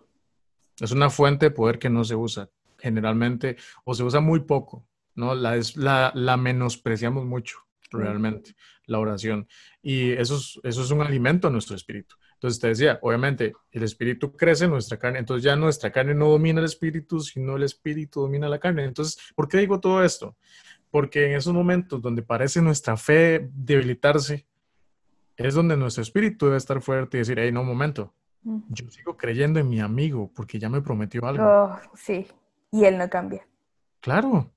Es 0.80 0.92
una 0.92 1.10
fuente 1.10 1.48
de 1.48 1.52
poder 1.52 1.80
que 1.80 1.90
no 1.90 2.04
se 2.04 2.16
usa 2.16 2.50
generalmente 2.78 3.56
o 3.86 3.96
se 3.96 4.04
usa 4.04 4.20
muy 4.20 4.42
poco, 4.42 4.86
¿no? 5.16 5.36
La, 5.36 5.56
es, 5.56 5.76
la, 5.78 6.12
la 6.16 6.38
menospreciamos 6.38 7.26
mucho, 7.26 7.60
realmente, 7.92 8.56
la 8.86 9.00
oración. 9.00 9.48
Y 9.82 10.12
eso 10.12 10.38
es, 10.38 10.60
eso 10.64 10.84
es 10.84 10.92
un 10.92 11.02
alimento 11.02 11.48
a 11.48 11.52
nuestro 11.52 11.76
espíritu. 11.76 12.16
Entonces 12.34 12.60
te 12.60 12.68
decía, 12.68 13.00
obviamente, 13.02 13.54
el 13.72 13.84
espíritu 13.84 14.34
crece 14.36 14.66
en 14.66 14.72
nuestra 14.72 14.98
carne, 14.98 15.20
entonces 15.20 15.44
ya 15.44 15.56
nuestra 15.56 15.92
carne 15.92 16.14
no 16.14 16.28
domina 16.28 16.60
el 16.60 16.66
espíritu, 16.66 17.22
sino 17.22 17.56
el 17.56 17.64
espíritu 17.64 18.20
domina 18.22 18.50
la 18.50 18.60
carne. 18.60 18.84
Entonces, 18.84 19.18
¿por 19.34 19.48
qué 19.48 19.60
digo 19.60 19.80
todo 19.80 20.04
esto? 20.04 20.36
Porque 20.92 21.26
en 21.26 21.38
esos 21.38 21.54
momentos 21.54 22.02
donde 22.02 22.22
parece 22.22 22.62
nuestra 22.62 22.98
fe 22.98 23.50
debilitarse, 23.54 24.46
es 25.38 25.54
donde 25.56 25.78
nuestro 25.78 26.04
espíritu 26.04 26.48
debe 26.48 26.58
estar 26.58 26.82
fuerte 26.82 27.18
y 27.18 27.20
decir, 27.20 27.40
hey, 27.40 27.52
no, 27.52 27.62
un 27.62 27.68
momento, 27.68 28.14
yo 28.44 28.92
sigo 28.92 29.16
creyendo 29.16 29.60
en 29.60 29.70
mi 29.70 29.80
amigo 29.80 30.30
porque 30.36 30.60
ya 30.60 30.68
me 30.68 30.82
prometió 30.82 31.26
algo. 31.26 31.44
Oh, 31.46 31.80
sí, 31.96 32.28
y 32.72 32.84
él 32.84 32.98
no 32.98 33.10
cambia. 33.10 33.48
Claro, 34.02 34.52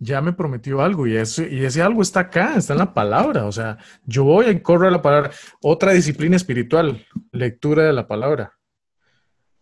ya 0.00 0.20
me 0.20 0.32
prometió 0.32 0.80
algo 0.80 1.06
y 1.06 1.16
ese, 1.16 1.48
y 1.48 1.64
ese 1.64 1.82
algo 1.82 2.02
está 2.02 2.20
acá, 2.20 2.56
está 2.56 2.72
en 2.72 2.80
la 2.80 2.92
palabra. 2.92 3.44
O 3.46 3.52
sea, 3.52 3.78
yo 4.04 4.24
voy 4.24 4.48
y 4.48 4.60
corro 4.60 4.88
a 4.88 4.90
la 4.90 5.02
palabra. 5.02 5.30
Otra 5.62 5.92
disciplina 5.92 6.34
espiritual, 6.34 7.06
lectura 7.30 7.84
de 7.84 7.92
la 7.92 8.08
palabra. 8.08 8.58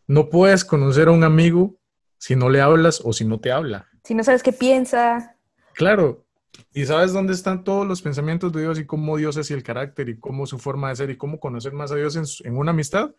No 0.06 0.30
puedes 0.30 0.64
conocer 0.64 1.08
a 1.08 1.10
un 1.10 1.24
amigo 1.24 1.76
si 2.16 2.36
no 2.36 2.48
le 2.48 2.62
hablas 2.62 3.02
o 3.04 3.12
si 3.12 3.26
no 3.26 3.38
te 3.38 3.52
habla. 3.52 3.88
Si 4.04 4.14
no 4.14 4.24
sabes 4.24 4.42
qué 4.42 4.52
piensa. 4.52 5.36
Claro, 5.74 6.24
¿Y 6.72 6.86
sabes 6.86 7.12
dónde 7.12 7.32
están 7.32 7.64
todos 7.64 7.86
los 7.86 8.02
pensamientos 8.02 8.52
de 8.52 8.62
Dios 8.62 8.78
y 8.78 8.86
cómo 8.86 9.16
Dios 9.16 9.36
es 9.36 9.50
y 9.50 9.54
el 9.54 9.62
carácter 9.62 10.08
y 10.08 10.18
cómo 10.18 10.46
su 10.46 10.58
forma 10.58 10.88
de 10.88 10.96
ser 10.96 11.10
y 11.10 11.16
cómo 11.16 11.40
conocer 11.40 11.72
más 11.72 11.92
a 11.92 11.96
Dios 11.96 12.40
en, 12.44 12.56
una 12.56 12.70
amistad? 12.70 13.14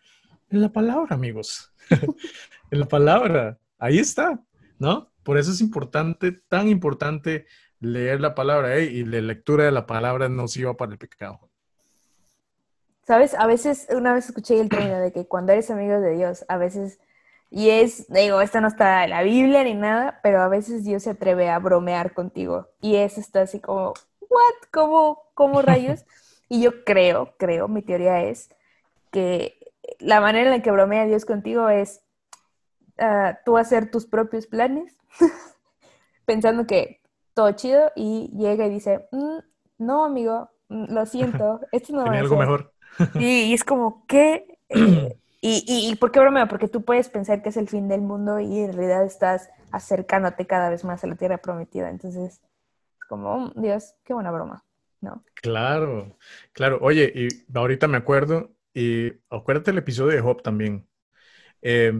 En 0.50 0.60
la 0.60 0.70
palabra, 0.70 1.14
amigos. 1.14 1.72
en 2.70 2.80
la 2.80 2.86
palabra. 2.86 3.58
Ahí 3.78 3.98
está, 3.98 4.40
¿no? 4.78 5.10
Por 5.30 5.38
eso 5.38 5.52
es 5.52 5.60
importante, 5.60 6.32
tan 6.32 6.66
importante 6.66 7.46
leer 7.78 8.20
la 8.20 8.34
palabra 8.34 8.74
¿eh? 8.74 8.86
y 8.86 9.04
la 9.04 9.20
lectura 9.20 9.62
de 9.62 9.70
la 9.70 9.86
palabra 9.86 10.28
no 10.28 10.42
nociva 10.42 10.76
para 10.76 10.90
el 10.90 10.98
pecado. 10.98 11.38
Sabes, 13.06 13.34
a 13.34 13.46
veces, 13.46 13.86
una 13.92 14.12
vez 14.12 14.26
escuché 14.26 14.58
el 14.58 14.68
término 14.68 14.98
de 14.98 15.12
que 15.12 15.28
cuando 15.28 15.52
eres 15.52 15.70
amigo 15.70 16.00
de 16.00 16.16
Dios, 16.16 16.44
a 16.48 16.56
veces 16.56 16.98
y 17.48 17.70
es, 17.70 18.08
digo, 18.08 18.40
esto 18.40 18.60
no 18.60 18.66
está 18.66 19.04
en 19.04 19.10
la 19.10 19.22
Biblia 19.22 19.62
ni 19.62 19.74
nada, 19.74 20.18
pero 20.20 20.42
a 20.42 20.48
veces 20.48 20.82
Dios 20.82 21.04
se 21.04 21.10
atreve 21.10 21.48
a 21.48 21.60
bromear 21.60 22.12
contigo. 22.12 22.66
Y 22.80 22.96
eso 22.96 23.20
está 23.20 23.42
así 23.42 23.60
como, 23.60 23.94
¿what? 24.28 24.68
¿Cómo, 24.72 25.30
cómo 25.34 25.62
rayos? 25.62 26.04
y 26.48 26.60
yo 26.60 26.82
creo, 26.82 27.36
creo, 27.38 27.68
mi 27.68 27.82
teoría 27.82 28.24
es 28.24 28.50
que 29.12 29.72
la 30.00 30.20
manera 30.20 30.46
en 30.46 30.56
la 30.56 30.62
que 30.64 30.72
bromea 30.72 31.06
Dios 31.06 31.24
contigo 31.24 31.68
es 31.68 32.02
uh, 32.98 33.36
tú 33.44 33.58
hacer 33.58 33.92
tus 33.92 34.06
propios 34.06 34.48
planes, 34.48 34.99
pensando 36.24 36.66
que 36.66 37.00
todo 37.34 37.52
chido, 37.52 37.92
y 37.96 38.30
llega 38.36 38.66
y 38.66 38.70
dice, 38.70 39.08
mm, 39.12 39.38
no, 39.78 40.04
amigo, 40.04 40.50
mm, 40.68 40.92
lo 40.92 41.06
siento, 41.06 41.60
esto 41.72 41.92
no 41.94 42.04
va 42.06 42.12
a 42.14 42.18
algo 42.18 42.36
mejor. 42.36 42.72
y, 43.16 43.42
y 43.44 43.54
es 43.54 43.64
como, 43.64 44.06
¿qué? 44.06 44.58
Eh, 44.72 45.20
Y, 45.42 45.64
y, 45.66 45.96
¿por 45.96 46.12
qué 46.12 46.20
bromeo? 46.20 46.48
Porque 46.48 46.68
tú 46.68 46.84
puedes 46.84 47.08
pensar 47.08 47.42
que 47.42 47.48
es 47.48 47.56
el 47.56 47.66
fin 47.68 47.88
del 47.88 48.02
mundo 48.02 48.40
y 48.40 48.58
en 48.60 48.74
realidad 48.74 49.06
estás 49.06 49.48
acercándote 49.72 50.46
cada 50.46 50.68
vez 50.68 50.84
más 50.84 51.02
a 51.02 51.06
la 51.06 51.16
tierra 51.16 51.38
prometida. 51.38 51.88
Entonces, 51.88 52.42
como, 53.08 53.38
mm, 53.38 53.52
Dios, 53.62 53.94
qué 54.04 54.14
buena 54.14 54.32
broma, 54.32 54.64
¿no? 55.00 55.24
Claro, 55.34 56.18
claro. 56.52 56.78
Oye, 56.82 57.12
y 57.14 57.28
ahorita 57.56 57.88
me 57.88 57.96
acuerdo, 57.96 58.54
y 58.74 59.12
acuérdate 59.30 59.70
el 59.70 59.78
episodio 59.78 60.12
de 60.16 60.20
Job 60.20 60.42
también. 60.42 60.86
Eh, 61.62 61.92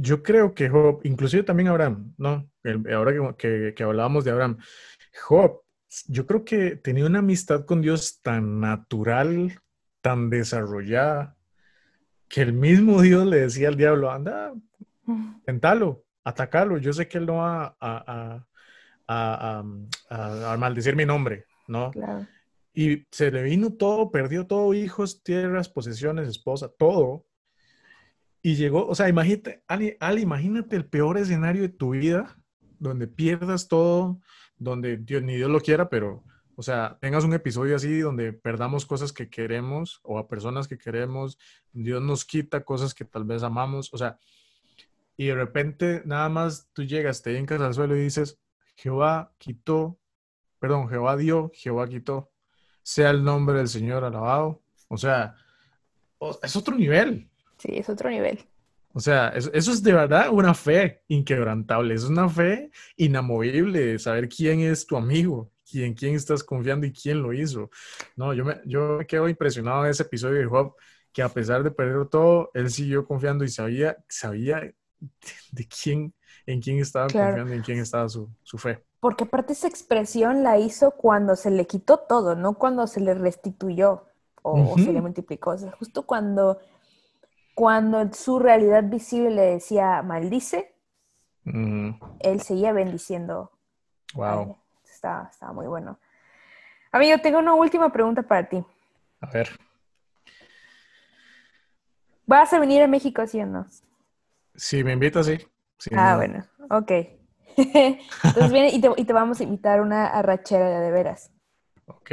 yo 0.00 0.22
creo 0.22 0.54
que 0.54 0.68
Job, 0.68 1.00
inclusive 1.04 1.42
también 1.42 1.68
Abraham, 1.68 2.14
¿no? 2.18 2.50
ahora 2.92 3.36
que, 3.36 3.74
que 3.76 3.82
hablábamos 3.82 4.24
de 4.24 4.32
Abraham, 4.32 4.58
Job, 5.22 5.60
yo 6.08 6.26
creo 6.26 6.44
que 6.44 6.76
tenía 6.76 7.06
una 7.06 7.20
amistad 7.20 7.64
con 7.64 7.80
Dios 7.80 8.20
tan 8.20 8.60
natural, 8.60 9.60
tan 10.00 10.30
desarrollada, 10.30 11.36
que 12.28 12.42
el 12.42 12.52
mismo 12.52 13.00
Dios 13.00 13.26
le 13.26 13.40
decía 13.40 13.68
al 13.68 13.76
diablo, 13.76 14.10
anda, 14.10 14.52
tentalo, 15.44 16.04
atacalo, 16.24 16.78
yo 16.78 16.92
sé 16.92 17.06
que 17.06 17.18
él 17.18 17.26
no 17.26 17.36
va 17.36 17.76
a, 17.80 18.44
a, 19.06 20.56
maldecir 20.58 20.96
mi 20.96 21.04
nombre, 21.04 21.44
¿no? 21.68 21.92
Y 22.72 23.06
se 23.12 23.30
le 23.30 23.42
vino 23.42 23.74
todo, 23.74 24.10
perdió 24.10 24.46
todo, 24.46 24.74
hijos, 24.74 25.22
tierras, 25.22 25.68
posesiones, 25.68 26.26
esposa, 26.26 26.68
todo. 26.76 27.24
Y 28.46 28.56
llegó, 28.56 28.86
o 28.86 28.94
sea, 28.94 29.08
imagínate, 29.08 29.64
Ali, 29.66 29.96
imagínate 30.20 30.76
el 30.76 30.84
peor 30.84 31.16
escenario 31.16 31.62
de 31.62 31.70
tu 31.70 31.92
vida, 31.92 32.36
donde 32.78 33.06
pierdas 33.06 33.68
todo, 33.68 34.20
donde 34.58 34.98
Dios, 34.98 35.22
ni 35.22 35.36
Dios 35.36 35.50
lo 35.50 35.62
quiera, 35.62 35.88
pero, 35.88 36.22
o 36.54 36.62
sea, 36.62 36.98
tengas 37.00 37.24
un 37.24 37.32
episodio 37.32 37.74
así 37.74 38.00
donde 38.00 38.34
perdamos 38.34 38.84
cosas 38.84 39.14
que 39.14 39.30
queremos 39.30 39.98
o 40.02 40.18
a 40.18 40.28
personas 40.28 40.68
que 40.68 40.76
queremos, 40.76 41.38
Dios 41.72 42.02
nos 42.02 42.26
quita 42.26 42.66
cosas 42.66 42.92
que 42.92 43.06
tal 43.06 43.24
vez 43.24 43.42
amamos, 43.42 43.88
o 43.94 43.96
sea, 43.96 44.18
y 45.16 45.28
de 45.28 45.36
repente 45.36 46.02
nada 46.04 46.28
más 46.28 46.68
tú 46.74 46.84
llegas, 46.84 47.22
te 47.22 47.32
hincas 47.38 47.62
al 47.62 47.72
suelo 47.72 47.96
y 47.96 48.00
dices, 48.00 48.38
Jehová 48.76 49.32
quitó, 49.38 49.98
perdón, 50.58 50.90
Jehová 50.90 51.16
dio, 51.16 51.50
Jehová 51.54 51.88
quitó, 51.88 52.30
sea 52.82 53.08
el 53.08 53.24
nombre 53.24 53.56
del 53.56 53.68
Señor 53.68 54.04
alabado, 54.04 54.62
o 54.88 54.98
sea, 54.98 55.34
es 56.42 56.54
otro 56.56 56.76
nivel. 56.76 57.30
Sí, 57.64 57.72
es 57.78 57.88
otro 57.88 58.10
nivel. 58.10 58.38
O 58.92 59.00
sea, 59.00 59.28
eso, 59.28 59.50
es 59.52 59.82
de 59.82 59.92
verdad 59.92 60.28
una 60.30 60.52
fe 60.52 61.02
inquebrantable, 61.08 61.94
es 61.94 62.04
una 62.04 62.28
fe 62.28 62.70
inamovible 62.96 63.80
de 63.80 63.98
saber 63.98 64.28
quién 64.28 64.60
es 64.60 64.86
tu 64.86 64.96
amigo, 64.96 65.50
quién, 65.68 65.94
quién 65.94 66.14
estás 66.14 66.44
confiando 66.44 66.86
y 66.86 66.92
quién 66.92 67.22
lo 67.22 67.32
hizo. 67.32 67.70
No, 68.16 68.34
yo 68.34 68.44
me, 68.44 68.60
yo 68.66 68.98
me 68.98 69.06
quedo 69.06 69.28
impresionado 69.28 69.84
de 69.84 69.90
ese 69.90 70.02
episodio 70.02 70.38
de 70.38 70.46
Job, 70.46 70.74
que 71.10 71.22
a 71.22 71.28
pesar 71.30 71.64
de 71.64 71.70
perder 71.70 72.06
todo, 72.08 72.50
él 72.52 72.70
siguió 72.70 73.06
confiando 73.06 73.44
y 73.44 73.48
sabía, 73.48 73.96
sabía 74.08 74.60
de 75.52 75.68
quién, 75.68 76.14
en 76.44 76.60
quién 76.60 76.78
estaba 76.80 77.06
confiando 77.06 77.54
y 77.54 77.56
en 77.56 77.62
quién 77.62 77.78
estaba 77.78 78.08
su, 78.08 78.28
su 78.42 78.58
fe. 78.58 78.84
Porque 79.00 79.24
aparte 79.24 79.54
esa 79.54 79.68
expresión 79.68 80.42
la 80.42 80.58
hizo 80.58 80.90
cuando 80.92 81.34
se 81.34 81.50
le 81.50 81.66
quitó 81.66 81.96
todo, 81.98 82.36
no 82.36 82.58
cuando 82.58 82.86
se 82.86 83.00
le 83.00 83.14
restituyó 83.14 84.04
o, 84.44 84.76
se 84.76 84.92
le 84.92 85.00
multiplicó. 85.00 85.50
O 85.50 85.58
sea, 85.58 85.72
justo 85.72 86.04
cuando 86.04 86.58
cuando 87.54 88.12
su 88.12 88.38
realidad 88.38 88.84
visible 88.84 89.30
le 89.30 89.42
decía 89.42 90.02
maldice, 90.02 90.74
él 91.44 92.40
seguía 92.40 92.72
bendiciendo. 92.72 93.52
Wow. 94.14 94.58
Estaba, 94.84 95.30
muy 95.52 95.66
bueno. 95.66 95.98
Amigo, 96.90 97.18
tengo 97.18 97.38
una 97.38 97.54
última 97.54 97.92
pregunta 97.92 98.22
para 98.22 98.48
ti. 98.48 98.64
A 99.20 99.30
ver. 99.30 99.48
¿Vas 102.26 102.52
a 102.52 102.58
venir 102.58 102.82
a 102.82 102.86
México, 102.86 103.26
sí 103.26 103.40
o 103.40 103.46
no? 103.46 103.66
Si 104.54 104.82
me 104.82 104.92
invitas, 104.92 105.26
sí. 105.26 105.38
ah, 105.96 106.16
bueno, 106.16 106.44
ok. 106.70 106.90
Entonces 107.56 108.52
viene 108.52 108.70
y 108.70 108.80
te, 108.80 108.90
y 108.96 109.04
te, 109.04 109.12
vamos 109.12 109.40
a 109.40 109.44
invitar 109.44 109.80
una 109.80 110.06
arrachera 110.06 110.68
de, 110.68 110.80
de 110.80 110.90
veras. 110.90 111.30
Ok, 111.86 112.10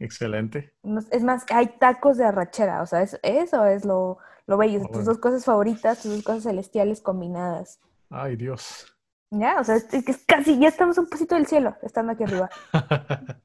excelente. 0.00 0.74
Es 1.12 1.22
más, 1.22 1.44
hay 1.50 1.78
tacos 1.78 2.16
de 2.16 2.24
arrachera, 2.24 2.82
o 2.82 2.86
sea, 2.86 3.02
eso 3.02 3.64
es 3.66 3.84
lo, 3.84 4.18
lo 4.46 4.56
bello, 4.56 4.82
tus 4.92 5.04
dos 5.04 5.18
cosas 5.18 5.44
favoritas, 5.44 6.02
tus 6.02 6.12
dos 6.12 6.22
cosas 6.22 6.44
celestiales 6.44 7.00
combinadas. 7.00 7.80
Ay, 8.10 8.36
Dios. 8.36 8.86
Ya, 9.30 9.58
o 9.60 9.64
sea, 9.64 9.76
es, 9.76 10.24
casi, 10.26 10.58
ya 10.58 10.68
estamos 10.68 10.98
un 10.98 11.08
poquito 11.08 11.34
del 11.34 11.46
cielo, 11.46 11.76
estando 11.82 12.12
aquí 12.12 12.24
arriba. 12.24 12.50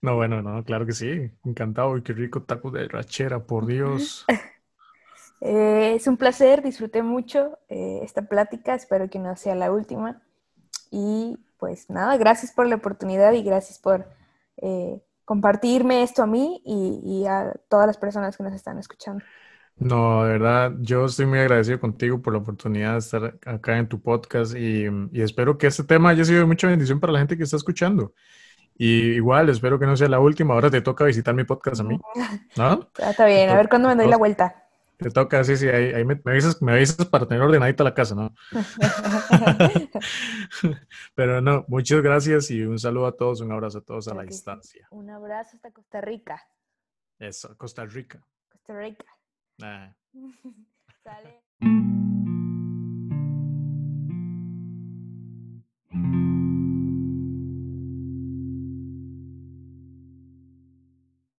no, 0.00 0.16
bueno, 0.16 0.42
no, 0.42 0.64
claro 0.64 0.86
que 0.86 0.92
sí. 0.92 1.30
Encantado 1.44 1.96
y 1.96 2.02
qué 2.02 2.12
rico 2.12 2.42
taco 2.42 2.70
de 2.70 2.88
rachera, 2.88 3.44
por 3.44 3.66
Dios. 3.66 4.24
Eh, 5.42 5.92
es 5.96 6.06
un 6.06 6.16
placer, 6.16 6.62
disfruté 6.62 7.02
mucho 7.02 7.58
eh, 7.68 8.00
esta 8.02 8.22
plática, 8.22 8.74
espero 8.74 9.10
que 9.10 9.18
no 9.18 9.36
sea 9.36 9.54
la 9.54 9.70
última. 9.70 10.22
Y 10.90 11.38
pues 11.58 11.90
nada, 11.90 12.16
gracias 12.16 12.52
por 12.52 12.66
la 12.66 12.76
oportunidad 12.76 13.34
y 13.34 13.42
gracias 13.42 13.78
por 13.78 14.08
eh, 14.56 15.02
compartirme 15.26 16.02
esto 16.02 16.22
a 16.22 16.26
mí 16.26 16.62
y, 16.64 17.26
a 17.26 17.52
todas 17.68 17.86
las 17.86 17.98
personas 17.98 18.36
que 18.36 18.42
nos 18.44 18.54
están 18.54 18.78
escuchando. 18.78 19.22
No, 19.76 20.24
de 20.24 20.30
verdad, 20.30 20.72
yo 20.78 21.04
estoy 21.04 21.26
muy 21.26 21.40
agradecido 21.40 21.78
contigo 21.78 22.22
por 22.22 22.32
la 22.32 22.38
oportunidad 22.38 22.92
de 22.92 22.98
estar 22.98 23.34
acá 23.44 23.76
en 23.76 23.88
tu 23.88 24.00
podcast 24.00 24.56
y, 24.56 24.86
espero 25.12 25.58
que 25.58 25.66
este 25.66 25.84
tema 25.84 26.10
haya 26.10 26.24
sido 26.24 26.38
de 26.38 26.46
mucha 26.46 26.68
bendición 26.68 27.00
para 27.00 27.12
la 27.12 27.18
gente 27.18 27.36
que 27.36 27.42
está 27.42 27.56
escuchando. 27.56 28.14
Y 28.78 29.14
igual, 29.14 29.48
espero 29.48 29.78
que 29.78 29.86
no 29.86 29.96
sea 29.96 30.08
la 30.08 30.20
última. 30.20 30.54
Ahora 30.54 30.70
te 30.70 30.80
toca 30.80 31.04
visitar 31.04 31.34
mi 31.34 31.44
podcast 31.44 31.80
a 31.80 31.84
mí. 31.84 31.98
¿No? 32.56 32.88
Está 32.98 33.26
bien, 33.26 33.50
a 33.50 33.56
ver 33.56 33.68
cuándo 33.68 33.88
me 33.88 33.96
doy 33.96 34.06
la 34.06 34.18
vuelta. 34.18 34.65
Te 34.96 35.10
toca, 35.10 35.44
sí, 35.44 35.56
sí, 35.56 35.68
ahí, 35.68 36.04
me, 36.04 36.20
me, 36.24 36.32
avisas, 36.32 36.62
me 36.62 36.72
avisas 36.72 37.06
para 37.06 37.26
tener 37.26 37.42
ordenadita 37.42 37.84
la 37.84 37.92
casa, 37.92 38.14
¿no? 38.14 38.34
Pero 41.14 41.42
no, 41.42 41.66
muchas 41.68 42.02
gracias 42.02 42.50
y 42.50 42.62
un 42.62 42.78
saludo 42.78 43.06
a 43.06 43.16
todos, 43.16 43.42
un 43.42 43.52
abrazo 43.52 43.78
a 43.78 43.82
todos 43.82 44.08
a 44.08 44.14
la 44.14 44.22
distancia. 44.22 44.88
Un 44.90 45.10
abrazo 45.10 45.56
hasta 45.56 45.70
Costa 45.70 46.00
Rica. 46.00 46.42
Eso, 47.18 47.56
Costa 47.58 47.84
Rica. 47.84 48.24
Costa 48.48 48.78
Rica. 48.78 49.06
Ah. 49.62 49.94
Sale. 51.04 51.42